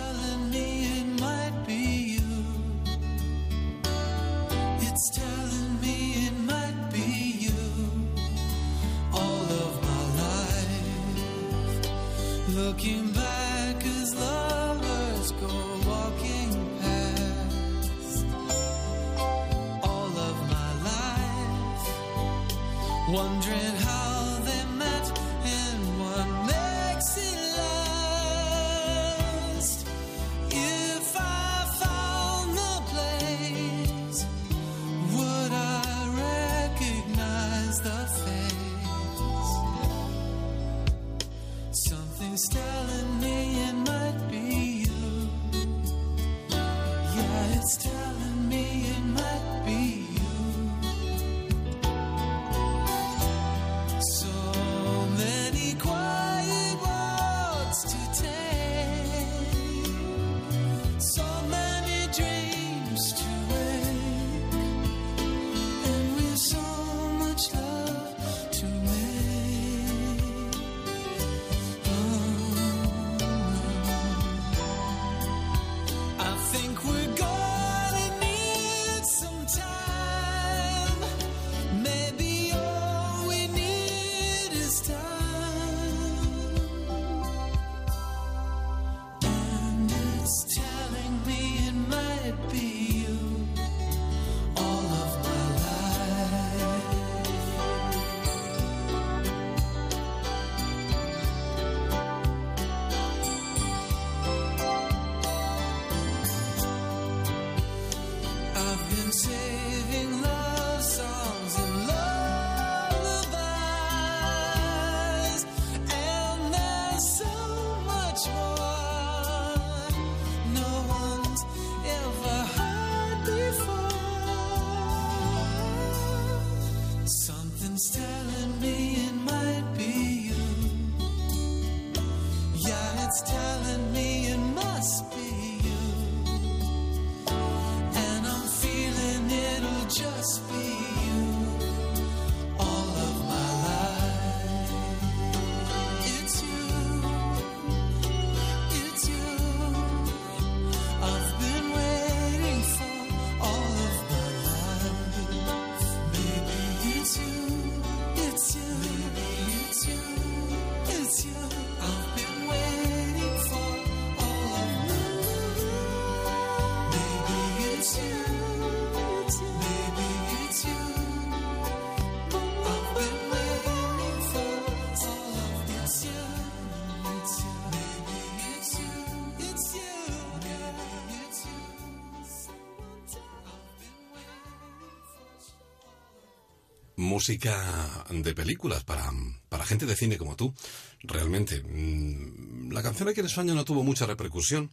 [187.19, 189.11] Música de películas para,
[189.49, 190.55] para gente de cine como tú.
[191.01, 194.71] Realmente, mm, la canción Aquel sueño no tuvo mucha repercusión,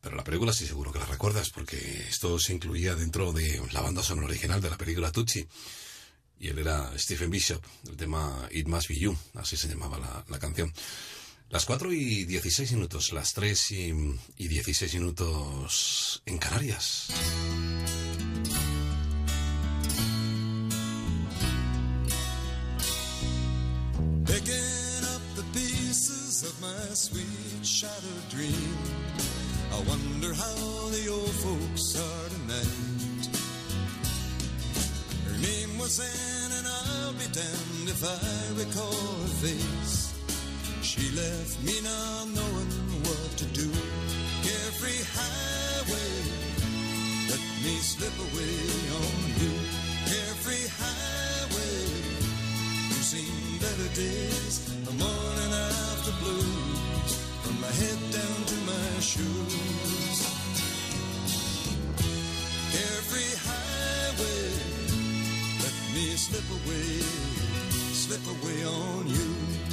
[0.00, 1.76] pero la película sí seguro que la recuerdas porque
[2.08, 5.46] esto se incluía dentro de la banda sonora original de la película Tucci.
[6.40, 10.24] Y él era Stephen Bishop, el tema It Must Be You, así se llamaba la,
[10.28, 10.74] la canción.
[11.50, 13.94] Las 4 y 16 minutos, las 3 y,
[14.38, 17.10] y 16 minutos en Canarias.
[30.34, 33.24] How the old folks are tonight.
[35.28, 38.18] Her name was Anne, and I'll be damned if I
[38.58, 40.14] recall her face.
[40.82, 42.72] She left me not knowing
[43.06, 43.68] what to do.
[44.42, 46.12] Carefree highway,
[47.30, 48.58] let me slip away
[49.02, 49.54] on you.
[50.10, 51.78] Carefree highway,
[52.90, 54.54] you've seen better days,
[54.84, 56.73] the morning after my
[57.80, 60.18] head down to my shoes.
[62.72, 64.44] Carefree highway,
[65.64, 66.90] let me slip away,
[67.92, 69.63] slip away on you.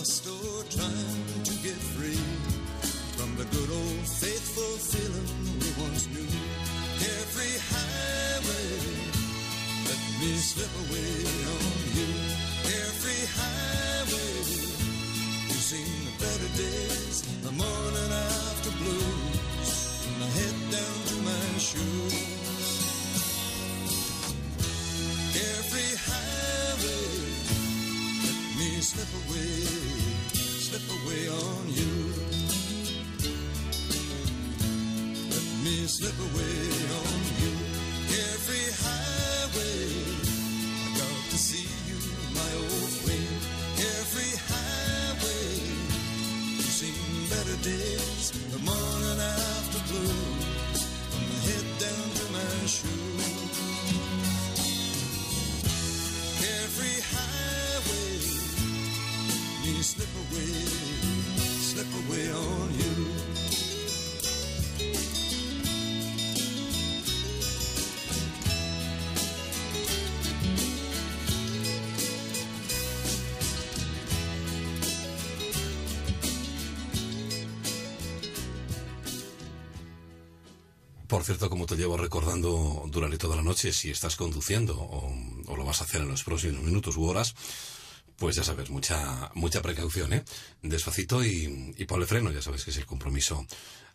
[0.00, 0.39] the story.
[81.20, 85.64] por cierto, como te llevo recordando durante toda la noche, si estás conduciendo o, lo
[85.66, 87.34] vas a hacer en los próximos minutos u horas,
[88.16, 90.24] pues ya sabes, mucha, mucha precaución, ¿eh?
[90.62, 93.44] Despacito y, y ponle freno, ya sabes que es el compromiso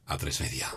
[0.05, 0.71] a tres media.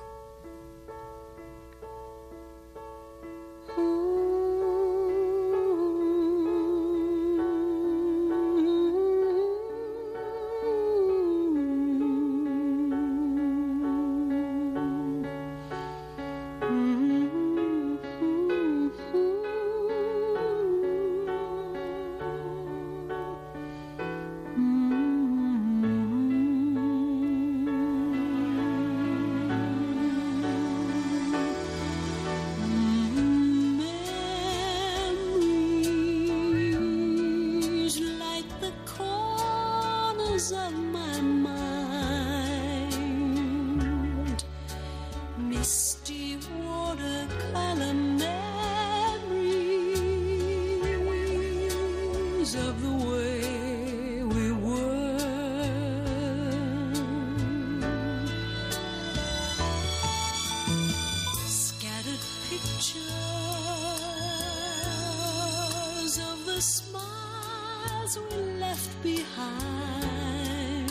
[66.58, 70.90] the smiles we left behind,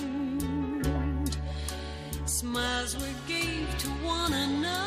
[2.24, 4.87] smiles we gave to one another.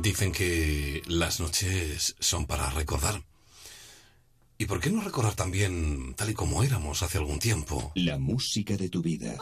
[0.00, 3.22] Dicen que las noches son para recordar.
[4.56, 7.92] ¿Y por qué no recordar también tal y como éramos hace algún tiempo?
[7.94, 9.36] La música de tu vida.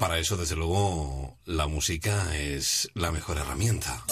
[0.00, 4.04] Para eso, desde luego, la música es la mejor herramienta.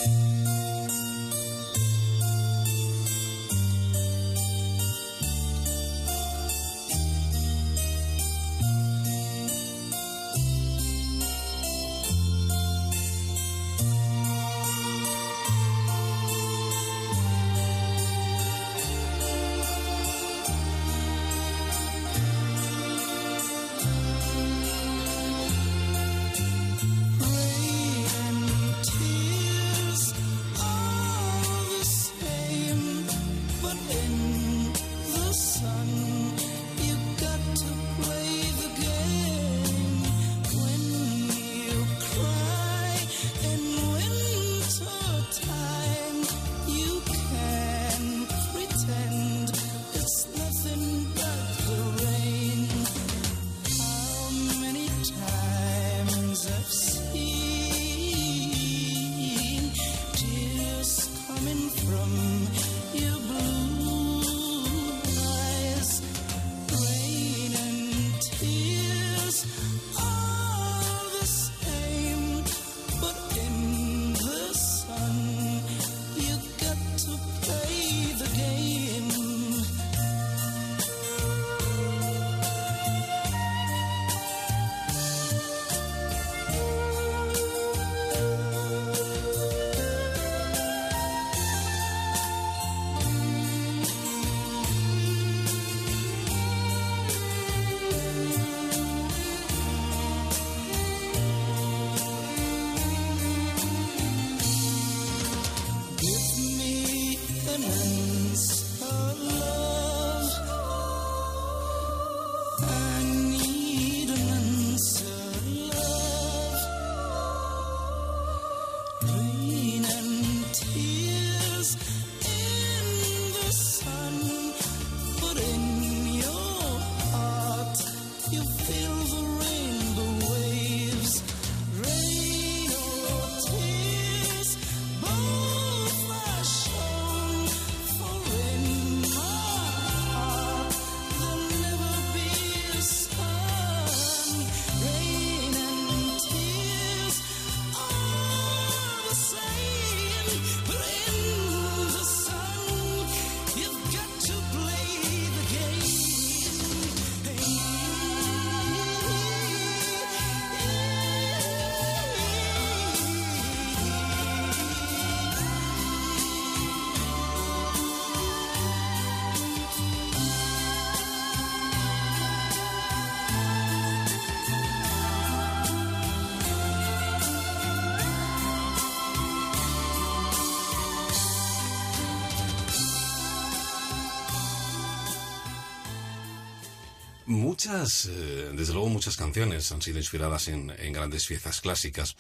[187.81, 192.15] Muchas, eh, desde luego muchas canciones han sido inspiradas en, en grandes piezas clásicas.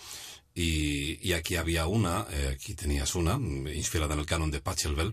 [0.55, 4.63] Y, y aquí había una, eh, aquí tenías una, mm, inspirada en el canon de
[4.63, 5.13] Pachelbel.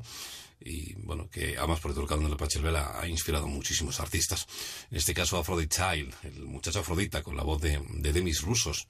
[0.62, 4.48] Y bueno, que además por el canon de Pachelbel ha, ha inspirado muchísimos artistas.
[4.90, 8.88] En este caso Aphrodite Child, el muchacho Afrodita con la voz de, de Demis Rusos.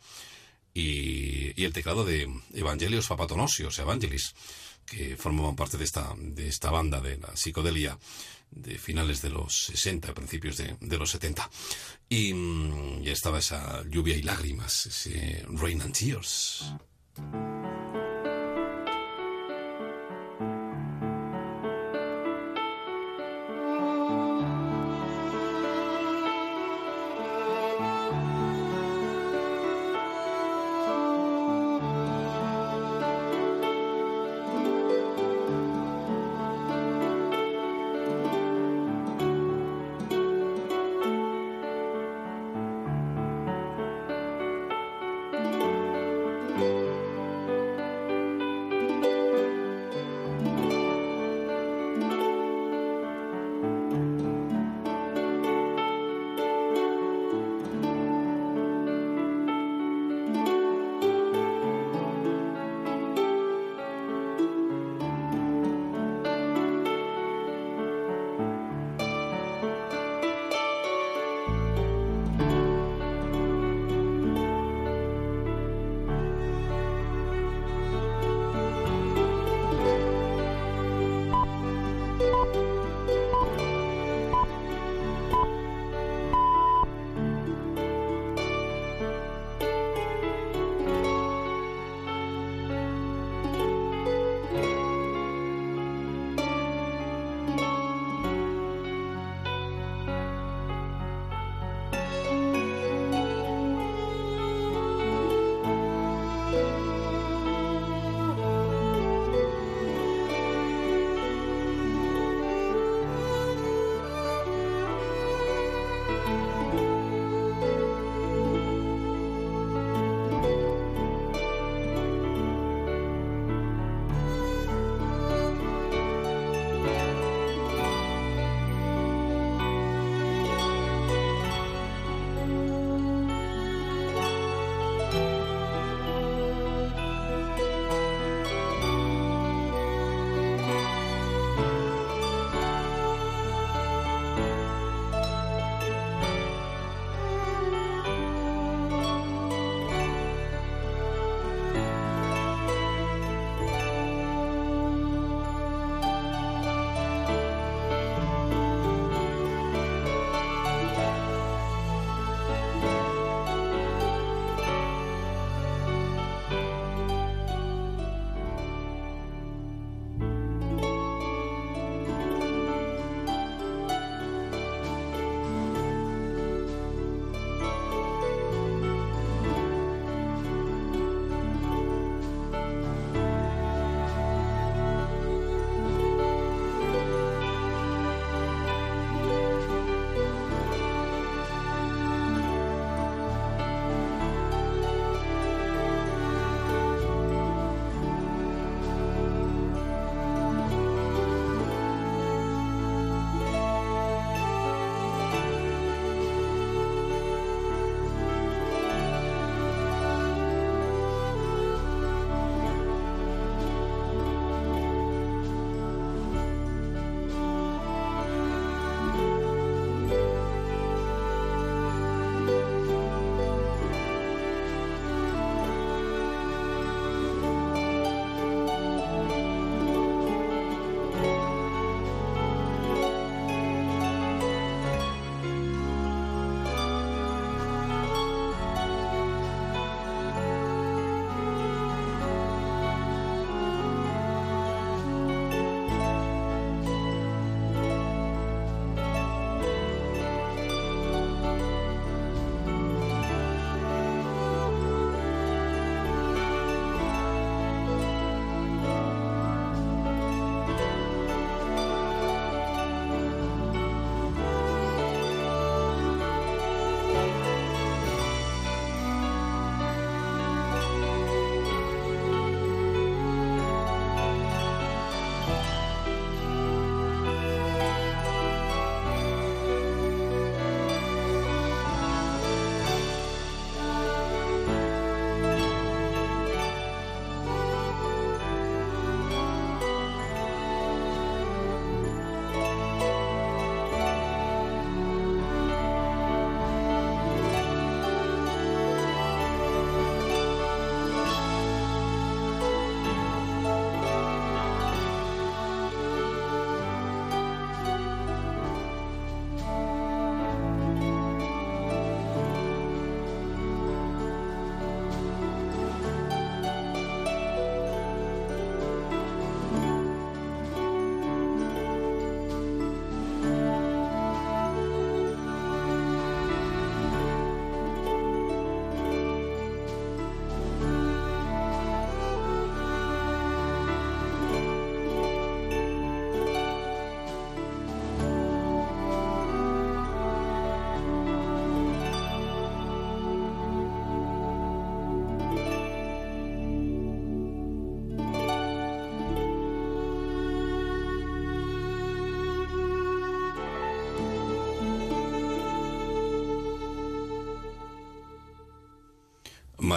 [0.75, 4.35] Y, y el teclado de Evangelios Papatonosios, Evangelis,
[4.85, 7.97] que formaban parte de esta, de esta banda de la psicodelia
[8.51, 11.49] de finales de los 60, principios de, de los 70.
[12.09, 16.73] Y, mm, y estaba esa lluvia y lágrimas, ese Rain and Tears.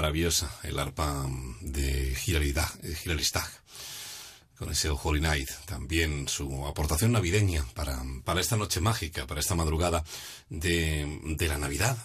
[0.01, 2.97] maravillosa, el arpa mm, de Hilary eh,
[4.57, 9.55] con ese Holy Night, también su aportación navideña para, para esta noche mágica, para esta
[9.55, 10.03] madrugada
[10.49, 11.99] de, de la Navidad,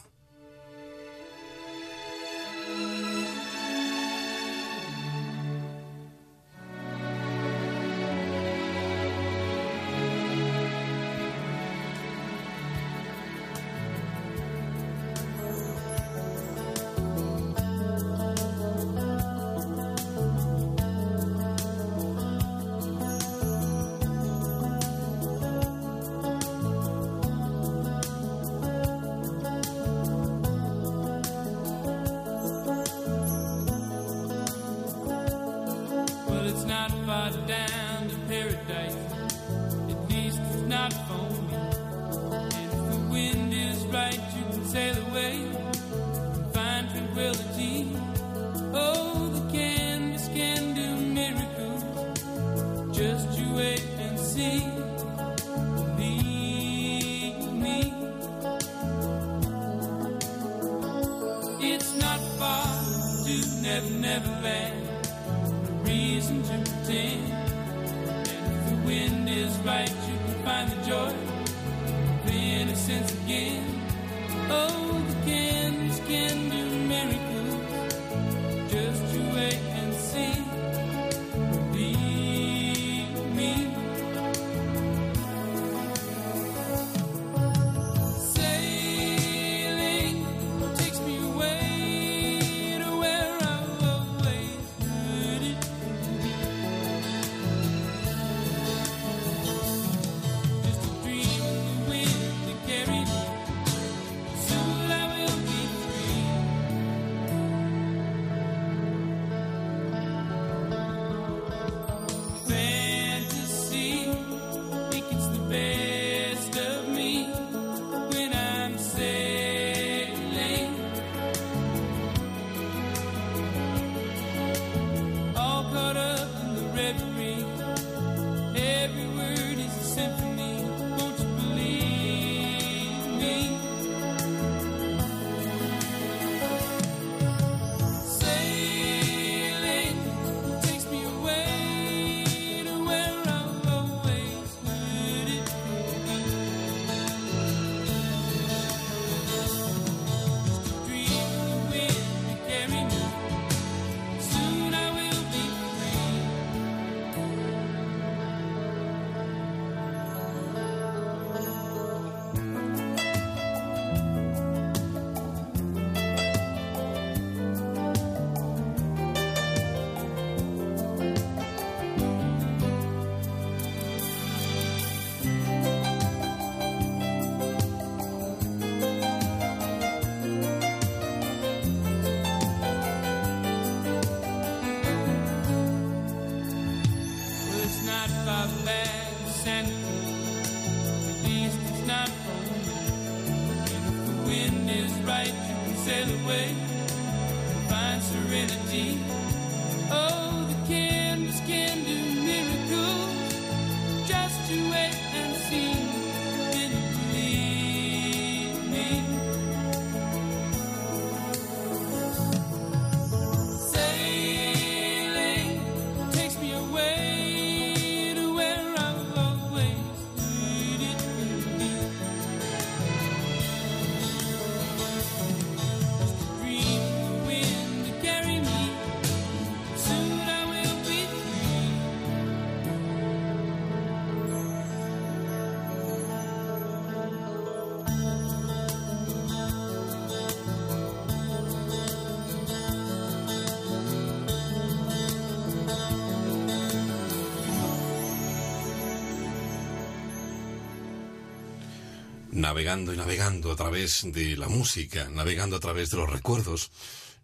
[252.46, 256.70] navegando y navegando a través de la música, navegando a través de los recuerdos,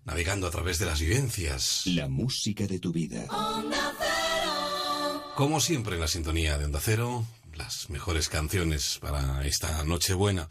[0.03, 1.83] navegando a través de las vivencias.
[1.85, 3.27] La música de tu vida.
[3.29, 5.33] Onda Cero.
[5.35, 10.49] Como siempre en la sintonía de Onda Cero, las mejores canciones para esta noche buena,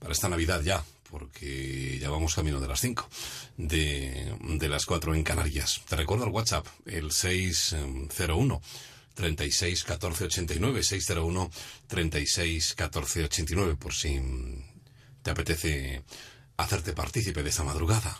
[0.00, 3.08] para esta Navidad ya, porque ya vamos camino de las 5,
[3.56, 5.80] de, de las 4 en Canarias.
[5.88, 8.60] Te recuerdo el WhatsApp, el 601.
[9.14, 11.50] 36 14 89, 601
[11.86, 14.20] 36 14 89, por si
[15.22, 16.02] te apetece
[16.56, 18.18] hacerte partícipe de esta madrugada.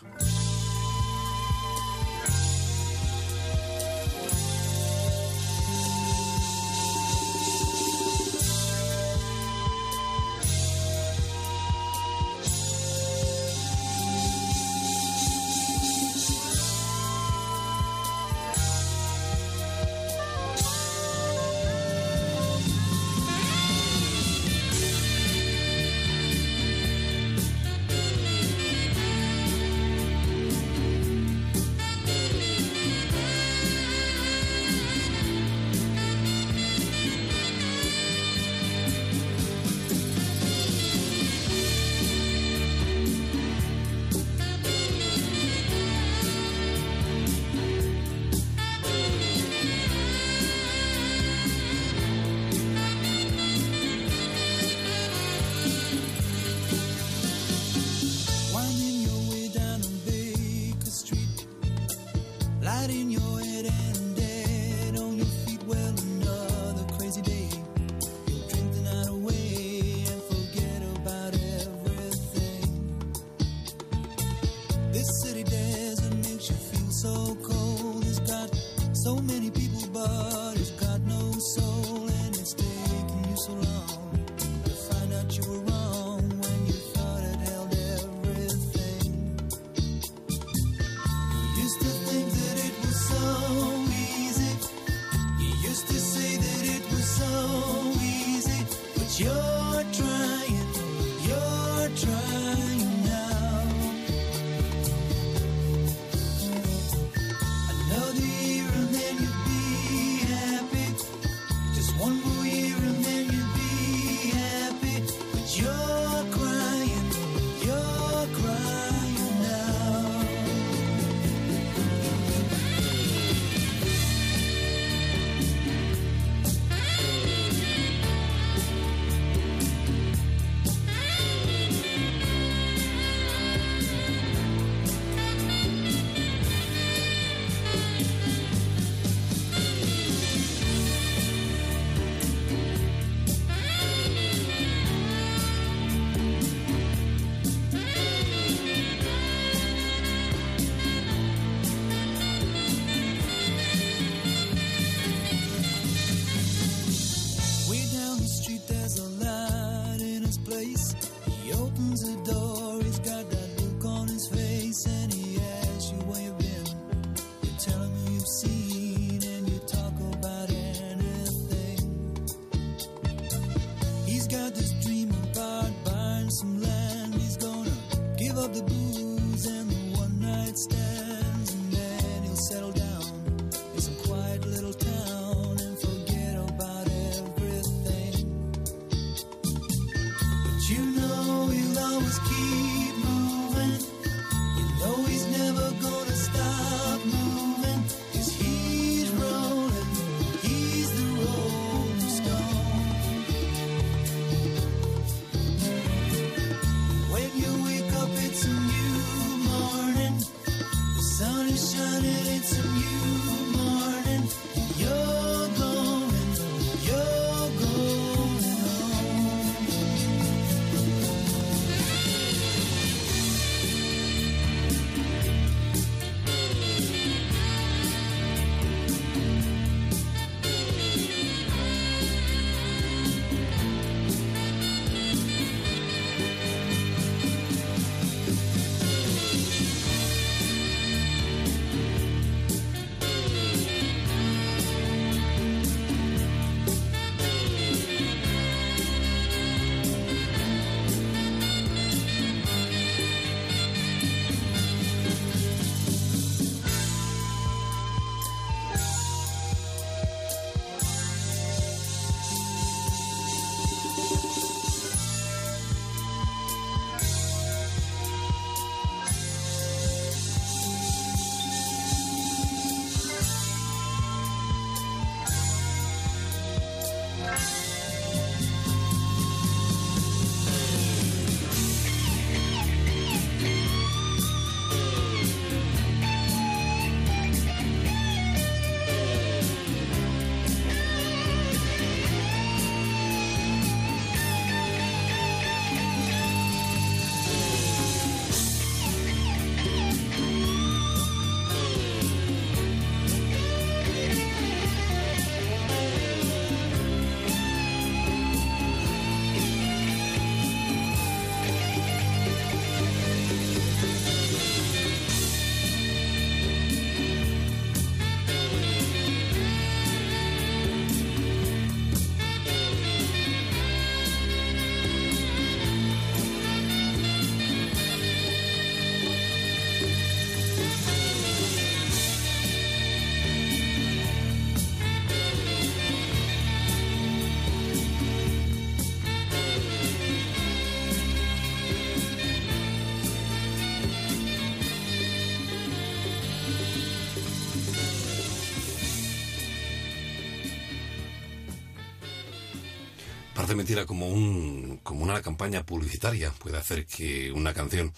[353.73, 356.31] convirtiera como, un, como una campaña publicitaria.
[356.31, 357.91] Puede hacer que una canción,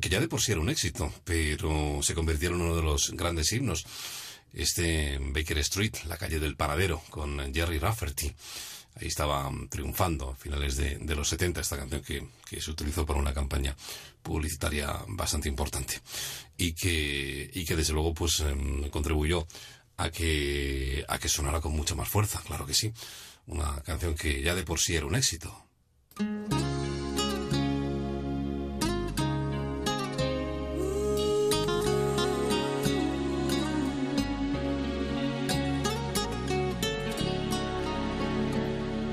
[0.00, 3.10] que ya de por sí era un éxito, pero se convirtiera en uno de los
[3.10, 3.84] grandes himnos.
[4.52, 8.32] Este Baker Street, la calle del paradero, con Jerry Rafferty.
[8.96, 13.20] Ahí estaba um, triunfando a finales de, los 70 esta canción que, se utilizó para
[13.20, 13.76] una campaña
[14.22, 16.00] publicitaria bastante importante
[16.56, 19.46] y que, y que desde luego pues em, contribuyó
[19.96, 22.92] a que, a que sonara con mucha más fuerza, claro que sí
[23.46, 25.52] una canción que ya de por sí era un éxito.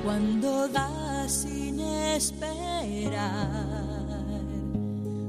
[0.04, 3.68] Cuando das sin esperar,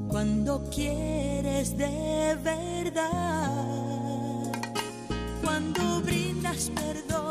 [0.09, 3.51] cuando quieres de verdad,
[5.43, 7.28] cuando brindas perdón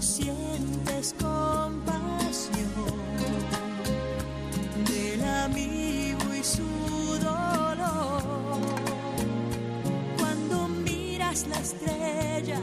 [0.00, 2.70] sientes compasión
[4.86, 7.76] del amigo y su dolor.
[10.18, 12.60] Cuando miras la estrella,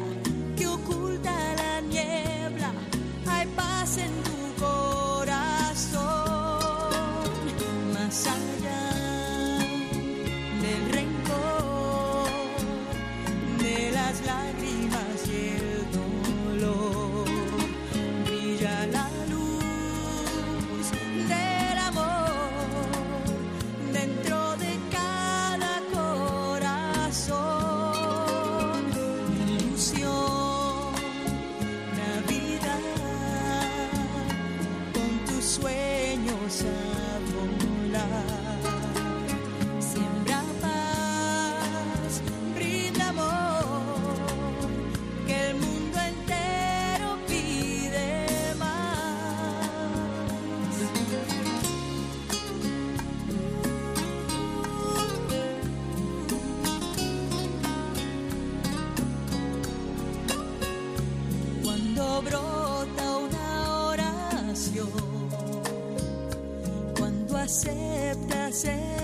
[62.27, 64.89] brota una oración.
[66.97, 68.97] Cuando aceptas el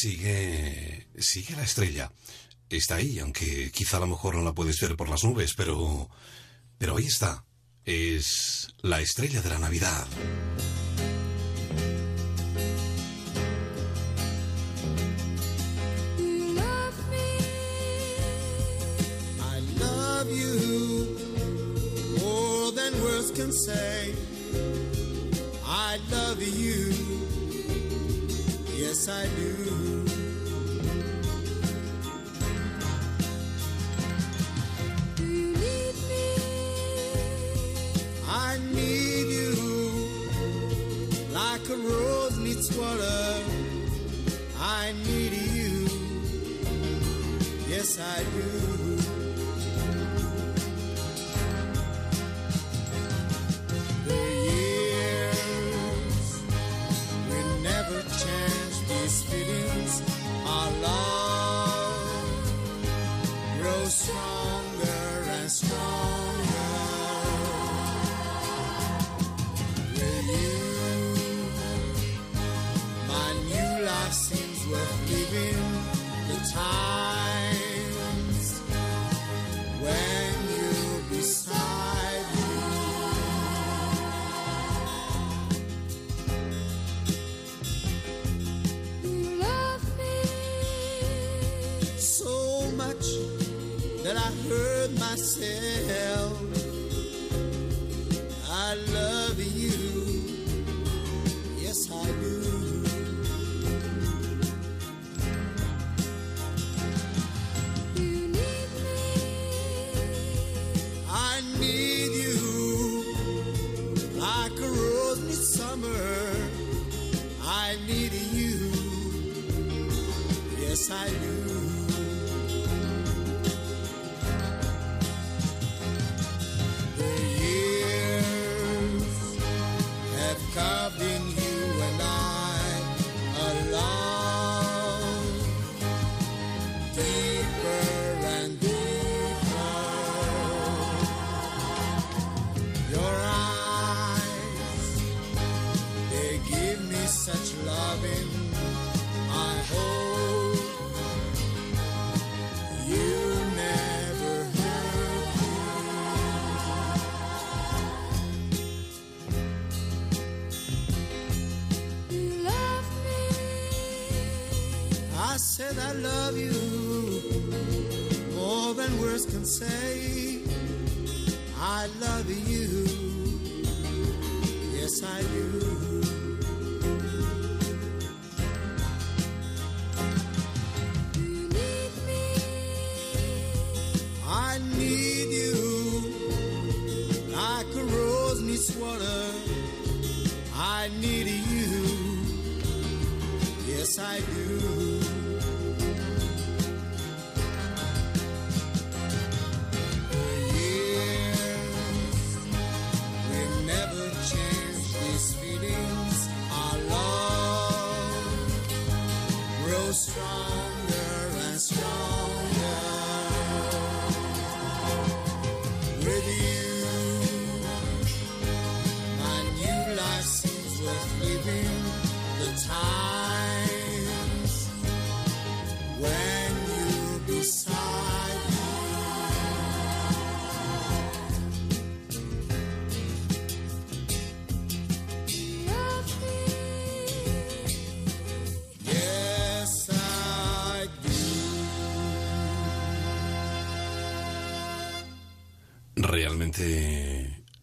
[0.00, 2.10] sigue, sigue la estrella.
[2.68, 6.08] Está ahí, aunque quizá a lo mejor no la puedes ver por las nubes, pero,
[6.78, 7.44] pero ahí está.
[7.84, 10.06] Es la estrella de la Navidad.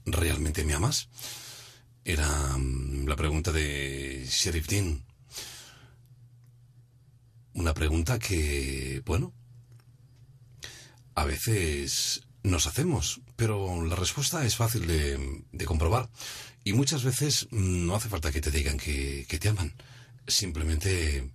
[0.06, 1.10] realmente, me amas?
[2.04, 2.28] Era
[2.58, 5.04] mm, la pregunta de Sheriff Dean.
[7.54, 9.34] Una pregunta que, bueno,
[11.16, 16.10] a veces nos hacemos, pero la respuesta es fácil de, comprobar.
[16.64, 19.74] Y muchas veces mm, no hace falta que te digan que te aman.
[20.28, 21.32] Simplemente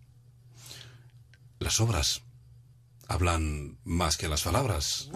[1.63, 2.23] las obras
[3.09, 5.09] hablan más que las palabras.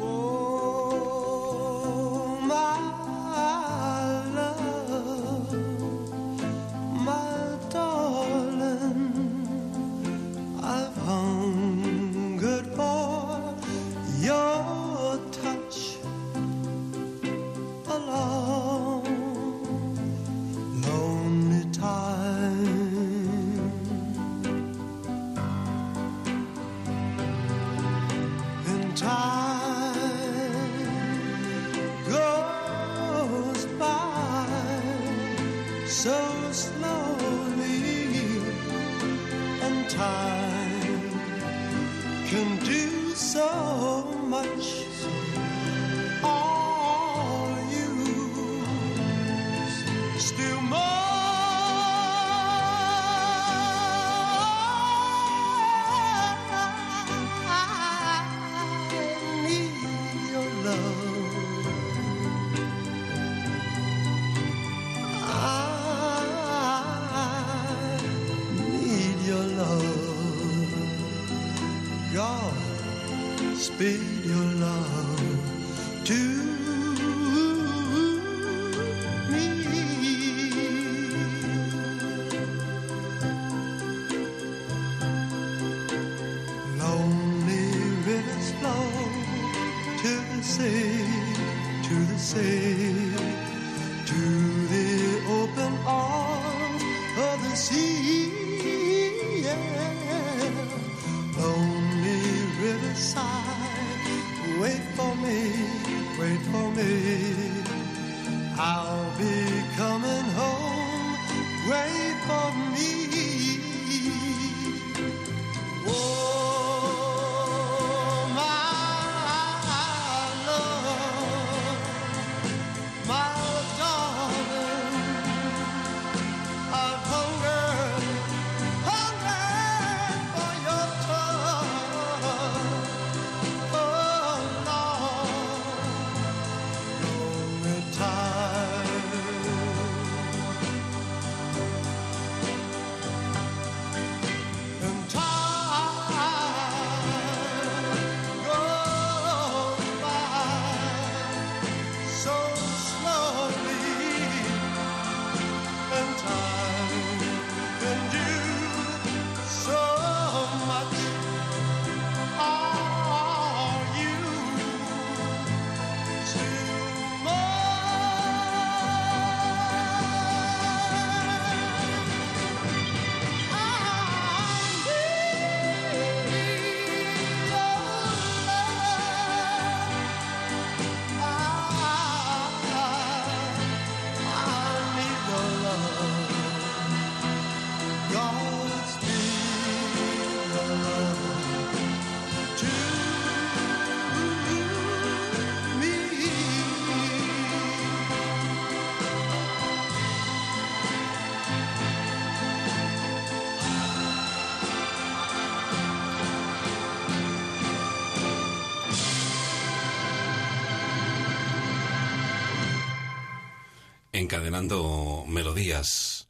[215.27, 216.29] Melodías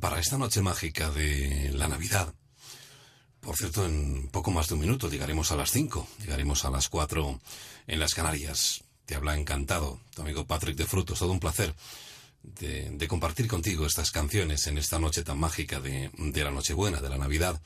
[0.00, 2.32] para esta noche mágica de la Navidad.
[3.40, 6.88] Por cierto, en poco más de un minuto llegaremos a las 5, llegaremos a las
[6.88, 7.38] 4
[7.86, 8.82] en las Canarias.
[9.04, 11.74] Te habla encantado tu amigo Patrick de Frutos, todo un placer
[12.42, 17.10] de, compartir contigo estas canciones en esta noche tan mágica de, de la Nochebuena, de
[17.10, 17.60] la Navidad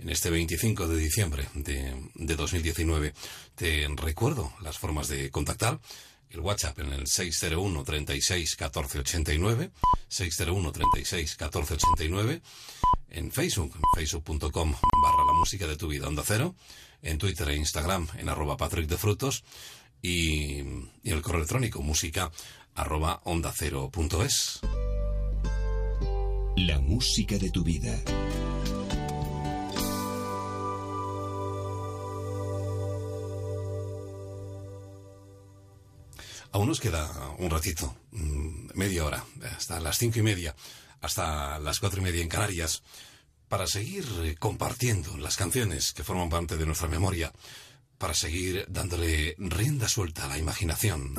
[0.00, 3.14] en este 25 de diciembre de, de 2019.
[3.54, 5.78] Te recuerdo las formas de contactar.
[6.32, 9.70] El WhatsApp en el 601 36 14 89,
[10.08, 12.42] 601 36 14 89,
[13.10, 16.54] en Facebook, facebook.com barra la música de tu vida onda cero,
[17.02, 19.44] en Twitter e Instagram en arroba Patrick de Frutos
[20.00, 20.60] y,
[21.04, 22.32] el correo electrónico música
[22.74, 23.90] arroba onda cero.
[26.56, 28.02] La música de tu vida.
[36.52, 39.24] Aún nos queda un ratito, mm, media hora,
[39.56, 40.54] hasta las cinco y media,
[41.00, 42.82] hasta las cuatro y media en Canarias,
[43.48, 47.32] para seguir eh, compartiendo las canciones que forman parte de nuestra memoria,
[47.96, 51.14] para seguir dándole rienda suelta a la imaginación.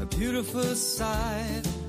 [0.00, 1.87] A beautiful sight.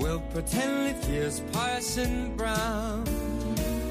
[0.00, 3.04] We'll pretend it here's Parson Brown.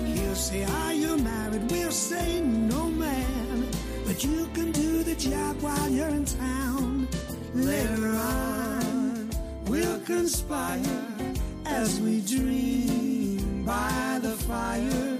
[0.05, 1.69] He'll say, Are you married?
[1.69, 3.67] We'll say, No, man.
[4.05, 7.07] But you can do the job while you're in town.
[7.53, 9.29] Later on,
[9.65, 11.05] we'll conspire
[11.65, 15.17] as we dream by the fire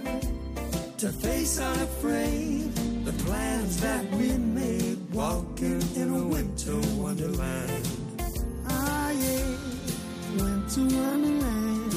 [0.97, 2.73] to face unafraid
[3.05, 7.87] the plans that we made walking in a winter wonderland.
[8.67, 9.55] Ah, yeah,
[10.77, 11.93] winter wonderland.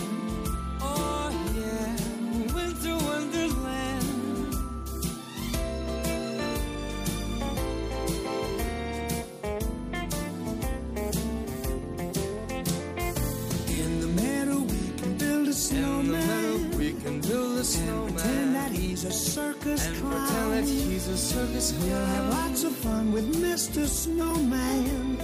[0.80, 4.08] Oh, yeah, winter wonderland.
[13.80, 16.04] In the meadow, we can build a snowman.
[16.04, 18.14] In the meadow we can build a And snowman.
[18.14, 20.26] pretend that he's a circus And clown.
[20.28, 21.88] pretend that he's a circus clown.
[21.90, 23.86] We'll have lots of fun with Mr.
[23.86, 25.18] Snowman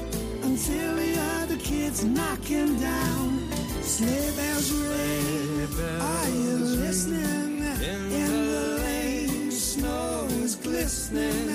[0.49, 3.29] until the other kids knock him down.
[3.83, 5.69] Sleigh bells ring.
[6.01, 7.59] Are you listening?
[7.93, 11.49] In the lane, snow is glistening.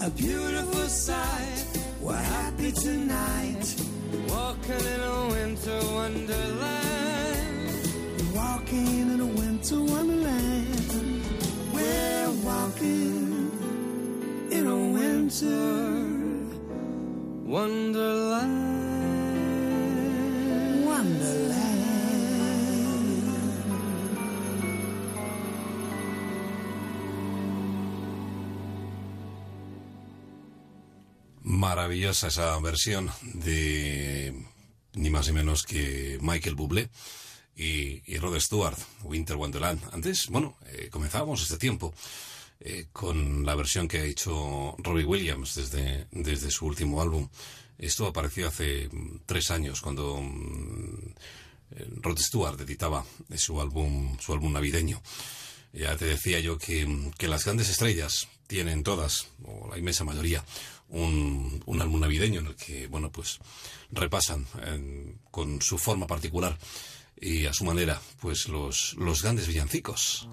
[0.00, 1.64] A beautiful sight.
[2.00, 3.66] We're happy tonight.
[4.28, 7.70] Walking in a winter wonderland.
[8.34, 11.22] Walking in a winter wonderland.
[11.72, 13.50] We're walking
[14.50, 16.15] in a winter
[17.46, 18.84] Wonderland.
[20.84, 21.66] wonderland.
[31.44, 34.34] Maravillosa esa versión de
[34.94, 36.90] ni más ni menos que Michael Bublé
[37.54, 39.80] y, y Rod Stewart, Winter Wonderland.
[39.92, 41.94] Antes, bueno, eh, comenzábamos este tiempo
[42.60, 47.28] eh, con la versión que ha hecho Robbie Williams desde, desde su último álbum.
[47.78, 51.14] Esto apareció hace mm, tres años cuando mm,
[51.72, 53.04] eh, Rod Stewart editaba
[53.36, 55.02] su álbum, su álbum navideño.
[55.72, 60.42] Ya te decía yo que, que las grandes estrellas tienen todas, o la inmensa mayoría,
[60.88, 63.38] un, un álbum navideño en el que, bueno, pues
[63.90, 66.58] repasan eh, con su forma particular
[67.20, 70.28] y a su manera, pues los, los grandes villancicos.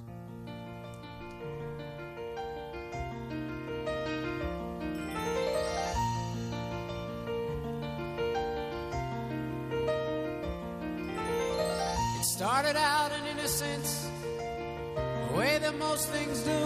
[12.44, 14.10] Started out in innocence,
[14.96, 16.64] the way that most things do.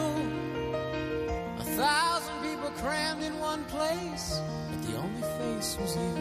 [1.59, 4.41] A thousand people crammed in one place,
[4.71, 6.15] but the only face was you.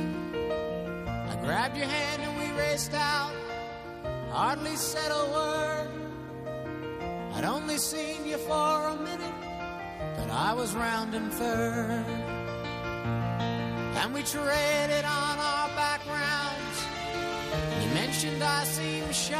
[1.32, 3.32] I grabbed your hand and we raced out,
[4.30, 5.88] hardly said a word.
[7.32, 9.40] I'd only seen you for a minute,
[10.18, 12.04] but I was round rounding third.
[14.00, 16.45] And we traded on our backgrounds.
[18.02, 19.38] Mentioned I seemed shy.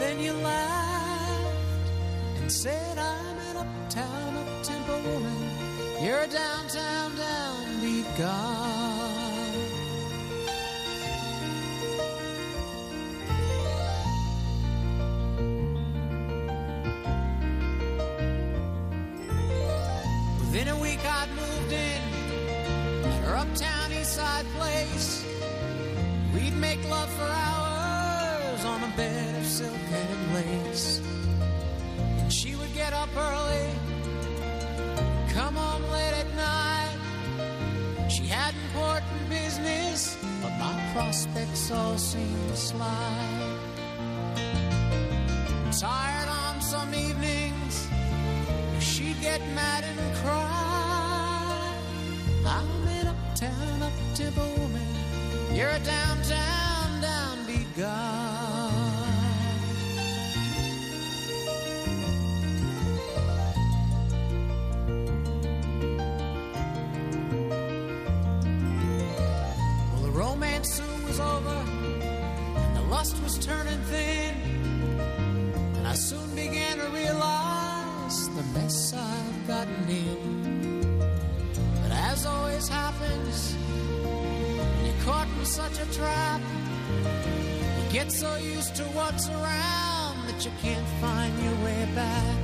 [0.00, 1.88] Then you laughed
[2.40, 5.36] and said I'm an uptown up-tempo woman.
[6.02, 9.52] You're a downtown downbeat guy.
[20.40, 22.02] Within a week I'd moved in
[23.04, 25.37] at her uptown east side place.
[26.38, 31.00] We'd make love for hours on a bed of silk and lace.
[32.20, 33.66] And she would get up early,
[35.34, 36.96] come home late at night.
[38.08, 43.58] She had important business, but my prospects all seemed to slide.
[45.76, 47.88] Tired on some evenings,
[48.78, 51.74] she'd get mad and cry.
[52.46, 54.57] I'm an uptown, up-tempo woman.
[55.58, 58.70] You're a downtown, downbeat guy.
[69.92, 74.27] Well, the romance soon was over, and the lust was turning thin.
[85.48, 86.40] Such a trap,
[87.78, 92.36] you get so used to what's around that you can't find your way back.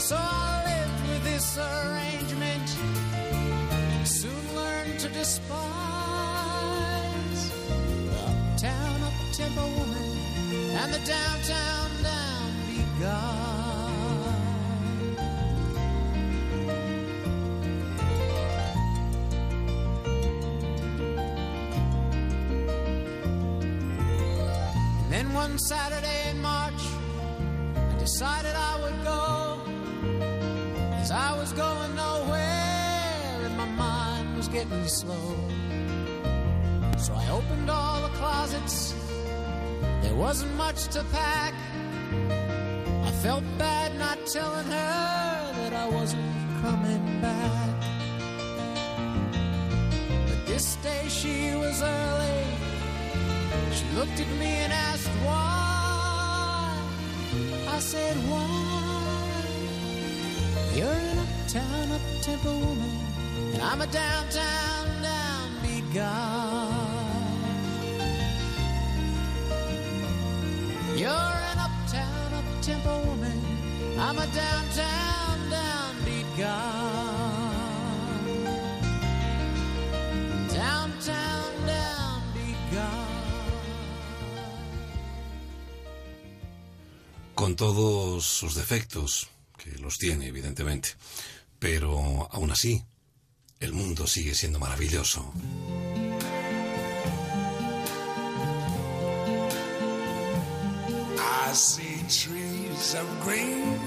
[0.00, 2.68] So I lived with this arrangement,
[4.04, 5.48] soon learned to despise
[8.04, 10.18] the uptown up-tempo woman
[10.80, 11.67] and the downtown
[25.38, 26.82] one Saturday in March,
[27.92, 29.22] I decided I would go.
[31.02, 35.28] As I was going nowhere, and my mind was getting slow.
[37.04, 38.94] So I opened all the closets.
[40.02, 41.54] There wasn't much to pack.
[43.08, 47.74] I felt bad not telling her that I wasn't coming back.
[50.28, 52.67] But this day she was early.
[53.70, 56.74] She looked at me and asked why.
[57.68, 58.68] I said, why?
[60.74, 62.92] You're an uptown, up-tempo woman,
[63.54, 67.08] and I'm a downtown, downbeat guy.
[70.96, 71.10] You're
[71.50, 73.38] an uptown, up-tempo woman,
[73.98, 76.77] I'm a downtown, downbeat guy.
[87.48, 90.90] Con todos sus defectos, que los tiene evidentemente,
[91.58, 92.84] pero aún así,
[93.58, 95.32] el mundo sigue siendo maravilloso.
[101.16, 103.78] I see trees of green,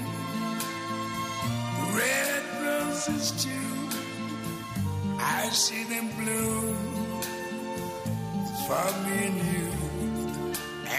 [1.94, 3.88] red roses too.
[5.20, 6.74] I see them bloom
[8.66, 9.72] for me and you.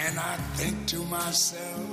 [0.06, 1.93] And I think to myself,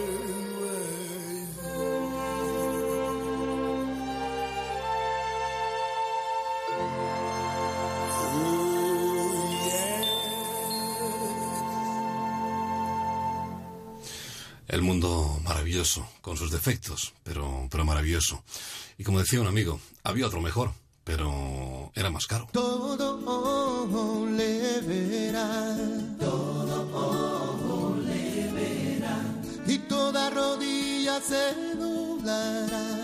[14.81, 18.43] El mundo maravilloso, con sus defectos, pero, pero maravilloso.
[18.97, 20.71] Y como decía un amigo, había otro mejor,
[21.03, 22.49] pero era más caro.
[22.51, 25.77] Todo le verá.
[26.19, 29.21] Todo le verá.
[29.67, 33.00] Y toda rodilla se doblará.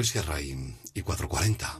[0.00, 1.79] Luis Guerraín y 440.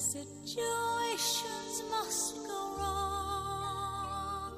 [0.00, 4.52] Situations must go wrong,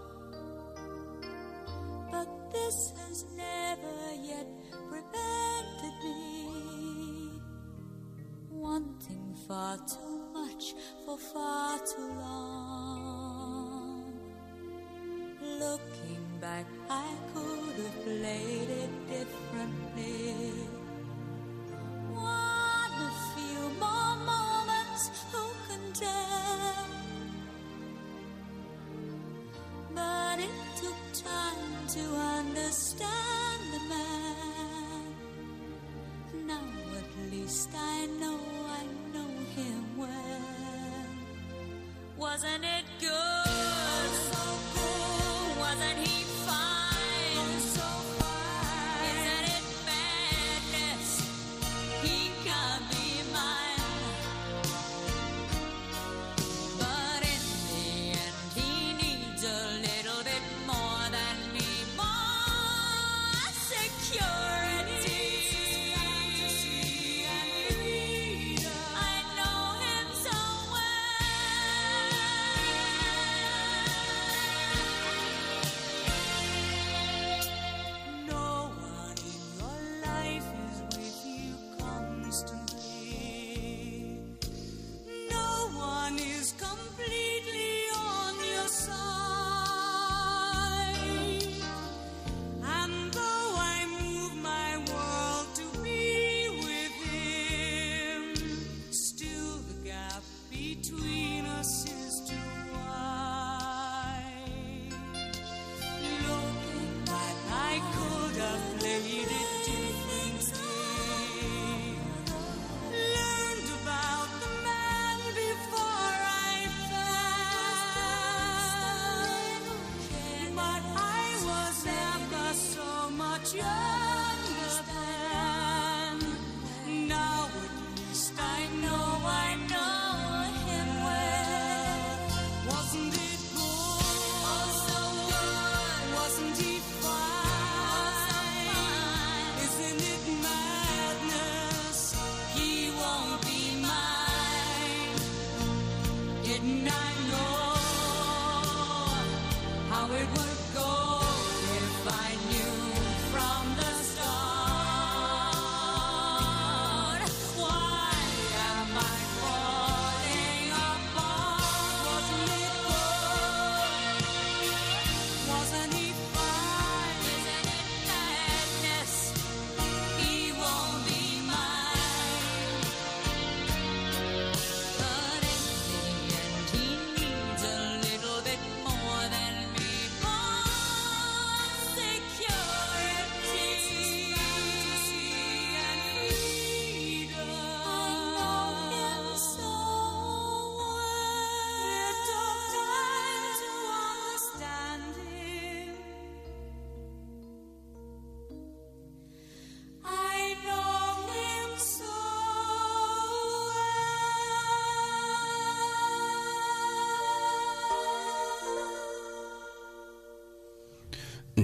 [2.12, 4.46] but this has never yet
[4.88, 7.40] prevented me
[8.52, 12.51] wanting far too much for far too long.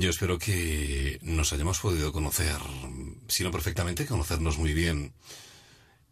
[0.01, 2.57] Yo espero que nos hayamos podido conocer,
[3.27, 5.13] si no perfectamente, conocernos muy bien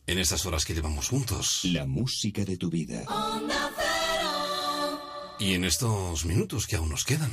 [0.08, 1.60] en estas horas que llevamos juntos.
[1.64, 3.04] La música de tu vida.
[3.08, 5.00] Onda Cero.
[5.38, 7.30] Y en estos minutos que aún nos quedan.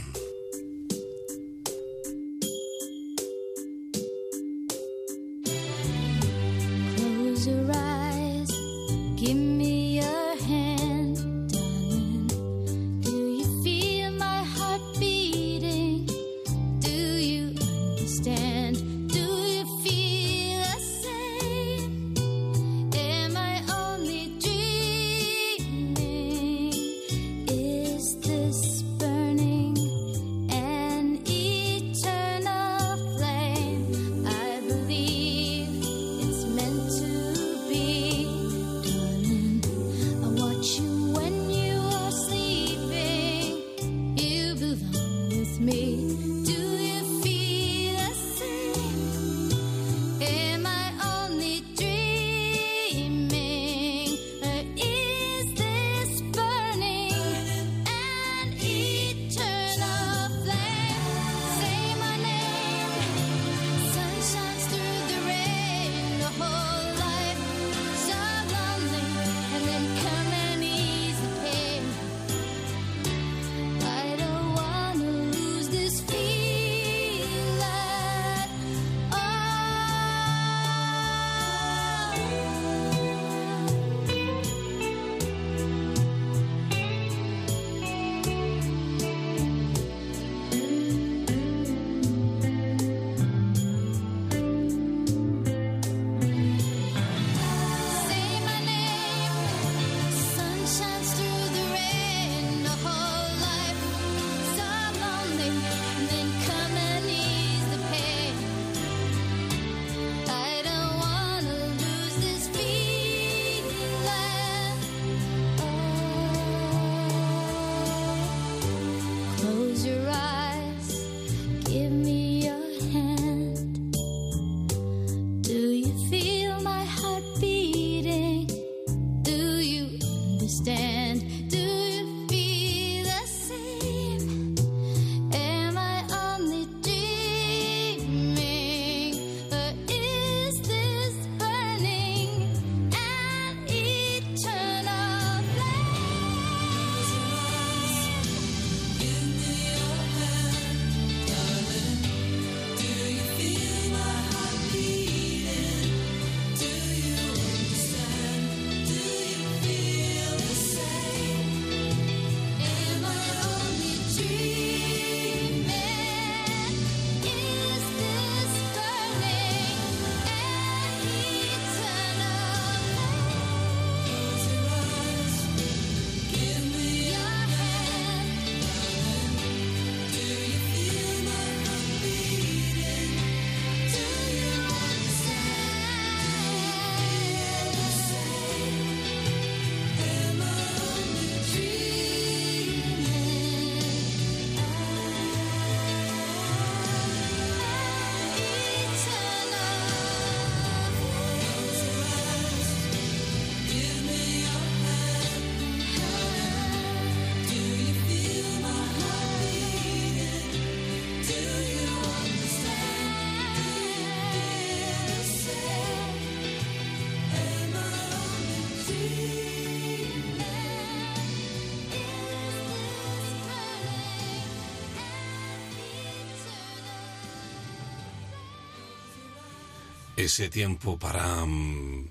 [230.25, 232.09] ese tiempo para mm,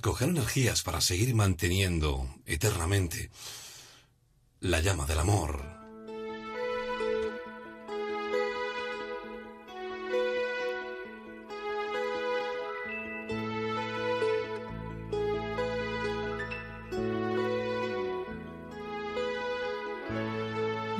[0.00, 3.30] coger energías, para seguir manteniendo eternamente
[4.60, 5.64] la llama del amor.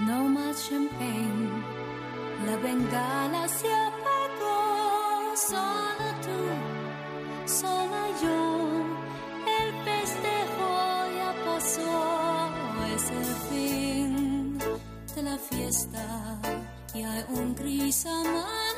[0.06, 1.64] No más champagne,
[2.46, 4.15] la bengala se.
[16.92, 18.75] Que hay un crisamán.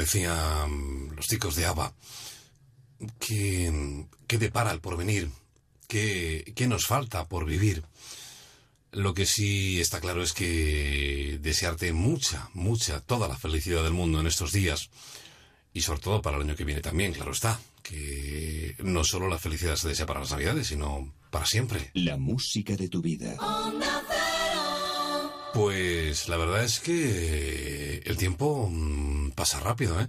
[0.00, 1.92] decían mm, los chicos de ABBA,
[3.18, 5.30] que, que depara el porvenir,
[5.88, 7.84] que, que nos falta por vivir.
[8.92, 14.20] Lo que sí está claro es que desearte mucha, mucha, toda la felicidad del mundo
[14.20, 14.90] en estos días
[15.72, 19.38] y sobre todo para el año que viene también, claro está, que no solo la
[19.38, 21.90] felicidad se desea para las navidades, sino para siempre.
[21.94, 23.36] La música de tu vida.
[25.52, 30.06] Pues la verdad es que el tiempo mm, pasa rápido, ¿eh?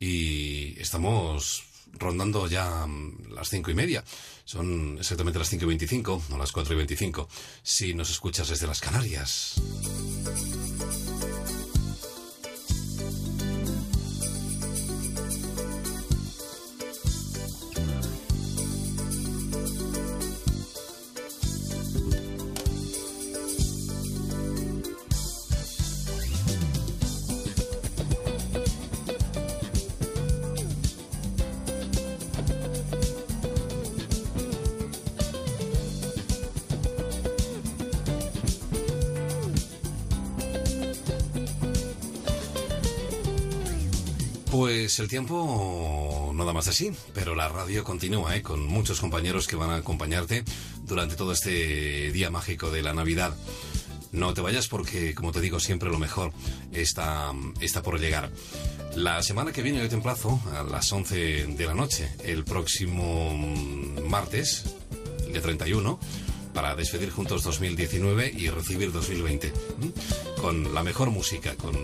[0.00, 4.04] Y estamos rondando ya mm, las cinco y media.
[4.44, 7.28] Son exactamente las cinco y veinticinco, no las cuatro y veinticinco.
[7.62, 9.60] Si nos escuchas desde las Canarias.
[45.00, 48.42] El tiempo no da más así, pero la radio continúa, ¿eh?
[48.42, 50.44] con muchos compañeros que van a acompañarte
[50.84, 53.34] durante todo este día mágico de la Navidad.
[54.12, 56.32] No te vayas porque, como te digo, siempre lo mejor
[56.72, 58.30] está, está por llegar.
[58.94, 63.34] La semana que viene yo te emplazo a las 11 de la noche, el próximo
[64.06, 64.64] martes,
[65.24, 65.98] el día 31,
[66.52, 69.46] para despedir juntos 2019 y recibir 2020.
[69.46, 69.92] ¿m?
[70.40, 71.74] Con la mejor música, con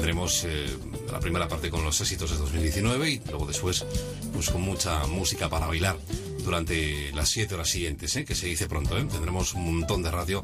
[0.00, 0.66] tendremos eh,
[1.12, 3.84] la primera parte con los éxitos de 2019 y luego después
[4.32, 5.98] pues con mucha música para bailar
[6.42, 8.24] durante las siete horas siguientes, ¿eh?
[8.24, 8.96] que se dice pronto.
[8.96, 9.04] ¿eh?
[9.04, 10.42] Tendremos un montón de radio,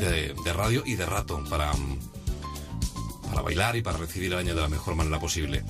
[0.00, 1.70] de, radio y de rato para,
[3.28, 5.62] para bailar y para recibir el año de la mejor manera posible.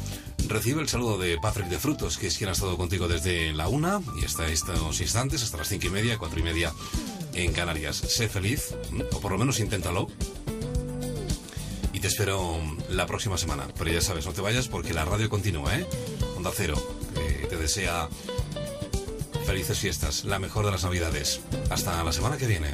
[0.48, 3.68] Recibe el saludo de Patrick de Frutos, que es quien ha estado contigo desde la
[3.68, 6.73] una y hasta estos instantes, hasta las cinco y media, cuatro y media
[7.34, 7.97] en Canarias.
[7.97, 8.74] Sé feliz,
[9.12, 10.08] o por lo menos inténtalo.
[11.97, 12.60] Y te espero
[12.91, 13.66] la próxima semana.
[13.78, 15.86] Pero ya sabes, no te vayas porque la radio continúa, ¿eh?
[16.36, 16.76] Onda Cero,
[17.49, 18.10] te desea
[19.47, 21.41] felices fiestas, la mejor de las navidades.
[21.70, 22.68] Hasta la semana que viene.